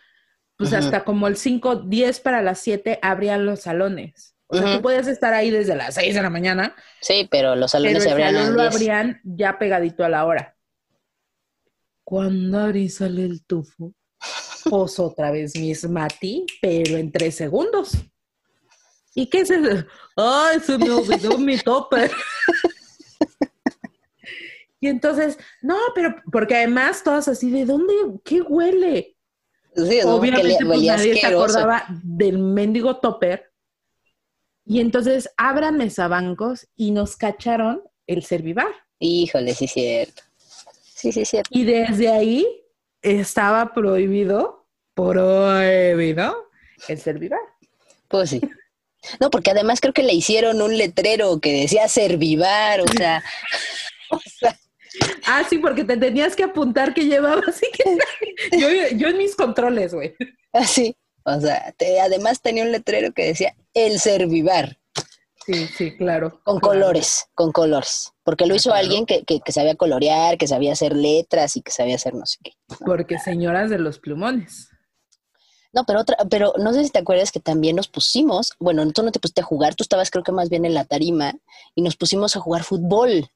pues 0.57 0.73
hasta 0.73 1.05
como 1.05 1.27
el 1.29 1.37
5, 1.37 1.77
10 1.77 2.21
para 2.21 2.43
las 2.43 2.59
7 2.61 2.99
abrían 3.03 3.47
los 3.47 3.61
salones. 3.63 4.35
O 4.51 4.57
sea, 4.57 4.77
tú 4.77 4.83
podías 4.83 5.07
estar 5.07 5.35
ahí 5.35 5.51
desde 5.51 5.77
las 5.77 5.95
6 5.95 6.15
de 6.15 6.23
la 6.23 6.31
mañana, 6.31 6.75
Sí, 7.03 7.29
pero 7.31 7.55
los 7.55 7.71
pero 7.73 7.85
salones 7.85 7.97
el 7.97 8.03
se 8.03 8.11
abrían 8.11 8.37
a 8.37 8.39
salón 8.45 8.57
las 8.57 8.57
lo 8.57 8.63
10. 8.71 8.75
abrían 8.75 9.21
ya 9.25 9.59
pegadito 9.59 10.05
a 10.05 10.09
la 10.09 10.25
hora. 10.25 10.57
Cuando 12.09 12.61
Ari 12.61 12.89
sale 12.89 13.23
el 13.23 13.45
tufo, 13.45 13.93
pues 14.71 14.99
otra 14.99 15.31
vez 15.31 15.55
Miss 15.59 15.87
Mati, 15.87 16.47
pero 16.63 16.97
en 16.97 17.13
tres 17.13 17.35
segundos. 17.35 17.99
¿Y 19.15 19.27
qué 19.27 19.41
es 19.41 19.51
eso? 19.51 19.85
¡Ay, 20.17 20.59
se 20.61 20.79
me 20.79 20.89
olvidó 20.89 21.37
mi 21.37 21.59
topper! 21.59 22.11
y 24.81 24.89
entonces, 24.89 25.37
no, 25.61 25.77
pero 25.95 26.15
porque 26.33 26.57
además 26.57 27.05
todas 27.05 27.29
así, 27.29 27.51
¿de 27.51 27.67
dónde? 27.67 27.93
¿Qué 28.25 28.41
huele? 28.41 29.19
Sí, 29.77 30.01
Obviamente, 30.07 30.65
pues, 30.65 30.81
nadie 30.81 31.15
se 31.15 31.27
acordaba 31.27 31.85
del 32.03 32.39
mendigo 32.39 33.01
topper. 33.01 33.53
Y 34.65 34.81
entonces 34.81 35.29
abran 35.37 35.77
mesabancos 35.77 36.69
y 36.75 36.91
nos 36.91 37.17
cacharon 37.17 37.83
el 38.07 38.25
servivar. 38.25 38.73
Híjole, 38.99 39.55
sí, 39.55 39.69
cierto. 39.69 40.23
Sí, 40.99 41.13
sí, 41.13 41.25
cierto. 41.25 41.49
Y 41.53 41.65
desde 41.65 42.09
ahí 42.09 42.47
estaba 43.03 43.73
prohibido, 43.73 44.67
prohibido, 44.95 46.49
el 46.89 46.99
servivar. 46.99 47.39
Pues 48.09 48.31
sí. 48.31 48.41
No, 49.21 49.31
porque 49.31 49.53
además 49.53 49.81
creo 49.81 49.93
que 49.93 50.03
le 50.03 50.13
hicieron 50.13 50.61
un 50.61 50.77
letrero 50.77 51.39
que 51.41 51.53
decía 51.61 51.87
Servivar, 51.89 52.81
o 52.81 52.87
sea, 52.89 53.23
o 54.11 54.19
sea, 54.41 54.59
Ah, 55.27 55.45
sí, 55.49 55.59
porque 55.59 55.85
te 55.85 55.97
tenías 55.97 56.35
que 56.35 56.43
apuntar 56.43 56.93
que 56.95 57.05
llevaba, 57.05 57.43
así 57.47 57.67
que 57.73 57.99
yo, 58.59 58.69
yo 58.97 59.09
en 59.09 59.19
mis 59.19 59.37
controles, 59.37 59.95
güey. 59.95 60.15
así. 60.53 60.97
O 61.25 61.39
sea, 61.41 61.73
te- 61.77 62.01
además 62.01 62.41
tenía 62.41 62.65
un 62.65 62.73
letrero 62.73 63.13
que 63.13 63.27
decía 63.27 63.55
El 63.75 64.01
Servivar, 64.01 64.79
Sí, 65.47 65.67
sí, 65.69 65.97
claro. 65.97 66.41
con 66.43 66.59
claro. 66.59 66.61
colores, 66.81 67.27
con 67.35 67.53
colores. 67.53 68.13
Porque 68.29 68.45
lo 68.45 68.55
hizo 68.55 68.69
claro. 68.69 68.85
alguien 68.85 69.07
que, 69.07 69.25
que, 69.25 69.41
que 69.41 69.53
sabía 69.53 69.75
colorear, 69.75 70.37
que 70.37 70.47
sabía 70.47 70.75
hacer 70.75 70.95
letras 70.95 71.57
y 71.57 71.63
que 71.63 71.71
sabía 71.71 71.95
hacer 71.95 72.13
no 72.15 72.27
sé 72.27 72.37
qué. 72.45 72.53
Porque 72.85 73.19
señoras 73.19 73.71
de 73.71 73.79
los 73.79 73.99
plumones. 73.99 74.69
No, 75.73 75.85
pero 75.87 76.01
otra, 76.03 76.19
pero 76.29 76.53
no 76.59 76.75
sé 76.75 76.85
si 76.85 76.91
te 76.91 76.99
acuerdas 76.99 77.33
que 77.33 77.41
también 77.41 77.75
nos 77.77 77.89
pusimos, 77.89 78.53
bueno, 78.61 78.87
tú 78.93 79.03
no 79.03 79.13
te 79.13 79.19
pusiste 79.19 79.41
a 79.41 79.45
jugar, 79.45 79.77
tú 79.77 79.83
estabas 79.83 80.11
creo 80.11 80.25
que 80.25 80.33
más 80.33 80.51
bien 80.51 80.67
en 80.67 80.75
la 80.75 80.85
tarima 80.85 81.37
y 81.75 81.81
nos 81.81 81.97
pusimos 81.97 82.37
a 82.37 82.41
jugar 82.41 82.65
fútbol. 82.65 83.23
Sí, 83.23 83.31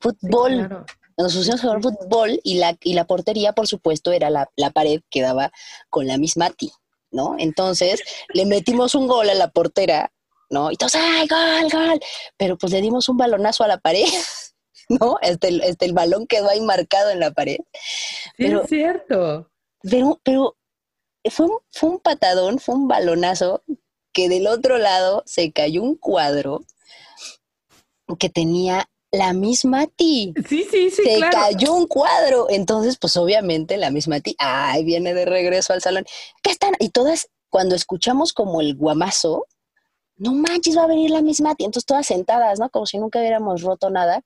Fútbol. 0.00 0.52
claro. 0.68 0.86
Nos 1.18 1.36
pusimos 1.36 1.60
a 1.60 1.62
jugar 1.64 1.82
fútbol 1.82 2.40
y 2.44 2.54
la, 2.54 2.78
y 2.82 2.94
la 2.94 3.04
portería, 3.04 3.52
por 3.52 3.66
supuesto, 3.66 4.10
era 4.10 4.30
la, 4.30 4.48
la 4.56 4.70
pared 4.70 5.02
que 5.10 5.20
daba 5.20 5.52
con 5.90 6.06
la 6.06 6.16
misma 6.16 6.48
ti, 6.48 6.72
¿no? 7.10 7.36
Entonces 7.38 8.02
le 8.32 8.46
metimos 8.46 8.94
un 8.94 9.06
gol 9.06 9.28
a 9.28 9.34
la 9.34 9.48
portera, 9.48 10.13
¿no? 10.54 10.70
Y 10.70 10.76
todos, 10.76 10.94
¡ay, 10.94 11.26
gol, 11.28 11.68
gol! 11.70 12.00
Pero 12.38 12.56
pues 12.56 12.72
le 12.72 12.80
dimos 12.80 13.08
un 13.10 13.16
balonazo 13.18 13.64
a 13.64 13.68
la 13.68 13.78
pared, 13.78 14.06
¿no? 14.88 15.18
Este, 15.20 15.48
el- 15.48 15.62
este, 15.62 15.84
el 15.84 15.92
balón 15.92 16.26
quedó 16.26 16.48
ahí 16.48 16.60
marcado 16.62 17.10
en 17.10 17.20
la 17.20 17.32
pared. 17.32 17.58
Sí, 17.72 18.32
Pero- 18.38 18.62
es 18.62 18.68
cierto. 18.68 19.50
Pero, 19.82 20.18
pero 20.24 20.56
fue, 21.30 21.46
un, 21.46 21.58
fue 21.70 21.90
un 21.90 21.98
patadón, 21.98 22.58
fue 22.58 22.74
un 22.76 22.88
balonazo 22.88 23.62
que 24.14 24.28
del 24.30 24.46
otro 24.46 24.78
lado 24.78 25.22
se 25.26 25.52
cayó 25.52 25.82
un 25.82 25.96
cuadro 25.96 26.62
que 28.18 28.28
tenía 28.30 28.88
la 29.10 29.32
misma 29.32 29.86
ti. 29.86 30.34
Sí, 30.48 30.66
sí, 30.70 30.90
sí, 30.90 31.02
se 31.04 31.16
claro. 31.16 31.32
cayó 31.32 31.72
un 31.72 31.86
cuadro. 31.86 32.46
Entonces, 32.50 32.96
pues 32.98 33.16
obviamente 33.16 33.76
la 33.76 33.90
misma 33.90 34.20
ti, 34.20 34.34
ay, 34.38 34.84
viene 34.84 35.14
de 35.14 35.24
regreso 35.24 35.72
al 35.72 35.80
salón. 35.82 36.04
¿Qué 36.42 36.50
están? 36.50 36.74
Y 36.80 36.90
todas, 36.90 37.28
cuando 37.50 37.74
escuchamos 37.74 38.32
como 38.32 38.60
el 38.60 38.74
guamazo, 38.74 39.46
no 40.16 40.32
manches, 40.32 40.76
va 40.76 40.84
a 40.84 40.88
venir 40.88 41.10
la 41.10 41.22
misma 41.22 41.54
ti. 41.54 41.64
Entonces, 41.64 41.86
todas 41.86 42.06
sentadas, 42.06 42.58
¿no? 42.58 42.70
Como 42.70 42.86
si 42.86 42.98
nunca 42.98 43.18
hubiéramos 43.18 43.62
roto 43.62 43.90
nada. 43.90 44.22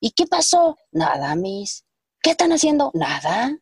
¿Y 0.00 0.10
qué 0.12 0.26
pasó? 0.26 0.76
Nada, 0.92 1.34
mis. 1.36 1.84
¿Qué 2.22 2.30
están 2.30 2.52
haciendo? 2.52 2.90
Nada. 2.94 3.56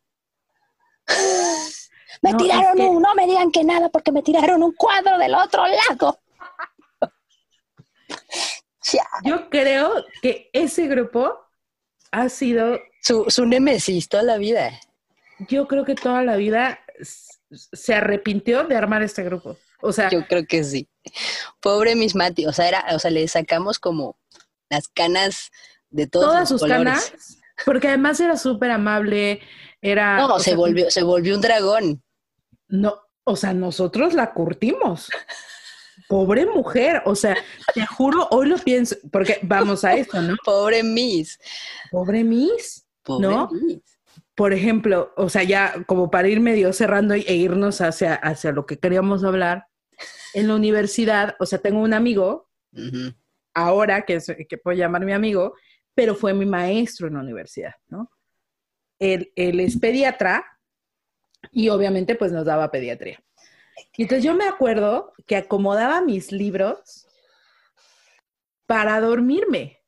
Me 2.21 2.31
No, 2.31 2.37
tiraron 2.37 2.63
es 2.79 2.85
que- 2.85 2.89
un, 2.89 3.01
no 3.01 3.13
me 3.13 3.27
digan 3.27 3.51
que 3.51 3.63
nada 3.63 3.89
porque 3.89 4.11
me 4.11 4.23
tiraron 4.23 4.63
un 4.63 4.71
cuadro 4.73 5.17
del 5.17 5.35
otro 5.35 5.63
lado. 5.67 6.19
Ya. 8.93 9.03
Yo 9.23 9.49
creo 9.49 10.05
que 10.21 10.49
ese 10.53 10.87
grupo 10.87 11.33
ha 12.11 12.29
sido, 12.29 12.79
Su, 13.01 13.25
su 13.29 13.45
némesis 13.47 14.07
toda 14.07 14.21
la 14.23 14.37
vida. 14.37 14.79
yo 15.49 15.67
creo 15.67 15.83
que 15.85 15.95
toda 15.95 16.21
la 16.23 16.35
vida 16.35 16.79
se 17.51 17.95
arrepintió 17.95 18.63
de 18.65 18.75
armar 18.75 19.01
este 19.01 19.23
grupo. 19.23 19.57
O 19.81 19.91
sea, 19.91 20.09
Yo 20.09 20.25
creo 20.27 20.45
que 20.47 20.63
sí. 20.63 20.87
Pobre 21.61 21.95
Miss 21.95 22.15
Mati, 22.15 22.45
o 22.45 22.53
sea, 22.53 22.67
era, 22.67 22.85
o 22.93 22.99
sea, 22.99 23.11
le 23.11 23.27
sacamos 23.27 23.79
como 23.79 24.17
las 24.69 24.87
canas 24.87 25.51
de 25.89 26.07
todos 26.07 26.27
todas 26.27 26.39
los 26.41 26.49
sus 26.49 26.61
colores. 26.61 26.83
canas, 26.83 27.37
porque 27.65 27.87
además 27.87 28.19
era 28.19 28.37
súper 28.37 28.71
amable, 28.71 29.41
era... 29.81 30.17
No, 30.17 30.39
se 30.39 30.45
sea, 30.45 30.55
volvió, 30.55 30.91
se 30.91 31.03
volvió 31.03 31.35
un 31.35 31.41
dragón. 31.41 32.03
No, 32.67 32.99
o 33.23 33.35
sea, 33.35 33.53
nosotros 33.53 34.13
la 34.13 34.33
curtimos. 34.33 35.09
Pobre 36.07 36.45
mujer, 36.45 37.01
o 37.05 37.15
sea, 37.15 37.35
te 37.73 37.85
juro, 37.85 38.27
hoy 38.29 38.47
lo 38.47 38.57
pienso, 38.57 38.95
porque 39.11 39.39
vamos 39.41 39.83
a 39.83 39.95
esto, 39.95 40.21
¿no? 40.21 40.35
Pobre 40.45 40.83
Miss. 40.83 41.39
Pobre 41.89 42.23
Miss. 42.23 42.85
Pobre 43.01 43.27
¿No? 43.27 43.49
Miss. 43.51 43.81
Por 44.35 44.53
ejemplo, 44.53 45.13
o 45.15 45.29
sea, 45.29 45.43
ya 45.43 45.73
como 45.87 46.11
para 46.11 46.27
ir 46.27 46.41
medio 46.41 46.73
cerrando 46.73 47.13
e 47.13 47.33
irnos 47.33 47.79
hacia, 47.81 48.15
hacia 48.15 48.51
lo 48.51 48.65
que 48.65 48.77
queríamos 48.77 49.23
hablar, 49.23 49.67
en 50.35 50.47
la 50.47 50.55
universidad, 50.55 51.35
o 51.39 51.45
sea, 51.45 51.59
tengo 51.59 51.79
un 51.81 51.93
amigo, 51.93 52.49
ahora 53.53 54.03
que, 54.05 54.15
es- 54.15 54.35
que 54.49 54.57
puedo 54.57 54.77
llamar 54.77 55.05
mi 55.05 55.13
amigo, 55.13 55.55
pero 55.93 56.13
fue 56.13 56.33
mi 56.33 56.45
maestro 56.45 57.07
en 57.07 57.13
la 57.15 57.21
universidad, 57.21 57.73
¿no? 57.87 58.11
Él, 58.99 59.31
él 59.35 59.59
es 59.59 59.77
pediatra 59.79 60.45
y 61.51 61.69
obviamente 61.69 62.15
pues 62.15 62.31
nos 62.31 62.45
daba 62.45 62.69
pediatría. 62.69 63.23
Y 63.97 64.03
entonces 64.03 64.23
yo 64.25 64.35
me 64.35 64.45
acuerdo 64.45 65.13
que 65.25 65.37
acomodaba 65.37 66.01
mis 66.01 66.31
libros 66.31 67.07
para 68.65 68.99
dormirme. 68.99 69.79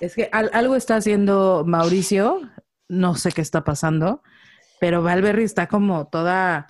Es 0.00 0.14
que 0.14 0.28
al- 0.32 0.50
algo 0.52 0.76
está 0.76 0.96
haciendo 0.96 1.64
Mauricio, 1.66 2.40
no 2.88 3.14
sé 3.16 3.32
qué 3.32 3.40
está 3.40 3.64
pasando, 3.64 4.22
pero 4.78 5.02
Valberry 5.02 5.44
está 5.44 5.66
como 5.68 6.06
toda... 6.08 6.68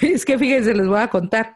es 0.02 0.24
que 0.24 0.38
fíjense, 0.38 0.74
les 0.74 0.86
voy 0.86 1.00
a 1.00 1.08
contar. 1.08 1.54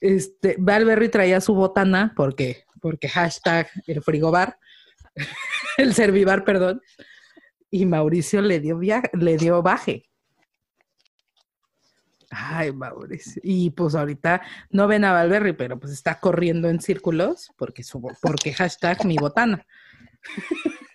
Este, 0.00 0.56
Valberry 0.58 1.08
traía 1.08 1.40
su 1.40 1.54
botana 1.54 2.12
porque, 2.16 2.64
porque 2.80 3.08
hashtag 3.08 3.68
el 3.86 4.02
frigobar, 4.02 4.58
el 5.78 5.94
servibar, 5.94 6.44
perdón, 6.44 6.82
y 7.70 7.86
Mauricio 7.86 8.42
le 8.42 8.58
dio, 8.60 8.78
via- 8.78 9.10
le 9.12 9.36
dio 9.36 9.62
baje. 9.62 10.08
Ay, 12.30 12.72
Mauricio. 12.72 13.40
Y 13.44 13.70
pues 13.70 13.94
ahorita 13.94 14.42
no 14.70 14.88
ven 14.88 15.04
a 15.04 15.12
Valberry, 15.12 15.52
pero 15.52 15.78
pues 15.78 15.92
está 15.92 16.18
corriendo 16.18 16.68
en 16.68 16.80
círculos 16.80 17.52
porque, 17.56 17.82
su, 17.84 18.00
porque 18.22 18.52
hashtag 18.54 19.04
mi 19.04 19.16
botana. 19.18 19.64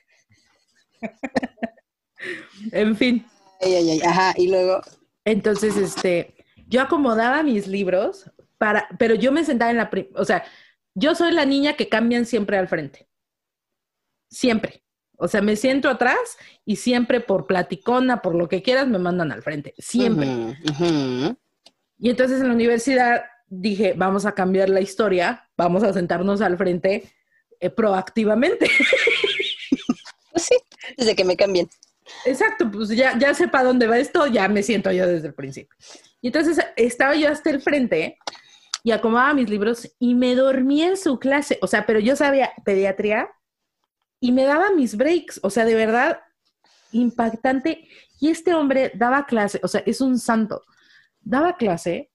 en 2.71 2.95
fin, 2.95 3.25
Ay, 3.61 3.75
ay, 3.75 3.89
ay. 3.91 4.01
Ajá, 4.01 4.33
y 4.37 4.49
luego. 4.49 4.81
entonces, 5.25 5.75
este, 5.77 6.33
yo 6.67 6.81
acomodaba 6.81 7.43
mis 7.43 7.67
libros 7.67 8.31
para, 8.57 8.87
pero 8.97 9.15
yo 9.15 9.31
me 9.31 9.45
sentaba 9.45 9.71
en 9.71 9.77
la, 9.77 9.89
o 10.15 10.25
sea, 10.25 10.43
yo 10.95 11.15
soy 11.15 11.31
la 11.31 11.45
niña 11.45 11.73
que 11.73 11.89
cambian 11.89 12.25
siempre 12.25 12.57
al 12.57 12.67
frente. 12.67 13.07
Siempre. 14.29 14.83
O 15.17 15.27
sea, 15.27 15.41
me 15.41 15.55
siento 15.55 15.89
atrás 15.89 16.37
y 16.65 16.75
siempre 16.75 17.19
por 17.19 17.47
platicona, 17.47 18.21
por 18.21 18.35
lo 18.35 18.47
que 18.47 18.61
quieras, 18.61 18.87
me 18.87 18.99
mandan 18.99 19.31
al 19.31 19.41
frente. 19.41 19.73
Siempre. 19.77 20.27
Y 21.97 22.09
entonces 22.09 22.39
en 22.41 22.47
la 22.47 22.53
universidad 22.53 23.25
dije, 23.47 23.93
vamos 23.95 24.25
a 24.25 24.33
cambiar 24.33 24.69
la 24.69 24.81
historia, 24.81 25.49
vamos 25.57 25.83
a 25.83 25.93
sentarnos 25.93 26.41
al 26.41 26.57
frente 26.57 27.11
eh, 27.59 27.69
proactivamente. 27.69 28.69
Pues 30.31 30.49
sí, 30.49 30.55
desde 30.95 31.15
que 31.15 31.25
me 31.25 31.35
cambien. 31.35 31.67
Exacto, 32.25 32.69
pues 32.69 32.89
ya, 32.89 33.17
ya 33.17 33.33
sé 33.33 33.47
para 33.47 33.63
dónde 33.63 33.87
va 33.87 33.97
esto, 33.97 34.27
ya 34.27 34.47
me 34.47 34.61
siento 34.61 34.91
yo 34.91 35.07
desde 35.07 35.29
el 35.29 35.33
principio. 35.33 35.75
Y 36.21 36.27
entonces 36.27 36.59
estaba 36.75 37.15
yo 37.15 37.29
hasta 37.29 37.49
el 37.49 37.61
frente 37.61 38.17
y 38.83 38.91
acomodaba 38.91 39.33
mis 39.33 39.49
libros 39.49 39.91
y 39.99 40.15
me 40.15 40.35
dormí 40.35 40.81
en 40.81 40.97
su 40.97 41.19
clase. 41.19 41.59
O 41.61 41.67
sea, 41.67 41.85
pero 41.85 41.99
yo 41.99 42.15
sabía 42.15 42.51
pediatría 42.63 43.29
y 44.19 44.31
me 44.31 44.43
daba 44.43 44.71
mis 44.71 44.95
breaks. 44.95 45.39
O 45.43 45.49
sea, 45.49 45.65
de 45.65 45.75
verdad, 45.75 46.19
impactante. 46.91 47.87
Y 48.19 48.29
este 48.29 48.53
hombre 48.53 48.91
daba 48.95 49.25
clase, 49.25 49.59
o 49.63 49.67
sea, 49.67 49.83
es 49.85 50.01
un 50.01 50.17
santo. 50.17 50.63
Daba 51.21 51.55
clase 51.55 52.09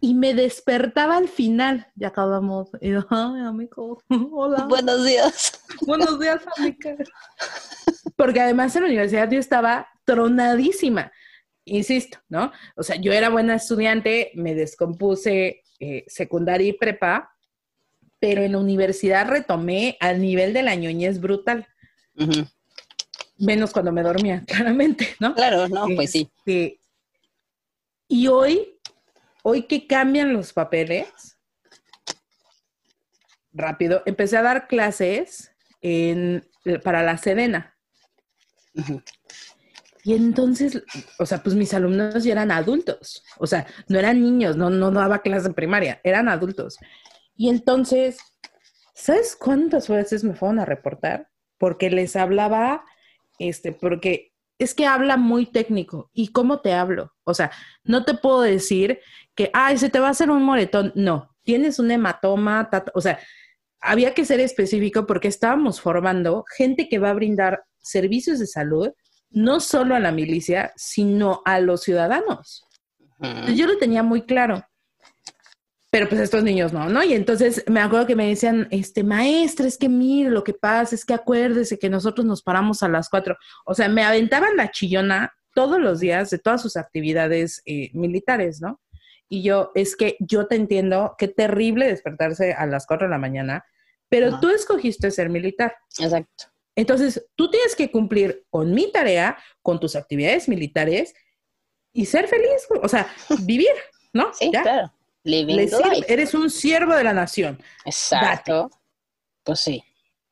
y 0.00 0.14
me 0.14 0.34
despertaba 0.34 1.16
al 1.16 1.28
final. 1.28 1.86
Ya 1.94 2.08
acabamos. 2.08 2.70
Y 2.80 2.90
yo, 2.90 3.06
ay, 3.10 3.42
amigo, 3.42 4.02
hola. 4.32 4.64
Buenos 4.64 5.04
días. 5.04 5.62
Buenos 5.82 6.18
días, 6.18 6.42
amiga. 6.56 6.96
Porque 8.16 8.40
además 8.40 8.74
en 8.76 8.82
la 8.82 8.88
universidad 8.88 9.30
yo 9.30 9.38
estaba 9.38 9.88
tronadísima, 10.04 11.12
insisto, 11.64 12.18
¿no? 12.28 12.52
O 12.76 12.82
sea, 12.82 12.96
yo 12.96 13.12
era 13.12 13.28
buena 13.28 13.56
estudiante, 13.56 14.32
me 14.34 14.54
descompuse 14.54 15.62
eh, 15.78 16.04
secundaria 16.08 16.68
y 16.68 16.72
prepa, 16.72 17.34
pero 18.18 18.42
en 18.42 18.52
la 18.52 18.58
universidad 18.58 19.28
retomé 19.28 19.96
al 20.00 20.20
nivel 20.20 20.52
de 20.52 20.62
la 20.62 20.74
ñoñez 20.74 21.20
brutal, 21.20 21.66
menos 23.38 23.72
cuando 23.72 23.92
me 23.92 24.02
dormía, 24.02 24.44
claramente, 24.46 25.08
¿no? 25.18 25.34
Claro, 25.34 25.68
no, 25.68 25.86
pues 25.94 26.12
sí. 26.12 26.30
Este, 26.38 26.80
y 28.08 28.26
hoy, 28.28 28.78
hoy 29.42 29.62
que 29.62 29.86
cambian 29.86 30.32
los 30.32 30.52
papeles, 30.52 31.38
rápido, 33.52 34.02
empecé 34.04 34.36
a 34.36 34.42
dar 34.42 34.68
clases 34.68 35.52
en, 35.80 36.46
para 36.82 37.02
la 37.02 37.16
Sedena. 37.16 37.76
Ujú. 38.74 39.02
Y 40.04 40.14
entonces, 40.14 40.82
o 41.18 41.26
sea, 41.26 41.42
pues 41.42 41.54
mis 41.54 41.74
alumnos 41.74 42.24
ya 42.24 42.32
eran 42.32 42.50
adultos, 42.50 43.22
o 43.38 43.46
sea, 43.46 43.66
no 43.88 43.98
eran 43.98 44.22
niños, 44.22 44.56
no, 44.56 44.70
no 44.70 44.90
daba 44.90 45.20
clase 45.20 45.48
en 45.48 45.54
primaria, 45.54 46.00
eran 46.04 46.28
adultos. 46.28 46.78
Y 47.36 47.48
entonces, 47.48 48.18
¿sabes 48.94 49.36
cuántas 49.36 49.88
veces 49.88 50.24
me 50.24 50.34
fueron 50.34 50.58
a 50.58 50.64
reportar? 50.64 51.28
Porque 51.58 51.90
les 51.90 52.16
hablaba, 52.16 52.84
este, 53.38 53.72
porque 53.72 54.32
es 54.58 54.74
que 54.74 54.86
habla 54.86 55.16
muy 55.16 55.46
técnico. 55.46 56.10
¿Y 56.12 56.28
cómo 56.32 56.60
te 56.60 56.74
hablo? 56.74 57.14
O 57.24 57.34
sea, 57.34 57.50
no 57.82 58.04
te 58.04 58.14
puedo 58.14 58.42
decir 58.42 59.00
que, 59.34 59.50
ay, 59.54 59.78
se 59.78 59.88
te 59.88 60.00
va 60.00 60.08
a 60.08 60.10
hacer 60.10 60.30
un 60.30 60.42
moretón. 60.42 60.92
No, 60.94 61.34
tienes 61.42 61.78
un 61.78 61.90
hematoma, 61.90 62.68
o 62.94 63.00
sea, 63.00 63.18
había 63.80 64.12
que 64.12 64.26
ser 64.26 64.40
específico 64.40 65.06
porque 65.06 65.28
estábamos 65.28 65.80
formando 65.80 66.44
gente 66.56 66.88
que 66.88 66.98
va 66.98 67.10
a 67.10 67.14
brindar 67.14 67.64
servicios 67.78 68.38
de 68.38 68.46
salud 68.46 68.90
no 69.30 69.60
solo 69.60 69.94
a 69.94 70.00
la 70.00 70.12
milicia, 70.12 70.72
sino 70.76 71.42
a 71.44 71.60
los 71.60 71.82
ciudadanos. 71.82 72.66
Entonces, 73.20 73.56
yo 73.56 73.66
lo 73.66 73.78
tenía 73.78 74.02
muy 74.02 74.22
claro. 74.22 74.64
Pero 75.90 76.08
pues 76.08 76.20
estos 76.20 76.44
niños 76.44 76.72
no, 76.72 76.88
¿no? 76.88 77.02
Y 77.02 77.14
entonces 77.14 77.64
me 77.66 77.80
acuerdo 77.80 78.06
que 78.06 78.14
me 78.14 78.28
decían, 78.28 78.68
este, 78.70 79.02
maestra, 79.02 79.66
es 79.66 79.76
que 79.76 79.88
mire, 79.88 80.30
lo 80.30 80.44
que 80.44 80.54
pasa 80.54 80.94
es 80.94 81.04
que 81.04 81.14
acuérdese 81.14 81.78
que 81.78 81.90
nosotros 81.90 82.24
nos 82.24 82.42
paramos 82.42 82.82
a 82.84 82.88
las 82.88 83.08
cuatro. 83.08 83.36
O 83.64 83.74
sea, 83.74 83.88
me 83.88 84.04
aventaban 84.04 84.56
la 84.56 84.70
chillona 84.70 85.34
todos 85.52 85.80
los 85.80 85.98
días 85.98 86.30
de 86.30 86.38
todas 86.38 86.62
sus 86.62 86.76
actividades 86.76 87.60
eh, 87.66 87.90
militares, 87.92 88.60
¿no? 88.60 88.80
Y 89.28 89.42
yo, 89.42 89.72
es 89.74 89.96
que 89.96 90.16
yo 90.20 90.46
te 90.46 90.56
entiendo, 90.56 91.14
qué 91.18 91.28
terrible 91.28 91.86
despertarse 91.86 92.52
a 92.52 92.66
las 92.66 92.86
4 92.86 93.06
de 93.06 93.12
la 93.12 93.18
mañana, 93.18 93.64
pero 94.08 94.40
tú 94.40 94.48
escogiste 94.50 95.10
ser 95.12 95.28
militar. 95.30 95.76
Exacto. 96.00 96.46
Entonces, 96.76 97.26
tú 97.34 97.50
tienes 97.50 97.74
que 97.76 97.90
cumplir 97.90 98.44
con 98.50 98.72
mi 98.72 98.90
tarea, 98.92 99.36
con 99.62 99.80
tus 99.80 99.96
actividades 99.96 100.48
militares 100.48 101.14
y 101.92 102.06
ser 102.06 102.28
feliz, 102.28 102.66
o 102.82 102.88
sea, 102.88 103.06
vivir, 103.44 103.68
¿no? 104.12 104.32
Sí, 104.32 104.50
Ya. 104.52 104.62
claro. 104.62 104.92
Sirve, 105.22 105.52
life. 105.54 106.04
eres 106.12 106.32
un 106.32 106.48
siervo 106.48 106.94
de 106.94 107.04
la 107.04 107.12
nación. 107.12 107.60
Exacto. 107.84 108.70
Pues 109.44 109.60
sí. 109.60 109.82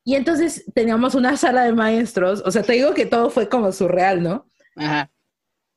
Y 0.03 0.15
entonces 0.15 0.65
teníamos 0.75 1.15
una 1.15 1.37
sala 1.37 1.65
de 1.65 1.73
maestros, 1.75 2.43
o 2.47 2.51
sea, 2.51 2.63
te 2.63 2.73
digo 2.73 2.95
que 2.95 3.05
todo 3.05 3.29
fue 3.29 3.51
como 3.51 3.71
surreal, 3.73 4.23
¿no? 4.23 4.49
Ajá. 4.77 5.11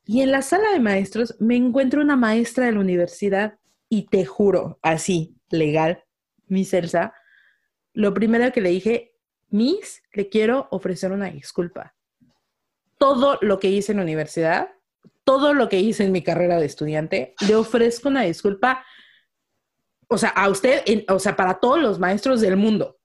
Y 0.06 0.22
en 0.22 0.32
la 0.32 0.42
sala 0.42 0.72
de 0.72 0.80
maestros 0.80 1.36
me 1.40 1.58
encuentro 1.58 2.02
una 2.02 2.16
maestra 2.16 2.66
de 2.68 2.72
la 2.72 2.80
universidad 2.80 3.60
y 3.90 4.06
te 4.06 4.26
juro, 4.26 4.80
así, 4.82 5.36
legal, 5.50 6.06
mi 6.48 6.64
Celsa, 6.64 7.14
lo 7.94 8.14
primero 8.14 8.52
que 8.54 8.62
le 8.62 8.70
dije, 8.70 9.11
Miss, 9.52 10.02
le 10.14 10.30
quiero 10.30 10.68
ofrecer 10.72 11.12
una 11.12 11.30
disculpa. 11.30 11.94
Todo 12.98 13.38
lo 13.42 13.60
que 13.60 13.70
hice 13.70 13.92
en 13.92 14.00
la 14.00 14.04
universidad, 14.04 14.70
todo 15.24 15.54
lo 15.54 15.70
que 15.70 15.80
hice 15.80 16.04
en 16.04 16.12
mi 16.12 16.24
carrera 16.24 16.60
de 16.60 16.66
estudiante, 16.66 17.36
le 17.48 17.56
ofrezco 17.56 18.10
una 18.10 18.24
disculpa, 18.24 18.84
o 20.08 20.18
sea, 20.18 20.30
a 20.30 20.50
usted, 20.50 20.84
o 21.08 21.20
sea, 21.20 21.36
para 21.36 21.60
todos 21.60 21.80
los 21.80 22.00
maestros 22.00 22.42
del 22.42 22.58
mundo. 22.58 22.98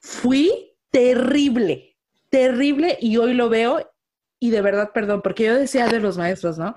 Fui 0.00 0.76
terrible, 0.90 1.96
terrible 2.28 2.98
y 3.00 3.16
hoy 3.18 3.34
lo 3.34 3.48
veo 3.48 3.92
y 4.38 4.50
de 4.50 4.60
verdad, 4.60 4.90
perdón, 4.92 5.22
porque 5.22 5.44
yo 5.44 5.54
decía 5.54 5.86
de 5.86 6.00
los 6.00 6.18
maestros, 6.18 6.58
¿no? 6.58 6.74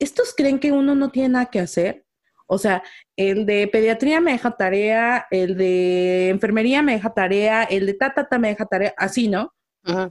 Estos 0.00 0.34
creen 0.36 0.58
que 0.58 0.72
uno 0.72 0.94
no 0.94 1.10
tiene 1.10 1.28
nada 1.28 1.46
que 1.46 1.60
hacer. 1.60 2.03
O 2.46 2.58
sea, 2.58 2.82
el 3.16 3.46
de 3.46 3.66
pediatría 3.68 4.20
me 4.20 4.32
deja 4.32 4.50
tarea, 4.56 5.26
el 5.30 5.56
de 5.56 6.28
enfermería 6.28 6.82
me 6.82 6.92
deja 6.92 7.12
tarea, 7.14 7.64
el 7.64 7.86
de 7.86 7.94
tatata 7.94 8.38
me 8.38 8.48
deja 8.48 8.66
tarea, 8.66 8.94
así, 8.96 9.28
¿no? 9.28 9.52
Ajá. 9.82 10.10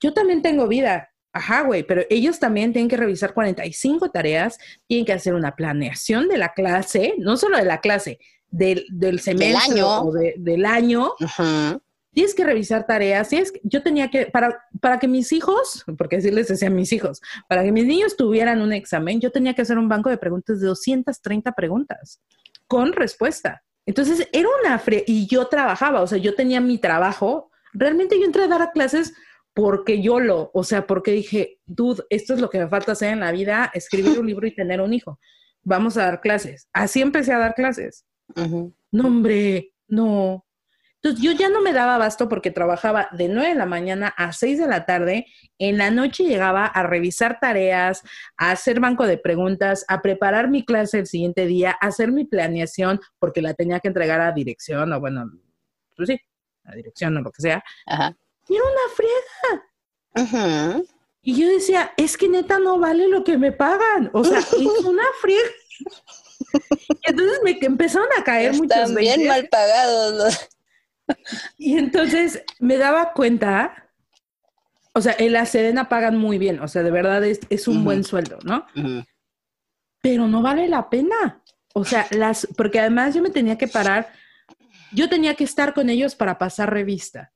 Yo 0.00 0.12
también 0.12 0.42
tengo 0.42 0.68
vida. 0.68 1.10
Ajá, 1.32 1.62
güey, 1.62 1.82
pero 1.82 2.02
ellos 2.08 2.38
también 2.38 2.72
tienen 2.72 2.88
que 2.88 2.96
revisar 2.96 3.34
45 3.34 4.10
tareas, 4.10 4.58
tienen 4.86 5.04
que 5.04 5.12
hacer 5.12 5.34
una 5.34 5.54
planeación 5.54 6.28
de 6.28 6.38
la 6.38 6.54
clase, 6.54 7.14
no 7.18 7.36
solo 7.36 7.58
de 7.58 7.64
la 7.64 7.80
clase, 7.80 8.18
del, 8.48 8.86
del 8.90 9.20
semestre 9.20 9.74
año. 9.74 10.00
o 10.02 10.12
de- 10.12 10.34
del 10.38 10.64
año, 10.64 11.12
Ajá. 11.20 11.78
Tienes 12.16 12.34
que 12.34 12.44
revisar 12.44 12.86
tareas, 12.86 13.28
tienes 13.28 13.52
que- 13.52 13.60
yo 13.62 13.82
tenía 13.82 14.08
que, 14.10 14.24
para, 14.24 14.58
para 14.80 14.98
que 14.98 15.06
mis 15.06 15.32
hijos, 15.32 15.84
porque 15.98 16.16
así 16.16 16.30
les 16.30 16.48
decía 16.48 16.68
a 16.68 16.70
mis 16.70 16.90
hijos, 16.94 17.20
para 17.46 17.62
que 17.62 17.72
mis 17.72 17.84
niños 17.84 18.16
tuvieran 18.16 18.62
un 18.62 18.72
examen, 18.72 19.20
yo 19.20 19.30
tenía 19.30 19.52
que 19.52 19.60
hacer 19.60 19.76
un 19.76 19.86
banco 19.86 20.08
de 20.08 20.16
preguntas 20.16 20.58
de 20.58 20.66
230 20.66 21.52
preguntas 21.52 22.22
con 22.66 22.94
respuesta. 22.94 23.62
Entonces 23.84 24.26
era 24.32 24.48
una 24.64 24.78
fre 24.78 25.04
y 25.06 25.26
yo 25.26 25.48
trabajaba, 25.48 26.00
o 26.00 26.06
sea, 26.06 26.16
yo 26.16 26.34
tenía 26.34 26.58
mi 26.62 26.78
trabajo, 26.78 27.50
realmente 27.74 28.18
yo 28.18 28.24
entré 28.24 28.44
a 28.44 28.48
dar 28.48 28.72
clases 28.72 29.12
porque 29.52 30.00
yo 30.00 30.18
lo, 30.18 30.50
o 30.54 30.64
sea, 30.64 30.86
porque 30.86 31.10
dije, 31.12 31.60
dude, 31.66 32.02
esto 32.08 32.32
es 32.32 32.40
lo 32.40 32.48
que 32.48 32.60
me 32.60 32.68
falta 32.68 32.92
hacer 32.92 33.10
en 33.12 33.20
la 33.20 33.30
vida, 33.30 33.70
escribir 33.74 34.18
un 34.18 34.26
libro 34.26 34.46
y 34.46 34.54
tener 34.54 34.80
un 34.80 34.94
hijo. 34.94 35.20
Vamos 35.64 35.98
a 35.98 36.04
dar 36.06 36.22
clases. 36.22 36.66
Así 36.72 37.02
empecé 37.02 37.34
a 37.34 37.38
dar 37.38 37.54
clases. 37.54 38.06
Ajá. 38.34 38.68
No, 38.90 39.06
hombre, 39.06 39.74
no. 39.86 40.45
Entonces 41.06 41.24
yo 41.24 41.30
ya 41.38 41.48
no 41.48 41.60
me 41.60 41.72
daba 41.72 41.94
abasto 41.94 42.28
porque 42.28 42.50
trabajaba 42.50 43.08
de 43.12 43.28
9 43.28 43.50
de 43.50 43.54
la 43.54 43.64
mañana 43.64 44.08
a 44.16 44.32
6 44.32 44.58
de 44.58 44.66
la 44.66 44.86
tarde. 44.86 45.26
En 45.56 45.78
la 45.78 45.92
noche 45.92 46.24
llegaba 46.24 46.66
a 46.66 46.82
revisar 46.82 47.38
tareas, 47.38 48.02
a 48.36 48.50
hacer 48.50 48.80
banco 48.80 49.06
de 49.06 49.16
preguntas, 49.16 49.84
a 49.86 50.02
preparar 50.02 50.50
mi 50.50 50.64
clase 50.64 50.98
el 50.98 51.06
siguiente 51.06 51.46
día, 51.46 51.78
a 51.80 51.86
hacer 51.86 52.10
mi 52.10 52.24
planeación 52.24 53.00
porque 53.20 53.40
la 53.40 53.54
tenía 53.54 53.78
que 53.78 53.86
entregar 53.86 54.20
a 54.20 54.32
dirección 54.32 54.92
o 54.92 54.98
bueno, 54.98 55.30
pues 55.94 56.08
sí, 56.08 56.20
a 56.64 56.74
dirección 56.74 57.16
o 57.18 57.20
lo 57.20 57.30
que 57.30 57.42
sea. 57.42 57.62
Ajá. 57.86 58.16
Y 58.48 58.56
era 58.56 58.64
una 58.64 58.94
friega. 58.96 59.64
Ajá. 60.14 60.82
Y 61.22 61.40
yo 61.40 61.48
decía, 61.48 61.92
es 61.96 62.16
que 62.16 62.28
neta 62.28 62.58
no 62.58 62.80
vale 62.80 63.06
lo 63.06 63.22
que 63.22 63.38
me 63.38 63.52
pagan. 63.52 64.10
O 64.12 64.24
sea, 64.24 64.38
es 64.40 64.84
una 64.84 65.04
friega. 65.20 65.50
Y 66.88 67.10
entonces 67.10 67.38
me 67.44 67.56
empezaron 67.60 68.08
a 68.18 68.24
caer 68.24 68.54
muchos 68.54 68.76
Están 68.76 68.96
bien 68.96 69.18
20. 69.20 69.28
mal 69.28 69.48
pagados 69.48 70.14
los. 70.14 70.48
Y 71.58 71.78
entonces 71.78 72.42
me 72.58 72.76
daba 72.76 73.12
cuenta, 73.12 73.90
o 74.92 75.00
sea, 75.00 75.14
en 75.18 75.32
la 75.32 75.46
Sedena 75.46 75.88
pagan 75.88 76.16
muy 76.16 76.38
bien, 76.38 76.60
o 76.60 76.68
sea, 76.68 76.82
de 76.82 76.90
verdad 76.90 77.24
es, 77.24 77.40
es 77.50 77.68
un 77.68 77.84
buen 77.84 78.04
sueldo, 78.04 78.38
¿no? 78.44 78.66
Pero 80.00 80.26
no 80.28 80.42
vale 80.42 80.68
la 80.68 80.88
pena. 80.90 81.42
O 81.74 81.84
sea, 81.84 82.06
las, 82.10 82.48
porque 82.56 82.80
además 82.80 83.14
yo 83.14 83.22
me 83.22 83.30
tenía 83.30 83.58
que 83.58 83.68
parar, 83.68 84.08
yo 84.92 85.08
tenía 85.08 85.34
que 85.34 85.44
estar 85.44 85.74
con 85.74 85.90
ellos 85.90 86.14
para 86.14 86.38
pasar 86.38 86.72
revista. 86.72 87.32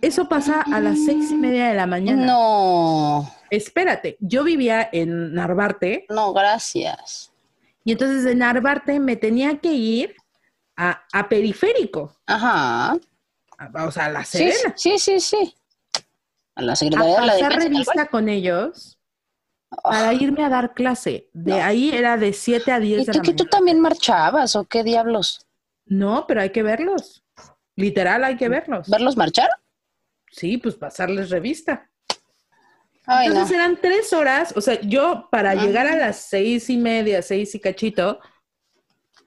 Eso 0.00 0.28
pasa 0.28 0.60
a 0.60 0.80
las 0.80 1.04
seis 1.04 1.30
y 1.30 1.34
media 1.34 1.68
de 1.68 1.74
la 1.74 1.86
mañana. 1.86 2.26
No, 2.26 3.34
Espérate, 3.50 4.16
yo 4.20 4.44
vivía 4.44 4.88
en 4.92 5.32
Narvarte 5.34 6.06
no, 6.08 6.32
gracias. 6.32 7.32
y 7.84 7.92
entonces 7.92 8.24
de 8.24 8.34
Narvarte 8.34 8.98
me 9.00 9.16
tenía 9.16 9.58
que 9.58 9.72
ir 9.72 10.16
a, 10.76 11.04
a 11.12 11.28
Periférico, 11.28 12.16
Ajá. 12.26 12.92
a- 13.58 13.84
o 13.86 13.90
sea, 13.90 14.06
a 14.06 14.10
la 14.10 14.24
Sí, 14.24 14.38
Sedena. 14.50 14.74
sí, 14.76 14.98
sí, 14.98 15.20
sí. 15.20 15.54
A 16.56 16.62
la 16.62 16.76
Secretaría 16.76 17.18
a 17.18 17.20
de 17.20 17.26
la 17.26 17.34
Defensa. 17.34 17.58
revista 17.58 18.06
con 18.06 18.28
ellos 18.28 18.98
cual. 19.68 19.94
para 19.98 20.12
irme 20.14 20.44
a 20.44 20.48
dar 20.48 20.74
clase. 20.74 21.28
De 21.32 21.52
No. 21.52 21.64
ahí 21.64 21.90
era 21.90 22.16
de 22.16 22.32
7 22.32 22.70
a 22.72 22.78
10 22.80 23.02
¿Y 23.02 23.04
de 23.06 23.12
tú 23.12 23.18
la 23.18 23.24
que 23.24 23.34
tú 23.34 23.44
también 23.46 23.80
marchabas 23.80 24.54
o 24.56 24.64
qué 24.64 24.84
diablos? 24.84 25.46
No, 25.86 26.26
pero 26.26 26.40
hay 26.42 26.50
que 26.50 26.62
verlos. 26.62 27.22
Literal, 27.76 28.22
hay 28.24 28.36
que 28.36 28.48
verlos. 28.48 28.88
¿Verlos 28.88 29.16
marchar? 29.16 29.48
Sí, 30.30 30.58
pues 30.58 30.76
pasarles 30.76 31.30
revista. 31.30 31.90
Ay, 33.06 33.26
no. 33.28 33.34
Entonces 33.34 33.56
eran 33.56 33.76
tres 33.80 34.12
horas, 34.12 34.54
o 34.56 34.60
sea, 34.60 34.80
yo 34.80 35.28
para 35.30 35.50
Ajá. 35.50 35.62
llegar 35.64 35.86
a 35.88 35.96
las 35.96 36.16
seis 36.16 36.70
y 36.70 36.76
media, 36.78 37.20
seis 37.20 37.54
y 37.54 37.60
cachito, 37.60 38.18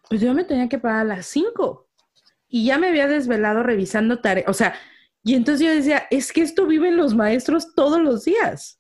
pues 0.09 0.21
yo 0.21 0.33
me 0.33 0.43
tenía 0.43 0.69
que 0.69 0.79
parar 0.79 1.01
a 1.01 1.15
las 1.15 1.25
cinco. 1.25 1.87
Y 2.47 2.65
ya 2.65 2.77
me 2.77 2.87
había 2.87 3.07
desvelado 3.07 3.61
revisando 3.61 4.19
tareas, 4.19 4.49
o 4.49 4.53
sea, 4.53 4.73
y 5.23 5.35
entonces 5.35 5.67
yo 5.67 5.73
decía, 5.73 6.07
es 6.09 6.31
que 6.31 6.41
esto 6.41 6.65
viven 6.65 6.95
los 6.95 7.13
maestros 7.13 7.75
todos 7.75 7.99
los 7.99 8.23
días. 8.23 8.79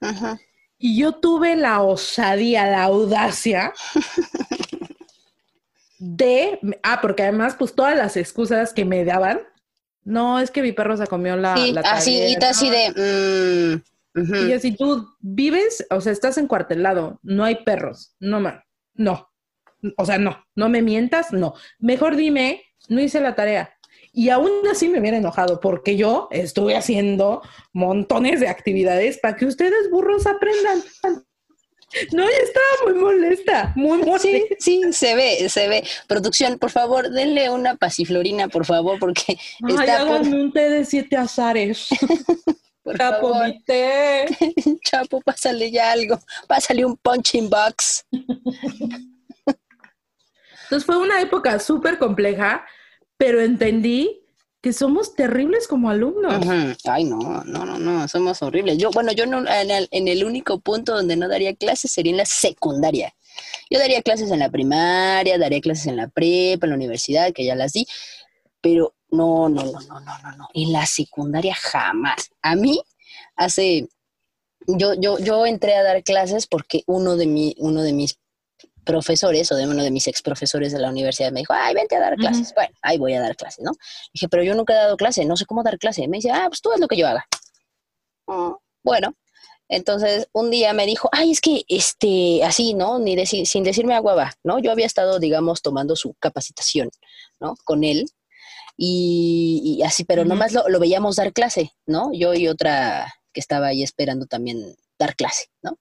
Ajá. 0.00 0.40
Y 0.78 0.98
yo 0.98 1.12
tuve 1.12 1.54
la 1.54 1.82
osadía, 1.82 2.66
la 2.66 2.82
audacia 2.82 3.72
de, 5.98 6.58
ah, 6.82 7.00
porque 7.00 7.22
además, 7.22 7.54
pues 7.56 7.74
todas 7.74 7.96
las 7.96 8.16
excusas 8.16 8.74
que 8.74 8.84
me 8.84 9.04
daban, 9.04 9.40
no, 10.02 10.38
es 10.38 10.50
que 10.50 10.62
mi 10.62 10.72
perro 10.72 10.96
se 10.96 11.06
comió 11.06 11.36
la, 11.36 11.56
Sí, 11.56 11.72
la 11.72 11.80
así, 11.82 12.22
y 12.22 12.34
tarea, 12.34 12.50
así 12.50 12.70
de. 12.70 13.82
mm. 14.14 14.34
Y 14.34 14.50
yo, 14.50 14.58
si 14.58 14.76
tú 14.76 15.08
vives, 15.20 15.86
o 15.90 16.00
sea, 16.00 16.12
estás 16.12 16.38
encuartelado, 16.38 17.20
no 17.22 17.44
hay 17.44 17.64
perros, 17.64 18.14
no, 18.18 18.40
man, 18.40 18.62
no. 18.94 19.28
O 19.96 20.04
sea, 20.04 20.18
no, 20.18 20.44
no 20.54 20.68
me 20.68 20.82
mientas, 20.82 21.32
no. 21.32 21.54
Mejor 21.78 22.16
dime, 22.16 22.62
no 22.88 23.00
hice 23.00 23.20
la 23.20 23.34
tarea. 23.34 23.76
Y 24.12 24.30
aún 24.30 24.50
así 24.70 24.88
me 24.88 24.98
hubiera 24.98 25.18
enojado 25.18 25.60
porque 25.60 25.96
yo 25.96 26.28
estuve 26.30 26.74
haciendo 26.74 27.42
montones 27.74 28.40
de 28.40 28.48
actividades 28.48 29.18
para 29.18 29.36
que 29.36 29.44
ustedes 29.44 29.90
burros 29.90 30.26
aprendan. 30.26 30.82
No, 32.12 32.24
yo 32.24 32.30
estaba 32.42 32.66
muy 32.84 32.94
molesta, 32.94 33.72
muy 33.76 33.98
molesta. 33.98 34.20
Sí, 34.20 34.44
sí, 34.58 34.80
se 34.92 35.14
ve, 35.14 35.48
se 35.48 35.68
ve. 35.68 35.84
Producción, 36.08 36.58
por 36.58 36.70
favor, 36.70 37.10
denle 37.10 37.48
una 37.50 37.76
pasiflorina, 37.76 38.48
por 38.48 38.64
favor, 38.64 38.98
porque 38.98 39.36
Ay, 39.62 39.74
está 39.74 40.06
por, 40.06 40.16
háganme 40.16 40.42
un 40.42 40.52
té 40.52 40.68
de 40.68 40.84
siete 40.84 41.16
azares. 41.16 41.88
por 42.82 42.98
Chapo, 42.98 43.32
favor. 43.32 43.46
mi 43.46 43.62
té. 43.64 44.26
Chapo, 44.84 45.20
pásale 45.20 45.70
ya 45.70 45.92
algo. 45.92 46.18
Pásale 46.48 46.84
un 46.84 46.96
punching 46.96 47.48
box. 47.48 48.04
Entonces 50.66 50.84
fue 50.84 50.98
una 50.98 51.20
época 51.20 51.58
súper 51.58 51.98
compleja, 51.98 52.66
pero 53.16 53.40
entendí 53.40 54.22
que 54.60 54.72
somos 54.72 55.14
terribles 55.14 55.68
como 55.68 55.90
alumnos. 55.90 56.44
Ujú. 56.44 56.76
Ay, 56.90 57.04
no, 57.04 57.44
no, 57.44 57.64
no, 57.64 57.78
no, 57.78 58.08
somos 58.08 58.42
horribles. 58.42 58.78
Yo, 58.78 58.90
bueno, 58.90 59.12
yo 59.12 59.24
no, 59.24 59.46
en, 59.48 59.70
el, 59.70 59.88
en 59.92 60.08
el 60.08 60.24
único 60.24 60.58
punto 60.58 60.94
donde 60.94 61.16
no 61.16 61.28
daría 61.28 61.54
clases 61.54 61.92
sería 61.92 62.10
en 62.10 62.16
la 62.18 62.26
secundaria. 62.26 63.14
Yo 63.70 63.78
daría 63.78 64.02
clases 64.02 64.30
en 64.30 64.40
la 64.40 64.50
primaria, 64.50 65.38
daría 65.38 65.60
clases 65.60 65.86
en 65.86 65.96
la 65.96 66.08
prepa, 66.08 66.66
en 66.66 66.70
la 66.70 66.76
universidad, 66.76 67.32
que 67.32 67.44
ya 67.44 67.54
las 67.54 67.74
di, 67.74 67.86
pero 68.60 68.94
no, 69.10 69.48
no, 69.48 69.64
no, 69.64 69.80
no, 69.80 70.00
no, 70.00 70.18
no, 70.18 70.36
no. 70.36 70.48
En 70.52 70.72
la 70.72 70.84
secundaria 70.86 71.54
jamás. 71.54 72.30
A 72.42 72.56
mí, 72.56 72.80
hace, 73.36 73.88
yo, 74.66 74.94
yo, 74.94 75.18
yo 75.18 75.46
entré 75.46 75.76
a 75.76 75.84
dar 75.84 76.02
clases 76.02 76.48
porque 76.48 76.82
uno 76.86 77.16
de, 77.16 77.26
mi, 77.26 77.54
uno 77.58 77.82
de 77.82 77.92
mis 77.92 78.18
profesores 78.86 79.52
o 79.52 79.56
de 79.56 79.66
uno 79.66 79.82
de 79.82 79.90
mis 79.90 80.06
ex 80.06 80.22
profesores 80.22 80.72
de 80.72 80.78
la 80.78 80.88
universidad 80.88 81.32
me 81.32 81.40
dijo, 81.40 81.52
ay, 81.52 81.74
vente 81.74 81.96
a 81.96 82.00
dar 82.00 82.16
clases. 82.16 82.54
Bueno, 82.54 82.74
ahí 82.80 82.96
voy 82.96 83.12
a 83.12 83.20
dar 83.20 83.36
clases, 83.36 83.62
¿no? 83.62 83.72
Dije, 84.14 84.28
pero 84.30 84.42
yo 84.42 84.54
nunca 84.54 84.72
he 84.72 84.76
dado 84.76 84.96
clase, 84.96 85.26
no 85.26 85.36
sé 85.36 85.44
cómo 85.44 85.62
dar 85.62 85.78
clase. 85.78 86.08
Me 86.08 86.18
dice, 86.18 86.30
ah, 86.30 86.46
pues 86.48 86.62
tú 86.62 86.72
haz 86.72 86.80
lo 86.80 86.88
que 86.88 86.96
yo 86.96 87.06
haga. 87.06 87.26
"Ah, 88.28 88.56
bueno, 88.82 89.14
Entonces, 89.68 90.28
un 90.32 90.50
día 90.50 90.72
me 90.72 90.86
dijo, 90.86 91.08
ay, 91.12 91.32
es 91.32 91.40
que, 91.40 91.64
este, 91.68 92.44
así, 92.44 92.72
¿no? 92.74 93.00
Ni 93.00 93.16
decir, 93.16 93.46
sin 93.48 93.64
decirme 93.64 93.94
agua 93.96 94.14
va, 94.14 94.32
¿no? 94.44 94.60
Yo 94.60 94.70
había 94.70 94.86
estado, 94.86 95.18
digamos, 95.18 95.60
tomando 95.60 95.96
su 95.96 96.14
capacitación, 96.20 96.90
¿no? 97.40 97.56
Con 97.64 97.82
él. 97.82 98.06
Y, 98.76 99.82
así, 99.84 100.04
pero 100.04 100.24
nomás 100.24 100.52
lo, 100.52 100.68
lo, 100.68 100.78
veíamos 100.78 101.16
dar 101.16 101.32
clase, 101.32 101.72
¿no? 101.86 102.10
Yo 102.12 102.32
y 102.34 102.46
otra 102.46 103.12
que 103.32 103.40
estaba 103.40 103.68
ahí 103.68 103.82
esperando 103.82 104.26
también 104.26 104.76
dar 104.98 105.16
clase, 105.16 105.46
¿no? 105.62 105.78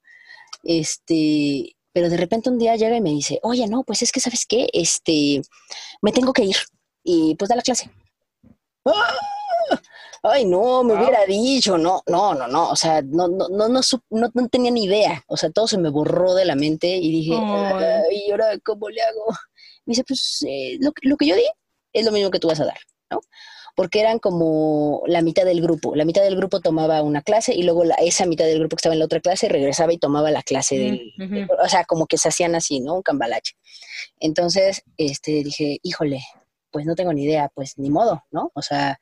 Este, 0.63 1.74
pero 1.95 2.09
de 2.09 2.17
repente 2.17 2.49
un 2.49 2.57
día 2.59 2.75
llega 2.75 2.97
y 2.97 3.01
me 3.01 3.11
dice, 3.11 3.39
oye, 3.41 3.65
no, 3.69 3.83
pues 3.83 4.01
es 4.01 4.11
que, 4.11 4.19
¿sabes 4.19 4.45
qué? 4.45 4.67
Este, 4.73 5.41
me 6.01 6.11
tengo 6.11 6.33
que 6.33 6.43
ir. 6.43 6.57
Y 7.05 7.35
pues 7.35 7.47
da 7.47 7.55
la 7.55 7.61
clase. 7.61 7.89
¡Ah! 8.83 9.15
Ay, 10.21 10.43
no, 10.43 10.83
me 10.83 10.93
hubiera 10.93 11.25
dicho, 11.25 11.77
no, 11.77 12.03
no, 12.07 12.33
no, 12.33 12.49
no, 12.49 12.69
o 12.69 12.75
sea, 12.75 13.01
no, 13.01 13.29
no, 13.29 13.47
no, 13.47 13.69
no, 13.69 13.81
no, 14.09 14.47
tenía 14.49 14.71
ni 14.71 14.83
idea, 14.83 15.23
o 15.27 15.37
sea, 15.37 15.51
todo 15.51 15.67
se 15.67 15.77
me 15.77 15.89
borró 15.89 16.33
de 16.33 16.43
la 16.43 16.55
mente 16.55 16.87
y 16.87 17.11
dije, 17.11 17.33
¿y 18.11 18.31
ahora 18.31 18.59
cómo 18.63 18.89
le 18.89 19.01
hago? 19.01 19.27
Me 19.85 19.91
dice, 19.91 20.03
pues 20.05 20.43
eh, 20.45 20.77
lo, 20.81 20.91
lo 21.03 21.15
que 21.15 21.27
yo 21.27 21.35
di 21.35 21.45
es 21.93 22.03
lo 22.03 22.11
mismo 22.11 22.29
que 22.29 22.39
tú 22.39 22.49
vas 22.49 22.59
a 22.59 22.65
dar, 22.65 22.79
¿no? 23.09 23.21
Porque 23.75 23.99
eran 23.99 24.19
como 24.19 25.03
la 25.05 25.21
mitad 25.21 25.43
del 25.45 25.61
grupo. 25.61 25.95
La 25.95 26.05
mitad 26.05 26.23
del 26.23 26.37
grupo 26.37 26.61
tomaba 26.61 27.01
una 27.03 27.21
clase 27.21 27.53
y 27.53 27.63
luego 27.63 27.83
la, 27.83 27.95
esa 27.95 28.25
mitad 28.25 28.45
del 28.45 28.59
grupo 28.59 28.75
que 28.75 28.79
estaba 28.79 28.95
en 28.95 28.99
la 28.99 29.05
otra 29.05 29.19
clase 29.19 29.49
regresaba 29.49 29.93
y 29.93 29.97
tomaba 29.97 30.31
la 30.31 30.43
clase 30.43 30.77
del... 30.77 31.47
o 31.63 31.67
sea, 31.67 31.83
como 31.83 32.07
que 32.07 32.17
se 32.17 32.29
hacían 32.29 32.55
así, 32.55 32.79
¿no? 32.79 32.95
Un 32.95 33.01
cambalache. 33.01 33.55
Entonces, 34.19 34.81
este, 34.97 35.43
dije, 35.43 35.79
híjole, 35.83 36.21
pues 36.71 36.85
no 36.85 36.95
tengo 36.95 37.13
ni 37.13 37.25
idea, 37.25 37.51
pues 37.53 37.77
ni 37.77 37.89
modo, 37.89 38.23
¿no? 38.31 38.51
O 38.55 38.61
sea, 38.61 38.97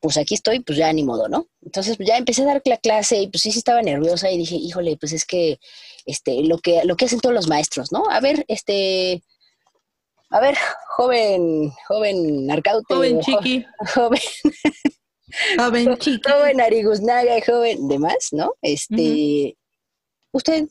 pues 0.00 0.18
aquí 0.18 0.34
estoy, 0.34 0.60
pues 0.60 0.78
ya 0.78 0.92
ni 0.92 1.02
modo, 1.02 1.28
¿no? 1.28 1.46
Entonces 1.62 1.96
ya 1.98 2.16
empecé 2.16 2.42
a 2.42 2.46
dar 2.46 2.62
la 2.64 2.76
clase 2.76 3.16
y 3.22 3.28
pues 3.28 3.42
sí, 3.42 3.50
sí 3.50 3.58
estaba 3.58 3.80
nerviosa 3.80 4.30
y 4.30 4.36
dije, 4.38 4.56
híjole, 4.56 4.96
pues 4.98 5.12
es 5.12 5.24
que, 5.24 5.58
este, 6.04 6.42
lo 6.42 6.58
que, 6.58 6.82
lo 6.84 6.96
que 6.96 7.06
hacen 7.06 7.20
todos 7.20 7.34
los 7.34 7.48
maestros, 7.48 7.92
¿no? 7.92 8.04
A 8.10 8.20
ver, 8.20 8.44
este, 8.48 9.22
a 10.30 10.40
ver, 10.40 10.56
joven, 10.96 11.72
joven 11.88 12.50
Arcaute. 12.50 12.94
Joven 12.94 13.20
chiqui. 13.20 13.66
Joven. 13.94 14.20
joven 15.58 15.96
chiqui. 15.98 16.30
Joven 16.30 16.60
Ariguznaga, 16.60 17.40
joven 17.44 17.88
demás, 17.88 18.28
¿no? 18.32 18.54
Este, 18.62 19.56
¿usted 20.32 20.68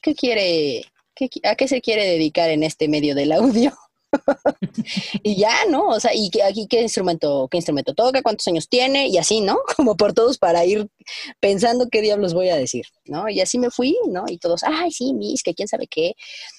qué 0.00 0.14
quiere, 0.14 0.84
a 1.42 1.56
qué 1.56 1.68
se 1.68 1.80
quiere 1.80 2.06
dedicar 2.06 2.50
en 2.50 2.62
este 2.62 2.88
medio 2.88 3.16
del 3.16 3.32
audio? 3.32 3.72
y 5.24 5.36
ya, 5.36 5.52
¿no? 5.68 5.88
O 5.88 5.98
sea, 5.98 6.12
y 6.14 6.30
aquí 6.46 6.68
qué 6.68 6.82
instrumento, 6.82 7.48
qué 7.50 7.58
instrumento 7.58 7.94
toca, 7.94 8.22
cuántos 8.22 8.46
años 8.46 8.68
tiene, 8.68 9.08
y 9.08 9.18
así, 9.18 9.40
¿no? 9.40 9.58
Como 9.76 9.96
por 9.96 10.12
todos 10.12 10.38
para 10.38 10.64
ir 10.64 10.88
pensando 11.40 11.88
qué 11.90 12.02
diablos 12.02 12.34
voy 12.34 12.50
a 12.50 12.56
decir, 12.56 12.84
¿no? 13.06 13.28
Y 13.28 13.40
así 13.40 13.58
me 13.58 13.70
fui, 13.70 13.96
¿no? 14.08 14.26
Y 14.28 14.38
todos, 14.38 14.62
ay, 14.62 14.92
sí, 14.92 15.12
Miss, 15.12 15.42
que 15.42 15.54
quién 15.54 15.66
sabe 15.66 15.88
qué, 15.88 16.14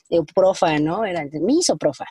eh, 0.09 0.19
profa, 0.35 0.77
¿no? 0.79 1.05
Era 1.05 1.23
Miss 1.31 1.69
o 1.69 1.77
profa. 1.77 2.05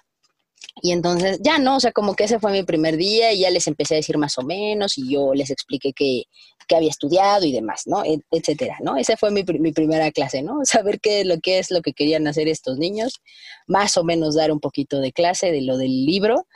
Y 0.81 0.93
entonces 0.93 1.39
ya 1.43 1.59
no, 1.59 1.77
o 1.77 1.81
sea, 1.81 1.93
como 1.93 2.15
que 2.15 2.25
ese 2.25 2.39
fue 2.39 2.53
mi 2.53 2.63
primer 2.63 2.97
día 2.97 3.33
y 3.33 3.41
ya 3.41 3.51
les 3.51 3.67
empecé 3.67 3.95
a 3.95 3.97
decir 3.97 4.19
más 4.19 4.39
o 4.39 4.43
menos 4.43 4.97
y 4.99 5.13
yo 5.13 5.35
les 5.35 5.51
expliqué 5.51 5.93
que, 5.93 6.25
que 6.67 6.77
había 6.77 6.91
estudiado 6.91 7.45
y 7.45 7.53
demás, 7.53 7.83
¿no? 7.87 8.03
etcétera, 8.31 8.79
¿no? 8.81 8.97
Esa 8.97 9.17
fue 9.17 9.31
mi, 9.31 9.45
mi, 9.45 9.73
primera 9.73 10.11
clase, 10.11 10.43
¿no? 10.43 10.61
Saber 10.65 11.01
qué 11.01 11.25
lo 11.25 11.39
que 11.41 11.59
es 11.59 11.71
lo 11.71 11.83
que 11.83 11.93
querían 11.93 12.27
hacer 12.27 12.49
estos 12.49 12.79
niños, 12.79 13.21
más 13.67 13.97
o 13.97 14.05
menos 14.05 14.35
dar 14.35 14.51
un 14.53 14.61
poquito 14.61 15.01
de 15.01 15.13
clase 15.13 15.53
de 15.53 15.63
lo 15.63 15.77
del 15.77 16.07
libro 16.07 16.47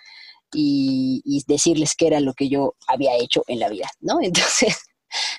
y, 0.52 1.22
y 1.24 1.42
decirles 1.46 1.94
qué 1.96 2.06
era 2.06 2.20
lo 2.20 2.34
que 2.34 2.48
yo 2.48 2.74
había 2.88 3.16
hecho 3.16 3.44
en 3.48 3.60
la 3.60 3.68
vida, 3.68 3.88
¿no? 4.00 4.18
Entonces, 4.22 4.76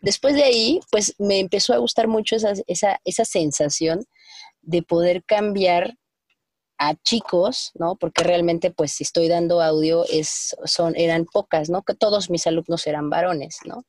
después 0.01 0.36
de 0.36 0.43
ahí, 0.43 0.80
pues 0.91 1.15
me 1.18 1.39
empezó 1.39 1.74
a 1.74 1.78
gustar 1.78 2.07
mucho 2.07 2.36
esa, 2.36 2.53
esa, 2.68 2.99
esa 3.03 3.26
sensación 3.26 4.05
de 4.61 4.84
poder 4.84 5.24
cambiar 5.24 5.97
a 6.78 6.95
chicos, 6.95 7.71
¿no? 7.75 7.95
Porque 7.95 8.23
realmente, 8.23 8.71
pues, 8.71 8.91
si 8.91 9.03
estoy 9.03 9.28
dando 9.28 9.61
audio, 9.61 10.05
es, 10.09 10.55
son, 10.65 10.95
eran 10.95 11.25
pocas, 11.25 11.69
¿no? 11.69 11.84
Que 11.84 11.95
todos 11.95 12.30
mis 12.30 12.47
alumnos 12.47 12.86
eran 12.88 13.09
varones, 13.09 13.57
¿no? 13.65 13.84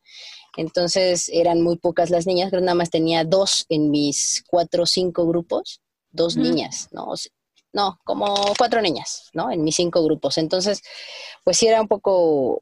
Entonces, 0.57 1.29
eran 1.33 1.61
muy 1.63 1.77
pocas 1.77 2.11
las 2.11 2.27
niñas, 2.27 2.51
pero 2.51 2.63
nada 2.63 2.75
más 2.75 2.91
tenía 2.91 3.25
dos 3.25 3.67
en 3.69 3.91
mis 3.91 4.43
cuatro 4.49 4.85
o 4.85 4.87
cinco 4.87 5.27
grupos, 5.27 5.81
dos 6.11 6.37
niñas, 6.37 6.89
¿no? 6.91 7.15
no, 7.73 7.99
como 8.05 8.35
cuatro 8.57 8.81
niñas, 8.81 9.29
¿no? 9.35 9.51
En 9.51 9.63
mis 9.63 9.77
cinco 9.77 10.03
grupos. 10.03 10.39
Entonces, 10.39 10.83
pues 11.45 11.57
sí 11.59 11.67
era 11.67 11.81
un 11.81 11.89
poco, 11.89 12.61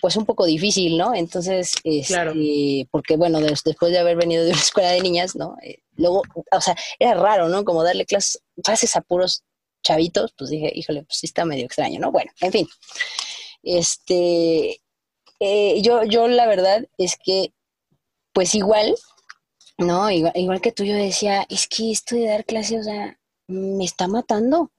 pues 0.00 0.16
un 0.16 0.26
poco 0.26 0.44
difícil, 0.44 0.98
¿no? 0.98 1.14
Entonces, 1.14 1.72
este, 1.84 2.88
porque 2.90 3.16
bueno, 3.16 3.40
después 3.40 3.92
de 3.92 3.98
haber 3.98 4.16
venido 4.16 4.44
de 4.44 4.50
una 4.50 4.60
escuela 4.60 4.90
de 4.90 5.00
niñas, 5.00 5.36
¿no? 5.36 5.56
Eh, 5.62 5.78
luego, 5.96 6.22
o 6.52 6.60
sea, 6.60 6.76
era 6.98 7.14
raro, 7.14 7.48
¿no? 7.48 7.64
Como 7.64 7.82
darle 7.82 8.06
clases, 8.06 8.42
clases 8.62 8.96
a 8.96 9.00
puros 9.00 9.44
chavitos, 9.82 10.32
pues 10.36 10.50
dije, 10.50 10.72
híjole, 10.74 11.02
pues 11.04 11.18
sí 11.18 11.26
está 11.26 11.44
medio 11.44 11.66
extraño, 11.66 12.00
¿no? 12.00 12.10
Bueno, 12.10 12.32
en 12.40 12.52
fin. 12.52 12.68
Este, 13.62 14.80
eh, 15.40 15.82
yo, 15.82 16.04
yo 16.04 16.28
la 16.28 16.46
verdad 16.46 16.86
es 16.98 17.16
que, 17.22 17.52
pues 18.32 18.54
igual, 18.54 18.94
¿no? 19.78 20.10
Igual, 20.10 20.32
igual 20.36 20.60
que 20.60 20.72
tú, 20.72 20.84
yo 20.84 20.94
decía, 20.94 21.46
es 21.48 21.68
que 21.68 21.90
esto 21.90 22.16
de 22.16 22.26
dar 22.26 22.44
clases, 22.44 22.80
o 22.80 22.84
sea, 22.84 23.18
me 23.46 23.84
está 23.84 24.08
matando. 24.08 24.70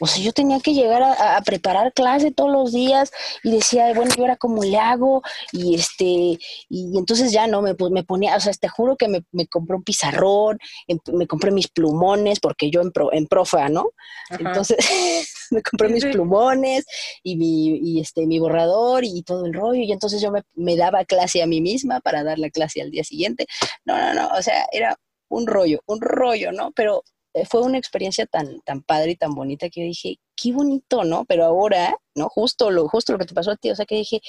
O 0.00 0.06
sea, 0.06 0.22
yo 0.22 0.32
tenía 0.32 0.60
que 0.60 0.74
llegar 0.74 1.02
a, 1.02 1.40
preparar 1.42 1.92
clase 1.92 2.32
todos 2.32 2.50
los 2.50 2.72
días 2.72 3.10
y 3.42 3.50
decía, 3.50 3.92
bueno, 3.94 4.12
yo 4.16 4.24
era 4.24 4.36
como 4.36 4.62
le 4.62 4.76
hago? 4.78 5.22
Y 5.52 5.74
este, 5.74 6.38
y 6.68 6.98
entonces 6.98 7.32
ya 7.32 7.46
no, 7.46 7.62
me, 7.62 7.74
me 7.90 8.04
ponía, 8.04 8.36
o 8.36 8.40
sea, 8.40 8.52
te 8.52 8.68
juro 8.68 8.96
que 8.96 9.08
me, 9.08 9.24
me 9.32 9.46
compré 9.46 9.76
un 9.76 9.82
pizarrón, 9.82 10.58
em, 10.86 10.98
me 11.12 11.26
compré 11.26 11.50
mis 11.50 11.68
plumones, 11.68 12.40
porque 12.40 12.70
yo 12.70 12.82
en, 12.82 12.92
en 13.12 13.26
profa, 13.26 13.68
¿no? 13.68 13.90
Entonces, 14.38 14.76
me 15.50 15.62
compré 15.62 15.88
mis 15.88 16.04
plumones 16.04 16.84
y 17.22 17.36
mi, 17.36 17.78
y 17.78 18.00
este, 18.00 18.26
mi 18.26 18.38
borrador 18.38 19.04
y 19.04 19.22
todo 19.22 19.46
el 19.46 19.54
rollo, 19.54 19.80
y 19.80 19.92
entonces 19.92 20.20
yo 20.20 20.30
me, 20.30 20.42
me 20.54 20.76
daba 20.76 21.04
clase 21.04 21.42
a 21.42 21.46
mí 21.46 21.60
misma 21.60 22.00
para 22.00 22.24
dar 22.24 22.38
la 22.38 22.50
clase 22.50 22.82
al 22.82 22.90
día 22.90 23.04
siguiente. 23.04 23.46
No, 23.84 23.96
no, 23.96 24.14
no, 24.14 24.28
o 24.36 24.42
sea, 24.42 24.66
era 24.72 24.96
un 25.28 25.46
rollo, 25.46 25.80
un 25.86 26.00
rollo, 26.00 26.52
¿no? 26.52 26.72
Pero 26.72 27.02
fue 27.44 27.62
una 27.62 27.78
experiencia 27.78 28.26
tan, 28.26 28.60
tan 28.62 28.82
padre 28.82 29.12
y 29.12 29.16
tan 29.16 29.34
bonita 29.34 29.68
que 29.68 29.80
yo 29.80 29.86
dije, 29.86 30.18
qué 30.34 30.52
bonito, 30.52 31.04
¿no? 31.04 31.24
Pero 31.24 31.44
ahora, 31.44 31.96
¿no? 32.14 32.28
Justo 32.28 32.70
lo, 32.70 32.88
justo 32.88 33.12
lo 33.12 33.18
que 33.18 33.26
te 33.26 33.34
pasó 33.34 33.50
a 33.50 33.56
ti, 33.56 33.70
o 33.70 33.76
sea, 33.76 33.84
que 33.84 33.96
dije, 33.96 34.20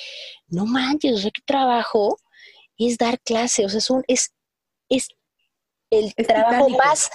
no 0.48 0.66
manches, 0.66 1.14
o 1.16 1.18
sea, 1.18 1.32
qué 1.32 1.42
trabajo 1.46 2.18
es 2.78 2.98
dar 2.98 3.20
clase, 3.22 3.66
o 3.66 3.70
sea, 3.70 3.80
es, 3.80 3.90
un, 3.90 4.04
es, 4.08 4.34
es 4.90 5.08
el 5.90 6.14
trabajo 6.16 6.70
más, 6.70 7.10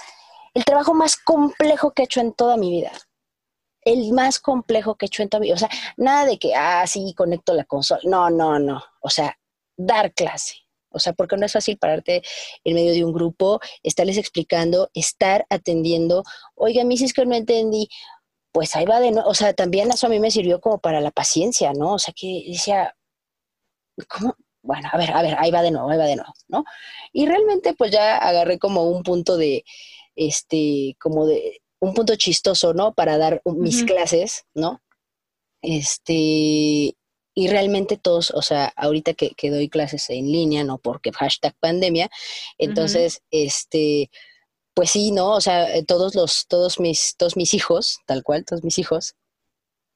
el 0.53 0.65
trabajo 0.65 0.93
más 0.93 1.15
complejo 1.15 1.91
que 1.91 2.03
he 2.03 2.05
hecho 2.05 2.21
en 2.21 2.33
toda 2.33 2.57
mi 2.57 2.71
vida. 2.71 2.91
El 3.85 4.13
más 4.13 4.39
complejo 4.39 4.95
que 4.95 5.05
he 5.05 5.07
hecho 5.07 5.23
en 5.23 5.29
toda 5.29 5.41
mi 5.41 5.47
vida. 5.47 5.55
O 5.55 5.59
sea, 5.59 5.69
nada 5.97 6.25
de 6.25 6.39
que, 6.39 6.55
ah, 6.55 6.85
sí, 6.87 7.13
conecto 7.15 7.53
la 7.53 7.65
consola. 7.65 8.01
No, 8.05 8.29
no, 8.29 8.57
no. 8.57 8.81
O 9.01 9.09
sea, 9.09 9.37
dar 9.75 10.13
clase. 10.13 10.62
O 10.93 10.99
sea, 10.99 11.13
porque 11.13 11.37
no 11.37 11.45
es 11.45 11.53
fácil 11.53 11.77
pararte 11.77 12.21
en 12.63 12.75
medio 12.75 12.93
de 12.93 13.03
un 13.03 13.13
grupo, 13.13 13.59
estarles 13.83 14.17
explicando, 14.17 14.89
estar 14.93 15.45
atendiendo. 15.49 16.23
Oiga, 16.55 16.83
mi 16.83 16.97
si 16.97 17.05
es 17.05 17.13
que 17.13 17.25
no 17.25 17.35
entendí. 17.35 17.89
Pues 18.51 18.75
ahí 18.75 18.85
va 18.85 18.99
de 18.99 19.11
nuevo. 19.11 19.29
O 19.29 19.33
sea, 19.33 19.53
también 19.53 19.89
eso 19.91 20.07
a 20.07 20.09
mí 20.09 20.19
me 20.19 20.31
sirvió 20.31 20.61
como 20.61 20.79
para 20.79 21.01
la 21.01 21.11
paciencia, 21.11 21.73
¿no? 21.73 21.93
O 21.93 21.99
sea, 21.99 22.13
que 22.15 22.43
decía, 22.47 22.95
¿cómo? 24.07 24.35
Bueno, 24.61 24.87
a 24.91 24.97
ver, 24.97 25.11
a 25.11 25.21
ver, 25.21 25.35
ahí 25.39 25.51
va 25.51 25.61
de 25.61 25.71
nuevo, 25.71 25.89
ahí 25.89 25.97
va 25.97 26.05
de 26.05 26.15
nuevo, 26.15 26.33
¿no? 26.47 26.63
Y 27.11 27.25
realmente 27.25 27.73
pues 27.73 27.91
ya 27.91 28.17
agarré 28.17 28.59
como 28.59 28.83
un 28.83 29.03
punto 29.03 29.35
de, 29.35 29.65
este, 30.15 30.95
como 30.99 31.25
de, 31.25 31.61
un 31.79 31.93
punto 31.93 32.15
chistoso, 32.15 32.73
¿no? 32.73 32.93
Para 32.93 33.17
dar 33.17 33.41
mis 33.45 33.83
clases, 33.83 34.45
¿no? 34.53 34.81
Este, 35.61 36.95
y 37.35 37.47
realmente 37.47 37.97
todos, 37.97 38.31
o 38.31 38.41
sea, 38.41 38.73
ahorita 38.75 39.13
que, 39.13 39.31
que, 39.31 39.49
doy 39.49 39.69
clases 39.69 40.09
en 40.09 40.31
línea, 40.31 40.63
¿no? 40.63 40.77
Porque 40.77 41.11
hashtag 41.11 41.55
pandemia, 41.59 42.09
entonces, 42.57 43.21
este, 43.31 44.09
pues 44.73 44.91
sí, 44.91 45.11
¿no? 45.11 45.31
O 45.31 45.41
sea, 45.41 45.75
eh, 45.75 45.83
todos 45.83 46.15
los, 46.15 46.47
todos 46.47 46.79
mis, 46.79 47.15
todos 47.17 47.35
mis 47.35 47.53
hijos, 47.53 47.99
tal 48.05 48.23
cual, 48.23 48.45
todos 48.45 48.63
mis 48.63 48.77
hijos, 48.79 49.15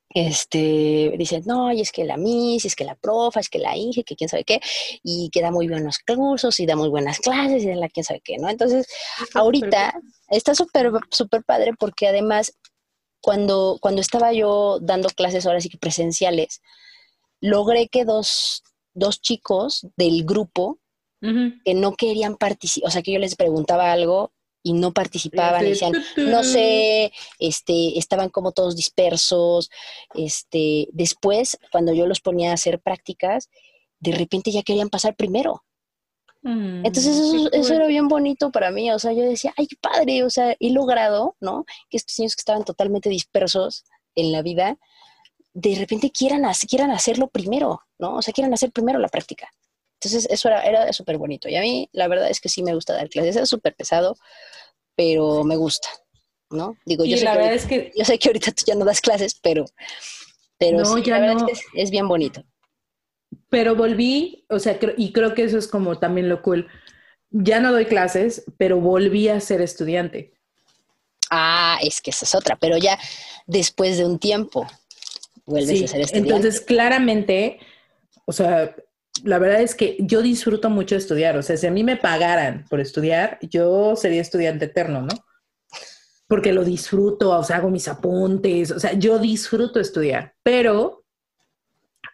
este, 0.10 1.14
dicen, 1.18 1.44
no, 1.46 1.72
y 1.72 1.82
es 1.82 1.92
que 1.92 2.06
la 2.06 2.18
MIS, 2.18 2.66
es 2.66 2.76
que 2.76 2.86
la 2.86 2.96
profa, 2.96 3.40
es 3.40 3.50
que 3.50 3.60
la 3.60 3.76
INGE, 3.76 4.04
que 4.04 4.16
quién 4.16 4.30
sabe 4.30 4.44
qué, 4.46 4.60
y 5.04 5.30
que 5.32 5.42
da 5.42 5.52
muy 5.52 5.68
buenos 5.68 6.00
cursos 6.00 6.60
y 6.60 6.66
da 6.66 6.76
muy 6.76 6.90
buenas 6.90 7.20
clases 7.20 7.64
y 7.64 7.68
da 7.68 7.76
la 7.76 7.90
quién 7.90 8.04
sabe 8.04 8.22
qué, 8.24 8.38
¿no? 8.38 8.50
Entonces, 8.50 8.88
ahorita 9.34 9.94
está 10.30 10.56
súper, 10.56 10.92
súper 11.12 11.44
padre 11.44 11.74
porque 11.78 12.08
además, 12.08 12.54
cuando, 13.22 13.78
cuando 13.82 14.02
estaba 14.02 14.32
yo 14.34 14.80
dando 14.82 15.10
clases 15.10 15.46
ahora 15.46 15.62
sí 15.62 15.70
que 15.70 15.78
presenciales, 15.78 16.62
logré 17.42 17.88
que 17.88 18.06
dos, 18.06 18.64
dos 18.94 19.22
chicos 19.22 19.88
del 19.96 20.26
grupo 20.26 20.80
que 21.20 21.74
no 21.74 21.96
querían 21.96 22.36
participar, 22.36 22.88
o 22.88 22.92
sea, 22.92 23.02
que 23.02 23.12
yo 23.12 23.20
les 23.20 23.36
preguntaba 23.36 23.92
algo 23.92 24.32
y 24.62 24.74
no 24.74 24.94
participaban, 24.94 25.66
y 25.66 25.70
decían, 25.70 25.94
no 26.18 26.44
sé, 26.44 27.12
este, 27.40 27.98
estaban 27.98 28.30
como 28.30 28.52
todos 28.52 28.76
dispersos, 28.76 29.70
este, 30.14 30.88
después, 30.92 31.58
cuando 31.72 31.94
yo 31.94 32.06
los 32.06 32.22
ponía 32.22 32.52
a 32.52 32.54
hacer 32.54 32.80
prácticas, 32.80 33.50
de 34.00 34.12
repente 34.12 34.52
ya 34.52 34.62
querían 34.62 34.90
pasar 34.90 35.16
primero. 35.16 35.64
Mm, 36.44 36.86
Entonces 36.86 37.18
eso, 37.18 37.50
cool. 37.50 37.72
era 37.72 37.88
bien 37.88 38.08
bonito 38.08 38.52
para 38.52 38.70
mí, 38.70 38.92
o 38.92 39.00
sea, 39.00 39.12
yo 39.14 39.24
decía, 39.24 39.54
ay, 39.58 39.68
qué 39.68 39.76
padre, 39.82 40.24
o 40.24 40.30
sea, 40.30 40.56
he 40.60 40.70
logrado, 40.70 41.36
¿no? 41.40 41.66
Que 41.90 41.98
estos 41.98 42.20
niños 42.20 42.36
que 42.36 42.42
estaban 42.42 42.64
totalmente 42.64 43.10
dispersos 43.10 43.86
en 44.16 44.32
la 44.32 44.42
vida, 44.42 44.78
de 45.60 45.74
repente 45.74 46.12
quieran, 46.12 46.44
quieran 46.70 46.92
hacerlo 46.92 47.30
primero, 47.30 47.82
¿no? 47.98 48.18
O 48.18 48.22
sea, 48.22 48.32
quieran 48.32 48.54
hacer 48.54 48.72
primero 48.72 49.00
la 49.00 49.08
práctica. 49.08 49.52
Entonces 49.96 50.28
eso 50.30 50.50
era, 50.50 50.62
era 50.62 50.94
súper 50.94 51.18
bonito. 51.18 51.50
Y 51.50 51.56
a 51.56 51.62
mí 51.62 51.90
la 51.94 52.08
verdad 52.08 52.30
es 52.30 52.40
que 52.40 52.48
sí 52.48 52.62
me 52.62 52.76
gusta 52.76 52.94
dar 52.94 53.10
clases, 53.10 53.36
es 53.38 53.50
súper 53.50 53.74
pesado, 53.74 54.16
pero 54.96 55.44
me 55.44 55.56
gusta, 55.56 55.90
¿no? 56.52 56.78
Digo, 56.86 57.06
yo 57.06 57.18
sé, 57.18 57.24
la 57.24 57.32
que 57.32 57.38
verdad 57.40 57.54
ahorita, 57.54 57.64
es 57.64 57.70
que 57.70 57.92
yo 57.98 58.06
sé 58.06 58.20
que 58.20 58.30
ahorita 58.30 58.52
tú 58.52 58.64
ya 58.68 58.76
no 58.76 58.86
das 58.86 59.02
clases, 59.02 59.40
pero, 59.42 59.66
pero 60.60 60.78
No, 60.78 60.86
sí, 60.86 61.02
ya 61.04 61.16
la 61.16 61.20
verdad 61.22 61.36
no. 61.42 61.48
es 61.48 61.48
que 61.48 61.52
es, 61.54 61.86
es 61.86 61.90
bien 61.90 62.08
bonito. 62.08 62.44
Pero 63.50 63.76
volví, 63.76 64.46
o 64.50 64.60
sea, 64.60 64.78
y 64.96 65.12
creo 65.12 65.34
que 65.34 65.44
eso 65.44 65.58
es 65.58 65.68
como 65.68 65.98
también 65.98 66.30
lo 66.30 66.44
cool. 66.44 66.68
Ya 67.32 67.60
no 67.60 67.72
doy 67.72 67.86
clases, 67.86 68.46
pero 68.58 68.80
volví 68.80 69.28
a 69.28 69.40
ser 69.40 69.62
estudiante. 69.62 70.34
Ah, 71.32 71.80
es 71.82 72.00
que 72.00 72.12
esa 72.12 72.26
es 72.26 72.36
otra, 72.36 72.58
pero 72.58 72.78
ya 72.78 73.00
después 73.48 73.98
de 73.98 74.06
un 74.06 74.20
tiempo 74.20 74.68
vuelves 75.48 75.80
Sí, 75.80 75.84
a 75.86 75.88
ser 75.88 76.02
estudiante. 76.02 76.30
entonces 76.36 76.62
claramente, 76.62 77.60
o 78.26 78.32
sea, 78.34 78.76
la 79.24 79.40
verdad 79.40 79.62
es 79.62 79.74
que 79.74 79.98
yo 80.00 80.22
disfruto 80.22 80.70
mucho 80.70 80.96
estudiar. 80.96 81.36
O 81.38 81.42
sea, 81.42 81.58
si 81.58 81.66
a 81.66 81.72
mí 81.72 81.84
me 81.84 81.98
pagaran 81.98 82.66
por 82.70 82.80
estudiar, 82.80 83.40
yo 83.42 83.96
sería 83.96 84.22
estudiante 84.22 84.66
eterno, 84.66 85.02
¿no? 85.02 85.16
Porque 86.28 86.52
lo 86.54 86.64
disfruto, 86.64 87.32
o 87.32 87.44
sea, 87.44 87.56
hago 87.56 87.70
mis 87.72 87.88
apuntes, 87.88 88.70
o 88.72 88.80
sea, 88.80 88.94
yo 88.94 89.18
disfruto 89.18 89.80
estudiar. 89.80 90.36
Pero 90.44 91.04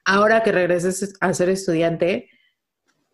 ahora 0.06 0.44
que 0.44 0.52
regreses 0.52 1.14
a 1.20 1.34
ser 1.34 1.50
estudiante, 1.50 2.30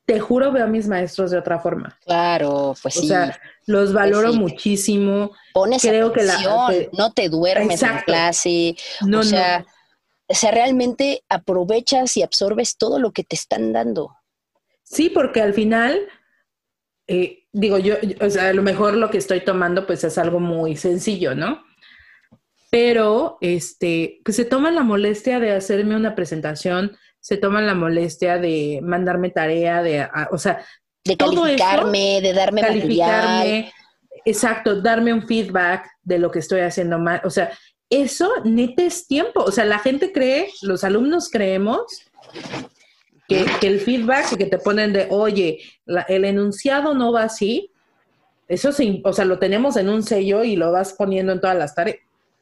te 0.06 0.20
juro 0.20 0.52
veo 0.52 0.66
a 0.66 0.68
mis 0.68 0.88
maestros 0.88 1.32
de 1.32 1.38
otra 1.38 1.60
forma. 1.60 1.98
Claro, 2.06 2.76
pues 2.82 2.98
O 2.98 3.02
sí. 3.02 3.08
sea, 3.08 3.40
los 3.68 3.94
valoro 3.94 4.34
sí. 4.34 4.40
muchísimo. 4.40 5.32
pones 5.54 5.82
creo 5.82 6.12
que 6.12 6.24
la- 6.24 6.34
atención, 6.34 6.68
que- 6.70 6.90
no 6.98 7.12
te 7.14 7.30
duermes 7.30 7.82
en 7.82 7.88
Exacto. 7.90 8.06
clase, 8.06 8.76
No, 9.06 9.20
o 9.20 9.24
sea, 9.24 9.60
no. 9.60 9.66
O 10.30 10.36
sea, 10.36 10.52
realmente 10.52 11.24
aprovechas 11.28 12.16
y 12.18 12.22
absorbes 12.22 12.78
todo 12.78 13.00
lo 13.00 13.12
que 13.12 13.24
te 13.24 13.36
están 13.36 13.74
dando. 13.74 14.16
Sí, 14.84 15.10
porque 15.10 15.42
al 15.42 15.54
final, 15.54 16.00
eh, 17.08 17.46
digo 17.52 17.78
yo, 17.80 17.96
o 18.22 18.30
sea, 18.30 18.50
a 18.50 18.54
lo 18.54 18.62
mejor 18.62 18.94
lo 18.96 19.10
que 19.10 19.18
estoy 19.18 19.42
tomando 19.42 19.86
pues 19.88 20.04
es 20.04 20.18
algo 20.18 20.40
muy 20.40 20.76
sencillo, 20.78 21.34
¿no? 21.36 21.64
Pero, 22.72 23.38
este, 23.42 24.22
que 24.24 24.32
se 24.32 24.46
toman 24.46 24.76
la 24.76 24.84
molestia 24.84 25.40
de 25.40 25.52
hacerme 25.54 25.96
una 25.96 26.14
presentación, 26.14 26.96
se 27.20 27.38
toman 27.38 27.66
la 27.66 27.74
molestia 27.74 28.38
de 28.38 28.80
mandarme 28.84 29.32
tarea, 29.32 29.82
de, 29.82 30.02
a- 30.02 30.30
o 30.32 30.38
sea, 30.38 30.64
De 31.04 31.14
eso, 31.14 31.18
calificarme, 31.18 32.22
de 32.22 32.34
darme 32.34 32.62
material. 32.62 32.80
calificarme, 32.82 33.74
exacto, 34.26 34.80
darme 34.82 35.14
un 35.14 35.26
feedback 35.28 35.90
de 36.04 36.20
lo 36.20 36.30
que 36.30 36.40
estoy 36.40 36.62
haciendo 36.62 37.00
mal, 37.00 37.22
o 37.24 37.30
sea, 37.32 37.50
eso 37.90 38.30
neta 38.44 38.84
es 38.84 39.08
tiempo, 39.08 39.42
o 39.44 39.52
sea, 39.52 39.66
la 39.66 39.80
gente 39.80 40.12
cree, 40.12 40.50
los 40.62 40.84
alumnos 40.84 41.30
creemos 41.30 41.82
que, 43.28 43.46
que 43.60 43.68
el 43.68 43.80
feedback 43.80 44.38
que 44.38 44.46
te 44.46 44.58
ponen 44.60 44.94
de, 44.94 45.08
oye, 45.10 45.60
la- 45.86 46.02
el 46.04 46.26
enunciado 46.26 46.94
no 46.94 47.12
va 47.12 47.24
así, 47.24 47.72
eso 48.48 48.72
sí, 48.72 49.02
o 49.06 49.14
sea, 49.14 49.26
lo 49.26 49.38
tenemos 49.40 49.76
en 49.78 49.90
un 49.90 50.04
sello 50.04 50.44
y 50.44 50.56
lo 50.56 50.72
vas 50.72 50.94
poniendo 50.94 51.32
en 51.32 51.40
todas 51.42 51.56
las 51.56 51.76
tareas. 51.76 51.98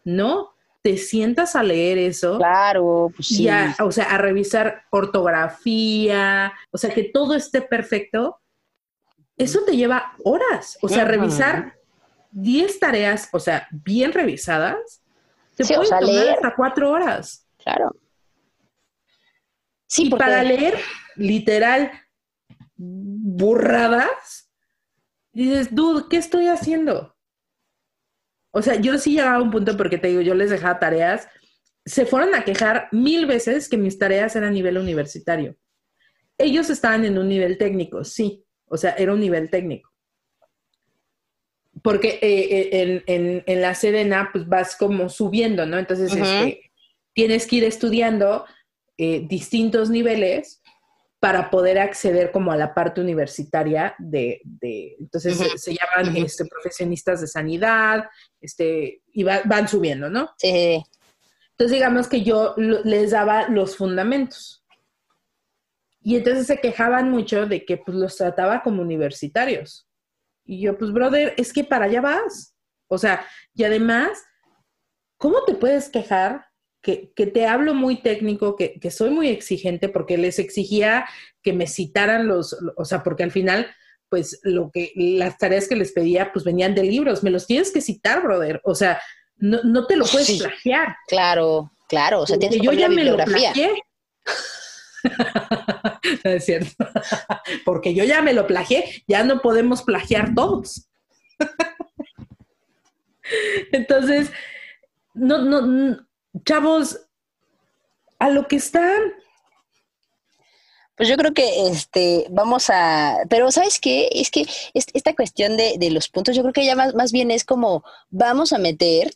No, 0.06 0.54
te 0.82 0.96
sientas 0.96 1.56
a 1.58 1.64
leer 1.64 1.98
eso. 1.98 2.38
Claro, 2.38 3.12
pues 3.14 3.28
sí. 3.28 3.44
Ya, 3.44 3.76
o 3.82 3.92
sea, 3.92 4.06
a 4.06 4.18
revisar 4.18 4.84
ortografía, 4.90 6.54
o 6.72 6.78
sea, 6.78 6.94
que 6.94 7.04
todo 7.04 7.36
esté 7.36 7.62
perfecto, 7.62 8.40
eso 9.38 9.62
te 9.66 9.76
lleva 9.76 10.14
horas. 10.24 10.78
O 10.82 10.88
sea, 10.90 11.04
revisar 11.06 11.74
10 12.32 12.80
tareas, 12.80 13.30
o 13.34 13.40
sea, 13.40 13.68
bien 13.72 14.14
revisadas, 14.14 15.02
Sí, 15.66 15.74
o 15.74 15.78
pueden 15.78 15.90
sea, 15.90 16.00
tomar 16.00 16.14
leer. 16.16 16.34
hasta 16.36 16.56
cuatro 16.56 16.92
horas. 16.92 17.48
Claro. 17.58 17.96
Sí, 19.88 20.08
y 20.08 20.10
porque 20.10 20.24
para 20.26 20.44
leer, 20.44 20.76
literal, 21.16 21.92
burradas, 22.76 24.52
dices, 25.32 25.74
dude, 25.74 26.06
¿qué 26.10 26.18
estoy 26.18 26.48
haciendo? 26.48 27.16
O 28.52 28.62
sea, 28.62 28.76
yo 28.76 28.98
sí 28.98 29.14
llegaba 29.14 29.38
a 29.38 29.42
un 29.42 29.52
punto 29.52 29.78
porque 29.78 29.98
te 29.98 30.10
digo, 30.10 30.22
yo 30.22 30.34
les 30.34 30.50
dejaba 30.50 30.80
tareas, 30.80 31.28
se 31.86 32.06
fueron 32.06 32.36
a 32.36 32.44
quejar 32.44 32.90
mil 32.92 33.26
veces 33.26 33.70
que 33.70 33.78
mis 33.78 33.98
tareas 33.98 34.36
eran 34.36 34.50
a 34.50 34.54
nivel 34.54 34.78
universitario. 34.78 35.56
Ellos 36.38 36.70
estaban 36.70 37.06
en 37.06 37.18
un 37.18 37.30
nivel 37.30 37.58
técnico, 37.58 38.04
sí, 38.04 38.46
o 38.66 38.78
sea, 38.78 38.92
era 38.92 39.14
un 39.14 39.20
nivel 39.20 39.50
técnico. 39.50 39.87
Porque 41.84 42.20
eh, 42.22 42.50
eh, 42.52 42.70
en, 42.82 43.04
en- 43.08 43.44
en 43.46 43.62
la 43.62 43.76
Sedena, 43.76 44.30
pues 44.32 44.48
vas 44.48 44.76
como 44.76 45.10
subiendo, 45.10 45.66
¿no? 45.66 45.78
Entonces, 45.78 46.12
este, 46.16 46.72
tienes 47.14 47.48
que 47.48 47.58
ir 47.58 47.64
estudiando 47.64 48.46
eh, 48.98 49.26
distintos 49.28 49.90
niveles 49.90 50.62
para 51.20 51.50
poder 51.50 51.80
acceder 51.80 52.32
como 52.32 52.52
a 52.52 52.58
la 52.58 52.74
parte 52.76 53.02
universitaria 53.02 53.96
de, 53.98 54.40
de- 54.44 54.96
entonces 55.00 55.36
se, 55.38 55.58
se 55.58 55.76
llaman 55.76 56.14
Ujú. 56.16 56.26
este, 56.26 56.46
profesionistas 56.46 57.22
de 57.22 57.28
sanidad, 57.28 58.06
este, 58.40 59.02
y 59.12 59.24
va- 59.24 59.42
van 59.46 59.68
subiendo, 59.68 60.10
¿no? 60.10 60.30
sí. 60.38 60.84
Entonces 61.52 61.74
digamos 61.76 62.08
que 62.08 62.22
yo 62.22 62.54
les 62.56 63.10
daba 63.10 63.50
los 63.50 63.78
fundamentos. 63.78 64.64
Y 66.02 66.16
entonces 66.16 66.46
se 66.46 66.58
quejaban 66.60 67.10
mucho 67.10 67.48
de 67.48 67.66
que 67.66 67.78
pues 67.78 67.98
los 67.98 68.16
trataba 68.16 68.62
como 68.62 68.84
universitarios. 68.84 69.87
Y 70.48 70.62
yo, 70.62 70.78
pues, 70.78 70.92
brother, 70.92 71.34
es 71.38 71.54
que 71.54 71.64
para 71.64 71.86
allá 71.86 72.02
vas. 72.02 72.56
O 72.88 72.98
sea, 72.98 73.26
y 73.54 73.64
además, 73.66 74.24
¿cómo 75.18 75.44
te 75.44 75.54
puedes 75.54 75.90
quejar 75.90 76.46
que, 76.82 77.12
que 77.16 77.28
te 77.28 77.46
hablo 77.46 77.74
muy 77.74 78.02
técnico, 78.02 78.56
que, 78.56 78.80
que 78.80 78.92
soy 78.92 79.10
muy 79.10 79.28
exigente 79.28 79.90
porque 79.90 80.18
les 80.18 80.40
exigía 80.40 81.06
que 81.44 81.52
me 81.52 81.68
citaran 81.68 82.28
los, 82.28 82.56
o 82.78 82.86
sea, 82.86 83.04
porque 83.04 83.24
al 83.24 83.32
final, 83.32 83.68
pues 84.10 84.40
lo 84.44 84.72
que, 84.72 84.94
las 84.96 85.38
tareas 85.38 85.68
que 85.68 85.76
les 85.76 85.92
pedía, 85.92 86.32
pues 86.32 86.46
venían 86.46 86.76
de 86.76 86.84
libros, 86.84 87.24
me 87.24 87.30
los 87.30 87.46
tienes 87.46 87.72
que 87.72 87.82
citar, 87.82 88.24
brother. 88.24 88.62
O 88.64 88.74
sea, 88.74 89.02
no, 89.36 89.60
no 89.64 89.86
te 89.86 89.98
lo 89.98 90.06
puedes 90.06 90.28
Sí. 90.28 90.40
plagiar. 90.40 90.96
claro, 91.08 91.72
claro. 91.90 92.22
O 92.22 92.28
sea, 92.28 92.38
tienes 92.40 92.58
que 92.60 92.66
yo 92.66 92.72
ya 92.72 92.88
me 92.88 93.04
lo 93.04 93.18
plagié. 93.18 93.84
es 96.24 96.46
cierto. 96.46 96.86
Porque 97.66 97.94
yo 97.94 98.04
ya 98.04 98.22
me 98.22 98.34
lo 98.34 98.48
plagié, 98.48 99.04
ya 99.08 99.24
no 99.24 99.42
podemos 99.42 99.84
plagiar 99.84 100.34
todos. 100.34 100.88
Entonces, 103.72 104.32
no, 105.14 105.40
no, 105.40 105.98
chavos, 106.46 107.00
a 108.20 108.30
lo 108.30 108.48
que 108.48 108.56
están. 108.58 109.02
Pues 110.96 111.10
yo 111.10 111.16
creo 111.16 111.34
que 111.34 111.68
este 111.68 112.26
vamos 112.32 112.72
a, 112.72 113.18
pero 113.30 113.52
¿sabes 113.52 113.80
qué? 113.80 114.10
Es 114.12 114.32
que 114.32 114.42
es- 114.74 114.88
esta 114.94 115.14
cuestión 115.16 115.56
de, 115.56 115.76
de 115.78 115.92
los 115.92 116.10
puntos, 116.10 116.36
yo 116.36 116.42
creo 116.42 116.54
que 116.54 116.66
ya 116.66 116.76
más, 116.76 116.96
más 116.96 117.12
bien 117.12 117.30
es 117.30 117.44
como 117.44 117.84
vamos 118.10 118.52
a 118.52 118.58
meter 118.58 119.12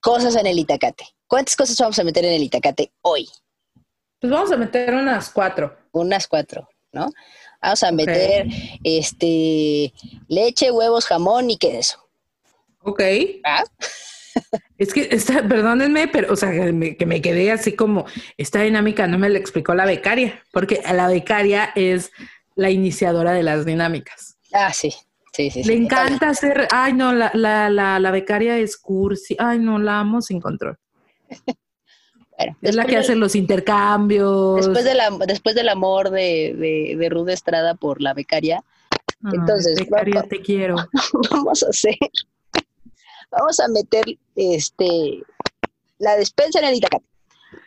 cosas 0.00 0.36
en 0.36 0.46
el 0.46 0.58
Itacate. 0.58 1.04
¿Cuántas 1.26 1.56
cosas 1.56 1.76
vamos 1.78 1.98
a 1.98 2.04
meter 2.04 2.24
en 2.24 2.32
el 2.32 2.42
Itacate 2.42 2.90
hoy? 3.02 3.28
Pues 4.20 4.30
vamos 4.30 4.52
a 4.52 4.56
meter 4.56 4.94
unas 4.94 5.30
cuatro. 5.30 5.76
Unas 5.92 6.28
cuatro, 6.28 6.68
¿no? 6.92 7.10
Vamos 7.62 7.82
a 7.82 7.92
meter 7.92 8.46
este 8.84 9.92
leche, 10.28 10.70
huevos, 10.70 11.06
jamón 11.06 11.50
y 11.50 11.56
queso. 11.56 12.06
Ok. 12.82 13.02
¿Ah? 13.44 13.64
Es 14.78 14.92
que, 14.94 15.08
está, 15.10 15.46
perdónenme, 15.46 16.08
pero, 16.08 16.32
o 16.32 16.36
sea, 16.36 16.50
que 16.50 16.72
me, 16.72 16.96
que 16.96 17.06
me 17.06 17.20
quedé 17.20 17.50
así 17.50 17.72
como, 17.72 18.06
esta 18.36 18.60
dinámica 18.62 19.06
no 19.06 19.18
me 19.18 19.28
la 19.28 19.38
explicó 19.38 19.74
la 19.74 19.84
becaria, 19.84 20.42
porque 20.52 20.82
la 20.92 21.08
becaria 21.08 21.72
es 21.74 22.12
la 22.54 22.70
iniciadora 22.70 23.32
de 23.32 23.42
las 23.42 23.64
dinámicas. 23.64 24.38
Ah, 24.52 24.72
sí. 24.72 24.94
Sí, 25.32 25.50
sí, 25.50 25.62
sí. 25.62 25.68
Le 25.68 25.76
encanta 25.76 26.28
hacer, 26.28 26.66
ay 26.72 26.92
no, 26.92 27.12
la, 27.12 27.30
la, 27.34 27.70
la, 27.70 27.98
la 28.00 28.10
becaria 28.10 28.58
es 28.58 28.76
cursi, 28.76 29.36
ay 29.38 29.58
no, 29.58 29.78
la 29.78 30.00
amo 30.00 30.20
sin 30.22 30.40
control. 30.40 30.76
Bueno, 32.40 32.56
Es 32.62 32.74
la 32.74 32.84
que 32.86 32.96
hace 32.96 33.14
los 33.16 33.34
intercambios. 33.34 34.56
Después, 34.66 34.84
de 34.84 34.94
la, 34.94 35.10
después 35.26 35.54
del 35.54 35.68
amor 35.68 36.10
de, 36.10 36.54
de, 36.56 36.96
de 36.96 37.08
Ruth 37.10 37.28
Estrada 37.28 37.74
por 37.74 38.00
la 38.00 38.14
becaria, 38.14 38.62
entonces, 39.32 39.76
becaria, 39.78 40.22
va- 40.22 40.28
te 40.28 40.40
quiero. 40.40 40.76
vamos 41.30 41.62
a 41.62 41.68
hacer, 41.68 41.96
vamos 43.30 43.60
a 43.60 43.68
meter 43.68 44.04
este 44.36 45.22
la 45.98 46.16
despensa 46.16 46.60
en 46.60 46.64
el 46.66 46.74
Itacate. 46.76 47.04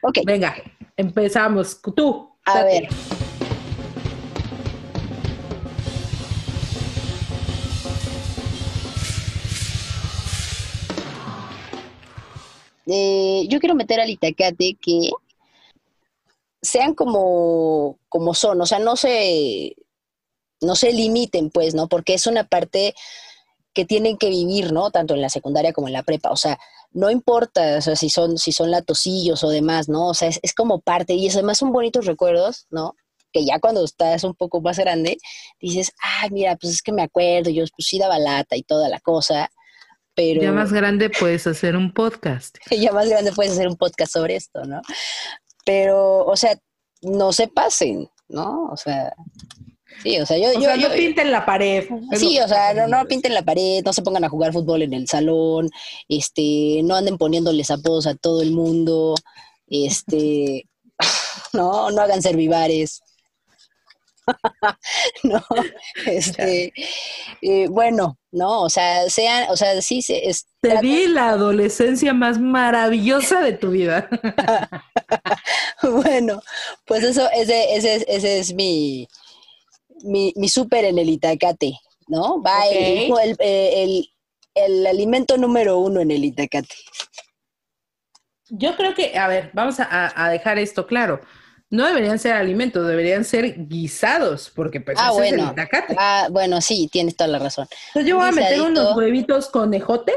Ok, 0.01 0.19
Venga, 0.25 0.55
empezamos. 0.97 1.79
Tú. 1.95 2.29
a 2.45 2.59
date. 2.63 2.81
ver. 2.81 2.89
Eh, 12.85 13.45
yo 13.49 13.59
quiero 13.59 13.75
meter 13.75 13.99
al 13.99 14.09
Itacate 14.09 14.77
que 14.81 15.09
sean 16.61 16.93
como, 16.93 17.99
como 18.09 18.33
son, 18.33 18.61
o 18.61 18.65
sea, 18.65 18.79
no 18.79 18.95
se, 18.95 19.75
no 20.61 20.75
se 20.75 20.93
limiten, 20.93 21.49
pues, 21.49 21.75
¿no? 21.75 21.87
Porque 21.87 22.13
es 22.13 22.27
una 22.27 22.45
parte 22.45 22.95
que 23.73 23.85
tienen 23.85 24.17
que 24.17 24.29
vivir, 24.29 24.71
¿no? 24.71 24.91
Tanto 24.91 25.13
en 25.13 25.21
la 25.21 25.29
secundaria 25.29 25.73
como 25.73 25.87
en 25.87 25.93
la 25.93 26.03
prepa. 26.03 26.31
O 26.31 26.37
sea, 26.37 26.59
no 26.91 27.09
importa 27.09 27.77
o 27.77 27.81
sea, 27.81 27.95
si 27.95 28.09
son, 28.09 28.37
si 28.37 28.51
son 28.51 28.71
latosillos 28.71 29.43
o 29.43 29.49
demás, 29.49 29.89
¿no? 29.89 30.07
O 30.09 30.13
sea, 30.13 30.27
es, 30.29 30.39
es 30.43 30.53
como 30.53 30.79
parte, 30.79 31.13
y 31.15 31.29
además 31.29 31.57
son 31.57 31.71
bonitos 31.71 32.05
recuerdos, 32.05 32.67
¿no? 32.69 32.95
Que 33.31 33.45
ya 33.45 33.59
cuando 33.59 33.83
estás 33.83 34.23
un 34.23 34.35
poco 34.35 34.61
más 34.61 34.77
grande, 34.77 35.17
dices, 35.59 35.91
ay, 36.01 36.29
mira, 36.31 36.55
pues 36.55 36.73
es 36.73 36.81
que 36.83 36.91
me 36.91 37.01
acuerdo, 37.01 37.49
yo 37.49 37.63
pues 37.75 37.87
sí 37.87 37.97
daba 37.99 38.19
lata 38.19 38.55
y 38.55 38.63
toda 38.63 38.89
la 38.89 38.99
cosa, 38.99 39.49
pero... 40.15 40.41
Ya 40.41 40.51
más 40.51 40.71
grande 40.71 41.09
puedes 41.09 41.45
hacer 41.47 41.75
un 41.75 41.93
podcast. 41.93 42.57
ya 42.71 42.91
más 42.91 43.09
grande 43.09 43.31
puedes 43.31 43.53
hacer 43.53 43.67
un 43.67 43.77
podcast 43.77 44.13
sobre 44.13 44.35
esto, 44.35 44.63
¿no? 44.65 44.81
Pero, 45.65 46.25
o 46.25 46.35
sea, 46.35 46.57
no 47.01 47.31
se 47.31 47.47
pasen, 47.47 48.09
¿no? 48.27 48.65
O 48.65 48.77
sea, 48.77 49.13
sí, 50.01 50.19
o 50.19 50.25
sea, 50.25 50.37
yo... 50.37 50.49
O 50.49 50.53
yo, 50.53 50.61
sea, 50.61 50.75
yo- 50.75 50.89
no 50.89 50.95
pinten 50.95 51.31
la 51.31 51.45
pared. 51.45 51.87
Sí, 52.13 52.39
o 52.39 52.47
sea, 52.47 52.73
no, 52.73 52.87
no 52.87 53.05
pinten 53.05 53.33
la 53.33 53.43
pared, 53.43 53.83
no 53.85 53.93
se 53.93 54.01
pongan 54.01 54.23
a 54.23 54.29
jugar 54.29 54.53
fútbol 54.53 54.81
en 54.81 54.93
el 54.93 55.07
salón, 55.07 55.69
este, 56.09 56.81
no 56.83 56.95
anden 56.95 57.17
poniéndoles 57.17 57.71
apodos 57.71 58.07
a 58.07 58.15
todo 58.15 58.41
el 58.41 58.51
mundo, 58.51 59.15
este, 59.67 60.67
no, 61.53 61.91
no 61.91 62.01
hagan 62.01 62.21
servivares. 62.21 63.02
no, 65.23 65.43
este, 66.05 66.73
eh, 67.41 67.67
bueno, 67.69 68.17
no, 68.31 68.61
o 68.61 68.69
sea, 68.69 69.09
sean, 69.09 69.49
o 69.49 69.57
sea, 69.57 69.81
sí, 69.81 70.01
se, 70.01 70.29
es, 70.29 70.45
Te 70.61 70.69
traten- 70.69 70.81
di 70.81 71.07
la 71.07 71.29
adolescencia 71.29 72.13
más 72.13 72.39
maravillosa 72.39 73.41
de 73.41 73.53
tu 73.53 73.71
vida. 73.71 74.07
bueno, 75.81 76.41
pues 76.85 77.03
eso, 77.03 77.27
ese, 77.35 77.75
ese, 77.75 78.05
ese 78.07 78.39
es 78.39 78.53
mi, 78.53 79.07
mi, 80.03 80.33
mi 80.35 80.49
súper 80.49 80.85
en 80.85 80.97
el 80.97 81.09
Itacate, 81.09 81.73
¿no? 82.07 82.41
Va 82.41 82.65
el- 82.67 83.13
el, 83.21 83.37
el- 83.39 84.09
el 84.55 84.85
alimento 84.87 85.35
número 85.37 85.79
uno 85.79 85.99
en 85.99 86.11
el 86.11 86.23
Itacate. 86.25 86.75
Yo 88.49 88.75
creo 88.75 88.93
que, 88.93 89.17
a 89.17 89.27
ver, 89.27 89.49
vamos 89.53 89.77
a 89.79 90.29
dejar 90.29 90.59
esto 90.59 90.85
claro. 90.85 91.21
No 91.73 91.87
deberían 91.87 92.19
ser 92.19 92.33
alimentos, 92.33 92.87
deberían 92.87 93.25
ser 93.25 93.55
guisados, 93.67 94.51
porque 94.53 94.79
pues 94.79 94.95
Ah, 94.99 95.09
ese 95.11 95.25
es 95.25 95.31
bueno. 95.31 95.43
el 95.47 95.51
itacate. 95.53 95.95
Ah, 95.97 96.27
bueno, 96.29 96.61
sí, 96.61 96.87
tienes 96.91 97.15
toda 97.15 97.29
la 97.29 97.39
razón. 97.39 97.67
Entonces 97.87 98.09
yo 98.09 98.17
voy 98.17 98.27
a 98.27 98.31
meter 98.31 98.61
unos 98.61 98.95
huevitos 98.95 99.49
con 99.49 99.73
ejote, 99.73 100.13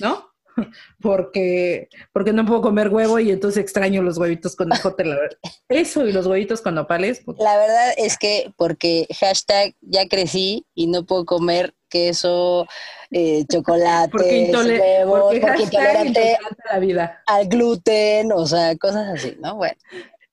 ¿no? 0.00 0.30
Porque, 1.00 1.88
porque 2.12 2.32
no 2.34 2.44
puedo 2.44 2.60
comer 2.60 2.88
huevo 2.90 3.18
y 3.18 3.30
entonces 3.30 3.62
extraño 3.62 4.02
los 4.02 4.18
huevitos 4.18 4.54
con 4.54 4.70
ejote, 4.70 5.04
la 5.06 5.16
verdad. 5.16 5.38
Eso 5.68 6.06
y 6.06 6.12
los 6.12 6.26
huevitos 6.26 6.60
con 6.60 6.74
nopales. 6.74 7.20
puta. 7.20 7.42
La 7.42 7.56
verdad 7.56 7.94
es 7.96 8.18
que 8.18 8.52
porque 8.56 9.06
hashtag 9.18 9.74
ya 9.80 10.06
crecí 10.08 10.66
y 10.74 10.88
no 10.88 11.04
puedo 11.06 11.24
comer 11.24 11.74
queso, 11.88 12.66
eh, 13.10 13.44
chocolate, 13.50 14.10
Porque, 14.12 14.50
huevos, 14.52 15.20
porque 15.22 15.40
porque 15.40 15.62
intolerante 15.62 16.08
intolerante 16.08 16.62
a 16.68 16.72
la 16.74 16.78
vida. 16.78 17.22
al 17.26 17.48
gluten, 17.48 18.32
o 18.32 18.46
sea, 18.46 18.76
cosas 18.76 19.08
así, 19.08 19.36
¿no? 19.40 19.56
Bueno, 19.56 19.74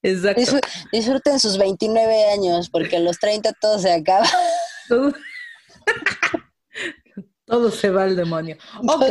Exacto. 0.02 0.40
disfr- 0.40 0.88
disfruten 0.92 1.38
sus 1.40 1.58
29 1.58 2.32
años 2.32 2.70
porque 2.70 2.96
a 2.96 3.00
los 3.00 3.18
30 3.18 3.52
todo 3.60 3.78
se 3.78 3.92
acaba. 3.92 4.26
Todo, 4.88 5.12
todo 7.44 7.70
se 7.70 7.90
va 7.90 8.04
al 8.04 8.16
demonio. 8.16 8.56
Ok. 8.86 9.04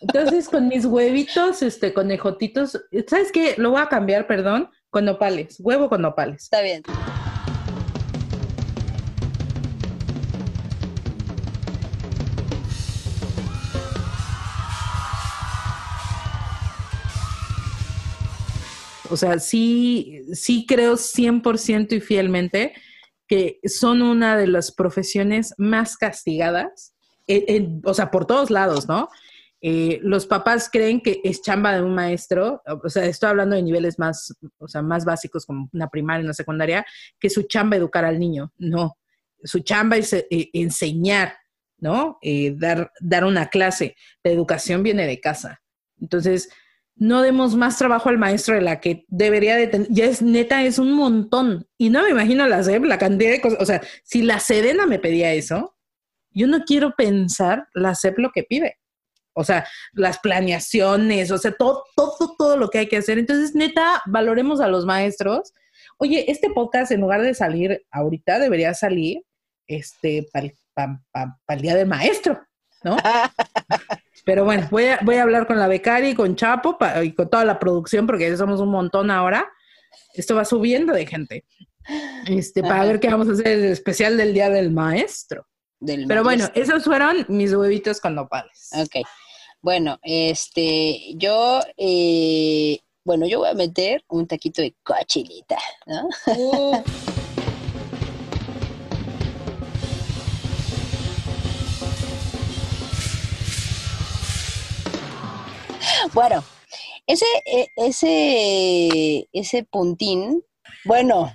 Entonces, 0.00 0.48
con 0.48 0.68
mis 0.68 0.84
huevitos, 0.84 1.60
este, 1.62 1.92
con 1.92 2.10
ejotitos, 2.10 2.80
¿sabes 3.08 3.32
qué? 3.32 3.54
Lo 3.58 3.70
voy 3.72 3.80
a 3.82 3.88
cambiar, 3.88 4.26
perdón, 4.28 4.70
con 4.90 5.04
nopales. 5.04 5.56
Huevo 5.58 5.88
con 5.88 6.02
nopales. 6.02 6.44
Está 6.44 6.60
bien. 6.60 6.82
O 19.10 19.16
sea, 19.16 19.38
sí, 19.38 20.22
sí 20.32 20.64
creo 20.66 20.96
100% 20.96 21.92
y 21.94 22.00
fielmente 22.00 22.74
que 23.26 23.60
son 23.64 24.02
una 24.02 24.36
de 24.36 24.46
las 24.46 24.72
profesiones 24.72 25.54
más 25.58 25.96
castigadas, 25.96 26.94
en- 27.26 27.44
en- 27.48 27.82
o 27.84 27.92
sea, 27.94 28.10
por 28.10 28.26
todos 28.26 28.50
lados, 28.50 28.88
¿no? 28.88 29.08
Eh, 29.60 29.98
los 30.02 30.24
papás 30.26 30.68
creen 30.72 31.00
que 31.00 31.20
es 31.24 31.42
chamba 31.42 31.74
de 31.74 31.82
un 31.82 31.94
maestro, 31.94 32.62
o 32.84 32.88
sea, 32.88 33.04
estoy 33.06 33.30
hablando 33.30 33.56
de 33.56 33.62
niveles 33.62 33.98
más, 33.98 34.32
o 34.58 34.68
sea, 34.68 34.82
más 34.82 35.04
básicos 35.04 35.44
como 35.44 35.68
una 35.72 35.88
primaria, 35.88 36.24
una 36.24 36.32
secundaria, 36.32 36.86
que 37.18 37.28
su 37.28 37.42
chamba 37.42 37.76
educar 37.76 38.04
al 38.04 38.18
niño. 38.18 38.52
No, 38.56 38.96
su 39.42 39.58
chamba 39.60 39.96
es 39.96 40.12
eh, 40.12 40.26
enseñar, 40.52 41.34
¿no? 41.78 42.18
Eh, 42.22 42.54
dar, 42.56 42.92
dar 43.00 43.24
una 43.24 43.48
clase. 43.48 43.96
La 44.22 44.30
educación 44.30 44.82
viene 44.82 45.06
de 45.06 45.20
casa. 45.20 45.60
Entonces, 46.00 46.48
no 46.98 47.22
demos 47.22 47.54
más 47.54 47.78
trabajo 47.78 48.08
al 48.08 48.18
maestro 48.18 48.54
de 48.54 48.60
la 48.60 48.80
que 48.80 49.04
debería 49.08 49.56
de 49.56 49.68
tener. 49.68 49.88
Ya 49.90 50.06
es 50.06 50.20
neta, 50.20 50.62
es 50.64 50.78
un 50.78 50.92
montón. 50.92 51.66
Y 51.78 51.90
no 51.90 52.02
me 52.02 52.10
imagino 52.10 52.46
la 52.46 52.62
SEP, 52.62 52.84
la 52.84 52.98
cantidad 52.98 53.30
de 53.30 53.40
cosas. 53.40 53.58
O 53.60 53.66
sea, 53.66 53.80
si 54.04 54.22
la 54.22 54.40
Sedena 54.40 54.86
me 54.86 54.98
pedía 54.98 55.32
eso, 55.32 55.76
yo 56.30 56.46
no 56.46 56.64
quiero 56.64 56.94
pensar 56.96 57.68
la 57.74 57.94
SEP 57.94 58.18
lo 58.18 58.30
que 58.30 58.42
pide. 58.42 58.78
O 59.32 59.44
sea, 59.44 59.66
las 59.92 60.18
planeaciones, 60.18 61.30
o 61.30 61.38
sea, 61.38 61.52
todo, 61.52 61.84
todo, 61.94 62.34
todo 62.36 62.56
lo 62.56 62.70
que 62.70 62.78
hay 62.78 62.88
que 62.88 62.96
hacer. 62.96 63.18
Entonces, 63.18 63.54
neta, 63.54 64.02
valoremos 64.06 64.60
a 64.60 64.66
los 64.66 64.84
maestros. 64.84 65.52
Oye, 65.98 66.30
este 66.30 66.50
podcast, 66.50 66.90
en 66.90 67.00
lugar 67.00 67.22
de 67.22 67.34
salir 67.34 67.86
ahorita, 67.92 68.40
debería 68.40 68.74
salir 68.74 69.22
este 69.68 70.26
para 70.32 71.38
el 71.48 71.60
día 71.60 71.76
del 71.76 71.86
maestro, 71.86 72.40
¿no? 72.82 72.96
Pero 74.28 74.44
bueno, 74.44 74.68
voy 74.70 74.84
a, 74.84 74.98
voy 75.04 75.14
a 75.16 75.22
hablar 75.22 75.46
con 75.46 75.58
la 75.58 75.68
becari, 75.68 76.14
con 76.14 76.36
Chapo 76.36 76.76
pa- 76.76 77.02
y 77.02 77.14
con 77.14 77.30
toda 77.30 77.46
la 77.46 77.58
producción, 77.58 78.06
porque 78.06 78.28
ya 78.28 78.36
somos 78.36 78.60
un 78.60 78.68
montón 78.68 79.10
ahora. 79.10 79.50
Esto 80.12 80.34
va 80.34 80.44
subiendo 80.44 80.92
de 80.92 81.06
gente. 81.06 81.46
Este, 82.26 82.60
para 82.60 82.84
ver 82.84 83.00
qué 83.00 83.08
vamos 83.08 83.26
a 83.30 83.32
hacer 83.32 83.46
el 83.46 83.64
especial 83.64 84.18
del 84.18 84.34
Día 84.34 84.50
del 84.50 84.70
Maestro. 84.70 85.46
Del 85.80 86.04
Pero 86.06 86.22
bueno, 86.24 86.46
esos 86.54 86.84
fueron 86.84 87.24
mis 87.28 87.54
huevitos 87.54 88.02
con 88.02 88.16
nopales. 88.16 88.68
Ok. 88.74 88.96
Bueno, 89.62 89.98
este, 90.02 91.14
yo, 91.14 91.60
eh, 91.78 92.80
bueno, 93.04 93.26
yo 93.26 93.38
voy 93.38 93.48
a 93.48 93.54
meter 93.54 94.04
un 94.08 94.26
taquito 94.26 94.60
de 94.60 94.76
cochinita, 94.82 95.56
¿no? 95.86 96.06
Bueno, 106.12 106.44
ese, 107.06 107.26
e- 107.46 107.68
ese, 107.76 109.28
ese 109.32 109.64
puntín, 109.64 110.44
bueno, 110.84 111.32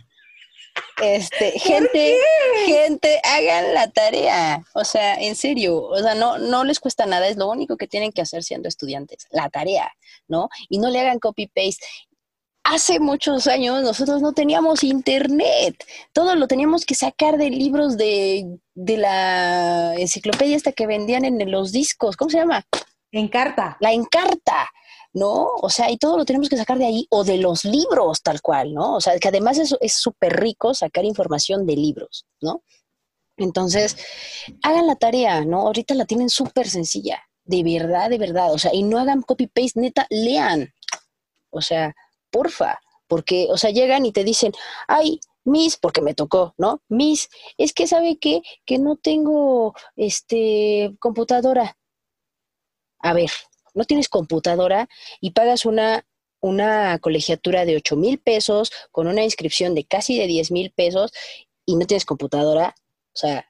este, 1.01 1.51
gente, 1.59 2.17
gente, 2.65 3.19
hagan 3.23 3.73
la 3.73 3.89
tarea. 3.91 4.63
O 4.73 4.85
sea, 4.85 5.15
en 5.15 5.35
serio, 5.35 5.81
o 5.81 5.97
sea, 5.97 6.15
no, 6.15 6.37
no 6.37 6.63
les 6.63 6.79
cuesta 6.79 7.05
nada, 7.05 7.27
es 7.27 7.37
lo 7.37 7.49
único 7.49 7.77
que 7.77 7.87
tienen 7.87 8.11
que 8.11 8.21
hacer 8.21 8.43
siendo 8.43 8.67
estudiantes, 8.67 9.27
la 9.31 9.49
tarea, 9.49 9.91
¿no? 10.27 10.49
Y 10.69 10.79
no 10.79 10.89
le 10.89 10.99
hagan 10.99 11.19
copy-paste. 11.19 11.85
Hace 12.63 12.99
muchos 12.99 13.47
años 13.47 13.83
nosotros 13.83 14.21
no 14.21 14.31
teníamos 14.31 14.83
internet, 14.83 15.83
todo 16.13 16.35
lo 16.35 16.47
teníamos 16.47 16.85
que 16.85 16.95
sacar 16.95 17.37
de 17.37 17.49
libros 17.49 17.97
de, 17.97 18.57
de 18.73 18.97
la 18.97 19.95
enciclopedia 19.97 20.55
esta 20.55 20.71
que 20.71 20.87
vendían 20.87 21.25
en 21.25 21.51
los 21.51 21.73
discos, 21.73 22.15
¿cómo 22.15 22.31
se 22.31 22.37
llama? 22.37 22.65
En 23.13 23.29
carta. 23.29 23.77
la 23.79 23.93
encarta, 23.93 24.69
¿no? 25.13 25.47
O 25.61 25.69
sea, 25.69 25.89
y 25.89 25.97
todo 25.97 26.17
lo 26.17 26.25
tenemos 26.25 26.49
que 26.49 26.57
sacar 26.57 26.77
de 26.77 26.85
ahí 26.85 27.07
o 27.09 27.23
de 27.23 27.37
los 27.37 27.63
libros 27.63 28.21
tal 28.21 28.41
cual, 28.41 28.73
¿no? 28.73 28.95
O 28.95 29.01
sea, 29.01 29.17
que 29.19 29.29
además 29.29 29.57
es 29.57 29.93
súper 29.93 30.41
rico 30.41 30.73
sacar 30.73 31.05
información 31.05 31.65
de 31.65 31.77
libros, 31.77 32.25
¿no? 32.41 32.63
Entonces, 33.37 33.97
hagan 34.61 34.87
la 34.87 34.95
tarea, 34.95 35.43
¿no? 35.45 35.61
Ahorita 35.61 35.95
la 35.95 36.05
tienen 36.05 36.29
súper 36.29 36.69
sencilla, 36.69 37.23
de 37.45 37.63
verdad, 37.63 38.09
de 38.09 38.17
verdad, 38.17 38.53
o 38.53 38.57
sea, 38.57 38.73
y 38.73 38.83
no 38.83 38.99
hagan 38.99 39.21
copy-paste, 39.21 39.79
neta, 39.79 40.05
lean, 40.09 40.73
o 41.49 41.61
sea, 41.61 41.95
porfa, 42.29 42.79
porque, 43.07 43.47
o 43.49 43.57
sea, 43.57 43.71
llegan 43.71 44.05
y 44.05 44.11
te 44.11 44.23
dicen, 44.23 44.53
ay, 44.87 45.19
Miss, 45.45 45.77
porque 45.77 46.01
me 46.01 46.13
tocó, 46.13 46.53
¿no? 46.57 46.81
Miss, 46.89 47.29
es 47.57 47.73
que 47.73 47.87
sabe 47.87 48.17
qué? 48.17 48.41
que 48.65 48.79
no 48.79 48.95
tengo, 48.95 49.73
este, 49.95 50.95
computadora. 50.99 51.77
A 53.03 53.13
ver, 53.13 53.29
no 53.73 53.83
tienes 53.83 54.09
computadora 54.09 54.87
y 55.19 55.31
pagas 55.31 55.65
una, 55.65 56.05
una 56.39 56.97
colegiatura 56.99 57.65
de 57.65 57.75
8 57.75 57.95
mil 57.95 58.17
pesos 58.17 58.71
con 58.91 59.07
una 59.07 59.23
inscripción 59.23 59.75
de 59.75 59.83
casi 59.83 60.17
de 60.17 60.25
10 60.25 60.51
mil 60.51 60.71
pesos 60.71 61.11
y 61.65 61.75
no 61.75 61.85
tienes 61.85 62.05
computadora, 62.05 62.75
o 63.13 63.17
sea, 63.17 63.45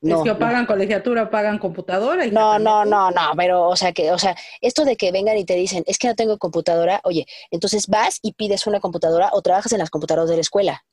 no. 0.00 0.18
es 0.18 0.22
que 0.22 0.30
o 0.30 0.34
no. 0.34 0.38
pagan 0.38 0.66
colegiatura 0.66 1.24
o 1.24 1.30
pagan 1.30 1.58
computadora. 1.58 2.26
y 2.26 2.30
No, 2.30 2.58
no, 2.58 2.84
no, 2.84 3.10
no, 3.10 3.32
pero, 3.36 3.68
o 3.68 3.76
sea, 3.76 3.92
que, 3.92 4.12
o 4.12 4.18
sea, 4.18 4.36
esto 4.60 4.84
de 4.84 4.96
que 4.96 5.12
vengan 5.12 5.36
y 5.36 5.44
te 5.44 5.54
dicen, 5.54 5.84
es 5.86 5.98
que 5.98 6.08
no 6.08 6.14
tengo 6.14 6.38
computadora, 6.38 7.00
oye, 7.04 7.26
entonces 7.50 7.88
vas 7.88 8.18
y 8.22 8.34
pides 8.34 8.66
una 8.66 8.80
computadora 8.80 9.30
o 9.32 9.42
trabajas 9.42 9.72
en 9.72 9.78
las 9.78 9.90
computadoras 9.90 10.30
de 10.30 10.36
la 10.36 10.42
escuela. 10.42 10.84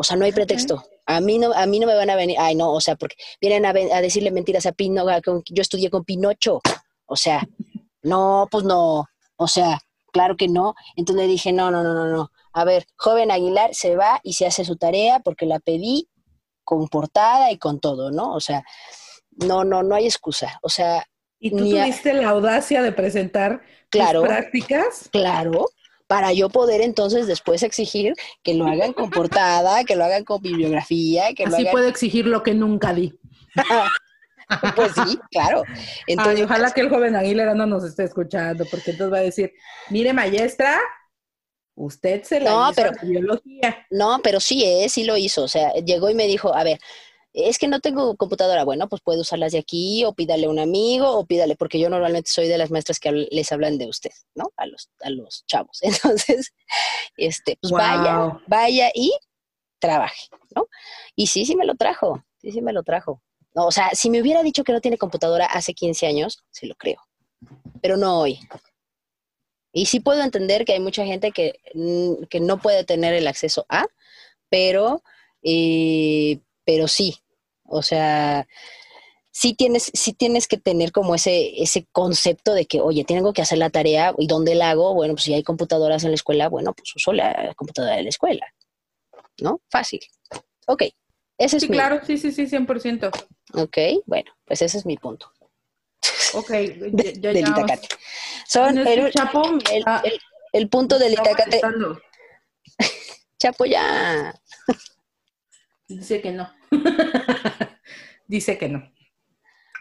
O 0.00 0.04
sea, 0.04 0.16
no 0.16 0.24
hay 0.24 0.30
pretexto. 0.32 0.84
A 1.06 1.20
mí 1.20 1.38
no, 1.40 1.52
a 1.52 1.66
mí 1.66 1.80
no 1.80 1.88
me 1.88 1.96
van 1.96 2.08
a 2.08 2.14
venir, 2.14 2.36
ay 2.38 2.54
no, 2.54 2.72
o 2.72 2.80
sea, 2.80 2.94
porque 2.94 3.16
vienen 3.40 3.66
a, 3.66 3.72
decirle 4.00 4.30
mentiras 4.30 4.64
a 4.64 4.70
Pino, 4.72 5.04
yo 5.50 5.60
estudié 5.60 5.90
con 5.90 6.04
Pinocho, 6.04 6.60
o 7.06 7.16
sea, 7.16 7.44
no, 8.02 8.46
pues 8.48 8.62
no, 8.62 9.06
o 9.36 9.48
sea, 9.48 9.80
claro 10.12 10.36
que 10.36 10.46
no. 10.46 10.74
Entonces 10.94 11.26
le 11.26 11.28
dije, 11.28 11.52
no, 11.52 11.72
no, 11.72 11.82
no, 11.82 11.94
no, 11.94 12.06
no. 12.06 12.30
A 12.52 12.64
ver, 12.64 12.86
joven 12.96 13.32
Aguilar 13.32 13.74
se 13.74 13.96
va 13.96 14.20
y 14.22 14.34
se 14.34 14.46
hace 14.46 14.64
su 14.64 14.76
tarea 14.76 15.18
porque 15.18 15.46
la 15.46 15.58
pedí 15.58 16.08
con 16.62 16.86
portada 16.86 17.50
y 17.50 17.58
con 17.58 17.80
todo, 17.80 18.12
¿no? 18.12 18.34
O 18.34 18.40
sea, 18.40 18.62
no, 19.32 19.64
no, 19.64 19.82
no 19.82 19.96
hay 19.96 20.06
excusa. 20.06 20.60
O 20.62 20.68
sea, 20.68 21.04
¿Y 21.40 21.50
tú 21.50 21.56
a- 21.58 21.82
tuviste 21.82 22.12
la 22.12 22.28
audacia 22.28 22.82
de 22.82 22.92
presentar 22.92 23.62
Claro. 23.90 24.20
tus 24.20 24.28
prácticas? 24.28 25.08
claro, 25.10 25.66
para 26.08 26.32
yo 26.32 26.48
poder 26.48 26.80
entonces 26.80 27.28
después 27.28 27.62
exigir 27.62 28.14
que 28.42 28.54
lo 28.54 28.66
hagan 28.66 28.92
con 28.92 29.10
portada, 29.10 29.84
que 29.84 29.94
lo 29.94 30.04
hagan 30.04 30.24
con 30.24 30.42
bibliografía, 30.42 31.32
que 31.34 31.44
lo 31.46 31.52
Así 31.54 31.62
hagan... 31.62 31.72
puedo 31.72 31.86
exigir 31.86 32.26
lo 32.26 32.42
que 32.42 32.54
nunca 32.54 32.92
di. 32.92 33.16
Pues 34.74 34.92
sí, 34.94 35.18
claro. 35.30 35.62
Entonces, 36.06 36.36
Ay, 36.38 36.42
ojalá 36.44 36.70
que 36.70 36.80
el 36.80 36.88
joven 36.88 37.14
Aguilera 37.14 37.54
no 37.54 37.66
nos 37.66 37.84
esté 37.84 38.04
escuchando, 38.04 38.64
porque 38.70 38.92
entonces 38.92 39.12
va 39.12 39.18
a 39.18 39.22
decir, 39.22 39.52
mire, 39.90 40.14
maestra, 40.14 40.80
usted 41.74 42.22
se 42.22 42.40
la 42.40 42.50
No, 42.50 42.70
hizo 42.70 42.74
pero- 42.82 42.92
biología. 43.02 43.86
No, 43.90 44.20
pero 44.22 44.40
sí, 44.40 44.64
eh, 44.64 44.88
sí 44.88 45.04
lo 45.04 45.18
hizo. 45.18 45.42
O 45.42 45.48
sea, 45.48 45.74
llegó 45.74 46.08
y 46.08 46.14
me 46.14 46.26
dijo, 46.26 46.54
a 46.54 46.64
ver, 46.64 46.78
es 47.46 47.58
que 47.58 47.68
no 47.68 47.80
tengo 47.80 48.16
computadora. 48.16 48.64
Bueno, 48.64 48.88
pues 48.88 49.02
puede 49.02 49.20
usarlas 49.20 49.52
de 49.52 49.58
aquí, 49.58 50.04
o 50.04 50.12
pídale 50.12 50.46
a 50.46 50.50
un 50.50 50.58
amigo, 50.58 51.10
o 51.16 51.24
pídale, 51.26 51.56
porque 51.56 51.78
yo 51.78 51.88
normalmente 51.88 52.30
soy 52.30 52.48
de 52.48 52.58
las 52.58 52.70
maestras 52.70 52.98
que 52.98 53.12
les 53.12 53.52
hablan 53.52 53.78
de 53.78 53.86
usted, 53.86 54.10
¿no? 54.34 54.52
A 54.56 54.66
los, 54.66 54.90
a 55.02 55.10
los 55.10 55.44
chavos. 55.46 55.78
Entonces, 55.82 56.52
este, 57.16 57.58
pues 57.60 57.72
vaya, 57.72 58.38
vaya 58.46 58.90
y 58.94 59.12
trabaje, 59.78 60.28
¿no? 60.54 60.68
Y 61.14 61.28
sí, 61.28 61.44
sí 61.44 61.54
me 61.56 61.64
lo 61.64 61.74
trajo, 61.74 62.24
sí, 62.40 62.50
sí 62.52 62.60
me 62.60 62.72
lo 62.72 62.82
trajo. 62.82 63.22
No, 63.54 63.66
o 63.66 63.72
sea, 63.72 63.90
si 63.92 64.10
me 64.10 64.20
hubiera 64.20 64.42
dicho 64.42 64.64
que 64.64 64.72
no 64.72 64.80
tiene 64.80 64.98
computadora 64.98 65.46
hace 65.46 65.74
15 65.74 66.06
años, 66.06 66.44
se 66.50 66.66
lo 66.66 66.74
creo. 66.74 67.00
Pero 67.80 67.96
no 67.96 68.20
hoy. 68.20 68.40
Y 69.72 69.86
sí 69.86 70.00
puedo 70.00 70.22
entender 70.22 70.64
que 70.64 70.72
hay 70.72 70.80
mucha 70.80 71.04
gente 71.04 71.30
que, 71.30 71.60
mm, 71.74 72.24
que 72.24 72.40
no 72.40 72.58
puede 72.58 72.84
tener 72.84 73.14
el 73.14 73.26
acceso 73.26 73.64
a, 73.68 73.86
pero, 74.48 75.02
eh, 75.42 76.40
pero 76.64 76.88
sí. 76.88 77.18
O 77.68 77.82
sea, 77.82 78.46
sí 79.30 79.54
tienes, 79.54 79.90
sí 79.94 80.12
tienes 80.14 80.48
que 80.48 80.56
tener 80.58 80.90
como 80.90 81.14
ese, 81.14 81.62
ese 81.62 81.86
concepto 81.92 82.54
de 82.54 82.66
que, 82.66 82.80
oye, 82.80 83.04
tengo 83.04 83.32
que 83.32 83.42
hacer 83.42 83.58
la 83.58 83.70
tarea 83.70 84.14
y 84.18 84.26
dónde 84.26 84.54
la 84.54 84.70
hago. 84.70 84.94
Bueno, 84.94 85.14
pues 85.14 85.24
si 85.24 85.34
hay 85.34 85.42
computadoras 85.42 86.02
en 86.04 86.10
la 86.10 86.14
escuela, 86.16 86.48
bueno, 86.48 86.72
pues 86.74 86.94
uso 86.96 87.12
la 87.12 87.52
computadora 87.56 87.96
de 87.96 88.02
la 88.04 88.08
escuela. 88.08 88.46
¿No? 89.40 89.60
Fácil. 89.70 90.00
Ok. 90.66 90.82
Ese 91.38 91.58
es 91.58 91.62
Sí, 91.62 91.68
mi, 91.68 91.76
claro, 91.76 92.00
sí, 92.04 92.18
sí, 92.18 92.32
sí, 92.32 92.46
100%. 92.48 93.10
Ok, 93.54 93.78
bueno, 94.06 94.32
pues 94.44 94.60
ese 94.62 94.76
es 94.78 94.84
mi 94.84 94.96
punto. 94.96 95.32
Ok, 96.34 96.50
de- 96.50 97.12
ya, 97.20 97.32
del. 97.32 97.48
Itacate. 97.48 97.88
Son 98.48 98.74
No, 98.74 98.82
el, 98.82 99.12
Chapo 99.12 99.42
el- 99.72 100.20
el 100.52 100.68
punto 100.68 100.98
del 100.98 101.12
Itacate. 101.12 101.44
molestando. 101.60 102.00
Chapo 103.38 103.64
ya. 103.66 104.34
Dice 105.86 106.20
que 106.20 106.32
no. 106.32 106.50
Dice 108.26 108.58
que 108.58 108.68
no. 108.68 108.90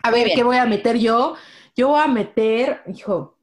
A 0.04 0.12
ver. 0.12 0.32
¿qué 0.36 0.44
voy 0.44 0.58
a 0.58 0.66
meter 0.66 0.98
yo? 0.98 1.36
Yo 1.76 1.90
voy 1.90 2.02
a 2.02 2.08
meter, 2.08 2.82
hijo, 2.88 3.38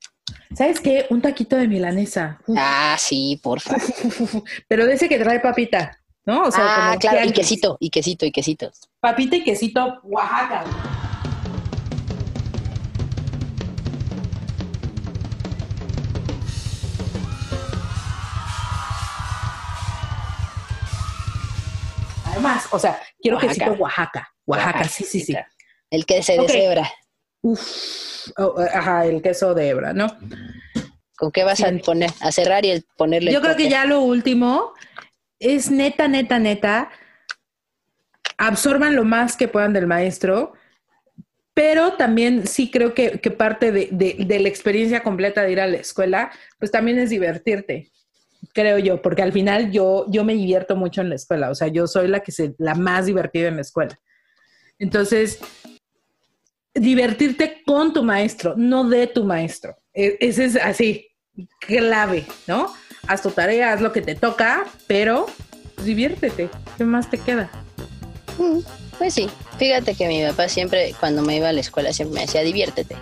¿sabes 0.55 0.81
qué? 0.81 1.07
Un 1.11 1.21
taquito 1.21 1.57
de 1.57 1.69
milanesa. 1.69 2.41
Uf, 2.47 2.57
Ah, 2.59 2.97
sí, 2.99 3.39
porfa. 3.43 3.77
Pero 4.69 4.87
de 4.87 4.95
ese 4.95 5.09
que 5.09 5.19
trae 5.19 5.41
papita, 5.41 6.01
¿no? 6.25 6.45
O 6.45 6.51
sea, 6.51 6.65
ah, 6.65 6.87
como 6.89 6.99
claro, 7.01 7.27
y 7.29 7.33
quesito, 7.33 7.77
y 7.81 7.91
quesito, 7.91 8.27
y 8.27 8.33
quesito. 8.33 8.73
Papita 9.01 9.37
y 9.37 9.45
quesito 9.45 10.01
Oaxaca. 10.05 10.65
Además, 22.45 22.69
o 22.73 22.79
sea, 22.79 23.01
quiero 23.21 23.37
Oaxaca. 23.39 23.55
quesito 23.55 23.73
Oaxaca. 23.83 24.29
Oaxaca, 24.47 24.85
sí, 24.85 25.05
sí, 25.05 25.21
sí. 25.21 25.37
El 25.91 26.05
que 26.07 26.23
se 26.23 26.39
Ok. 26.39 26.47
deshebra. 26.49 26.91
Uf, 27.43 28.29
oh, 28.39 28.55
ajá, 28.73 29.07
el 29.07 29.23
queso 29.23 29.55
de 29.55 29.69
hebra, 29.69 29.93
¿no? 29.93 30.07
¿Con 31.17 31.31
qué 31.31 31.45
vas 31.45 31.59
Sí. 31.59 31.65
a 31.65 31.73
poner? 31.85 32.11
A 32.21 32.33
cerrar 32.33 32.65
y 32.65 32.71
el 32.71 32.85
ponerle. 32.97 33.31
Yo 33.33 33.39
el 33.39 33.45
creo 33.45 33.57
que 33.57 33.69
ya 33.69 33.85
lo 33.85 34.01
último 34.01 34.73
es 35.39 35.71
neta, 35.71 36.09
neta, 36.09 36.39
neta. 36.39 36.91
Absorban 38.39 38.97
lo 38.97 39.05
más 39.05 39.37
que 39.37 39.47
puedan 39.49 39.73
del 39.73 39.87
maestro, 39.87 40.55
pero 41.55 41.93
también 41.95 42.47
sí 42.49 42.71
creo 42.71 42.95
que, 42.95 43.21
que 43.21 43.31
parte 43.31 43.71
de, 43.71 43.89
de- 43.93 44.17
de 44.27 44.41
la 44.41 44.49
experiencia 44.49 45.03
completa 45.05 45.43
de 45.43 45.53
ir 45.53 45.61
a 45.61 45.67
la 45.69 45.77
escuela, 45.77 46.33
pues 46.59 46.71
también 46.73 46.99
es 46.99 47.11
divertirte, 47.11 47.93
creo 48.55 48.79
yo, 48.79 49.03
porque 49.03 49.23
al 49.23 49.33
final 49.33 49.71
yo, 49.71 50.07
yo 50.09 50.25
me 50.25 50.33
divierto 50.35 50.77
mucho 50.77 51.01
en 51.03 51.11
la 51.11 51.17
escuela, 51.17 51.51
o 51.51 51.55
sea, 51.55 51.69
yo 51.69 51.87
soy 51.87 52.09
la 52.09 52.21
que 52.21 52.33
se, 52.33 52.55
la 52.59 52.75
más 52.75 53.05
divertida 53.07 53.49
en 53.49 53.57
la 53.57 53.63
escuela. 53.63 53.99
Entonces, 54.79 55.39
divertirte 56.75 57.63
con 57.67 57.93
tu 57.93 58.03
maestro, 58.03 58.55
no 58.57 58.89
de 58.89 59.07
tu 59.07 59.25
maestro. 59.25 59.77
E- 59.93 60.17
Ese 60.21 60.45
es 60.47 60.57
así, 60.57 61.09
clave, 61.61 62.27
¿no? 62.47 62.73
Haz 63.07 63.23
tu 63.23 63.31
tarea, 63.31 63.73
haz 63.73 63.81
lo 63.81 63.93
que 63.93 64.03
te 64.03 64.15
toca, 64.15 64.65
pero 64.87 65.27
pues, 65.75 65.87
diviértete. 65.87 66.49
¿Qué 66.79 66.85
más 66.85 67.11
te 67.11 67.19
queda? 67.19 67.51
Mm, 68.39 68.61
Pues 68.99 69.15
sí. 69.15 69.29
Fíjate 69.59 69.95
que 69.95 70.09
mi 70.09 70.25
papá 70.25 70.49
siempre, 70.49 70.95
cuando 70.99 71.23
me 71.23 71.37
iba 71.37 71.49
a 71.49 71.53
la 71.53 71.61
escuela, 71.61 71.93
siempre 71.93 72.15
me 72.17 72.21
decía, 72.23 72.43
diviértete. 72.43 72.97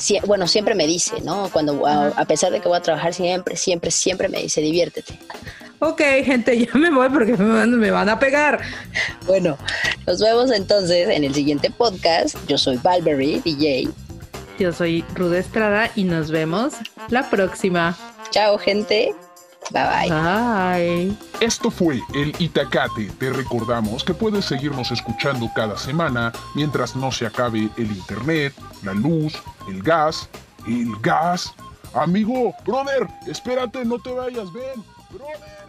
Sie- 0.00 0.20
bueno, 0.26 0.48
siempre 0.48 0.74
me 0.74 0.86
dice, 0.86 1.20
¿no? 1.20 1.48
Cuando, 1.52 1.86
a, 1.86 2.08
a 2.08 2.24
pesar 2.24 2.50
de 2.50 2.60
que 2.60 2.68
voy 2.68 2.78
a 2.78 2.82
trabajar, 2.82 3.12
siempre, 3.14 3.56
siempre, 3.56 3.90
siempre 3.90 4.28
me 4.28 4.42
dice, 4.42 4.60
diviértete. 4.60 5.18
Ok, 5.78 6.00
gente, 6.24 6.58
ya 6.58 6.72
me 6.74 6.90
voy 6.90 7.08
porque 7.08 7.36
me 7.36 7.48
van, 7.52 7.78
me 7.78 7.90
van 7.90 8.08
a 8.08 8.18
pegar. 8.18 8.60
Bueno, 9.26 9.56
nos 10.06 10.20
vemos 10.20 10.50
entonces 10.50 11.08
en 11.08 11.24
el 11.24 11.34
siguiente 11.34 11.70
podcast. 11.70 12.36
Yo 12.48 12.58
soy 12.58 12.76
Valberry, 12.82 13.40
DJ. 13.44 13.88
Yo 14.58 14.72
soy 14.72 15.02
Ruda 15.14 15.38
Estrada 15.38 15.90
y 15.96 16.04
nos 16.04 16.30
vemos 16.30 16.74
la 17.08 17.30
próxima. 17.30 17.96
Chao, 18.30 18.58
gente. 18.58 19.14
Bye 19.70 20.08
bye. 20.08 20.10
Bye. 20.10 21.16
Esto 21.40 21.70
fue 21.70 22.00
el 22.14 22.34
Itacate. 22.38 23.10
Te 23.18 23.30
recordamos 23.30 24.02
que 24.02 24.14
puedes 24.14 24.44
seguirnos 24.44 24.90
escuchando 24.90 25.48
cada 25.54 25.76
semana 25.78 26.32
mientras 26.54 26.96
no 26.96 27.12
se 27.12 27.26
acabe 27.26 27.68
el 27.76 27.92
internet, 27.92 28.52
la 28.82 28.94
luz, 28.94 29.34
el 29.68 29.82
gas, 29.82 30.28
el 30.66 30.92
gas. 31.00 31.54
Amigo, 31.94 32.54
brother, 32.64 33.08
espérate, 33.26 33.84
no 33.84 33.98
te 33.98 34.12
vayas, 34.12 34.52
ven. 34.52 34.84
Brother. 35.10 35.59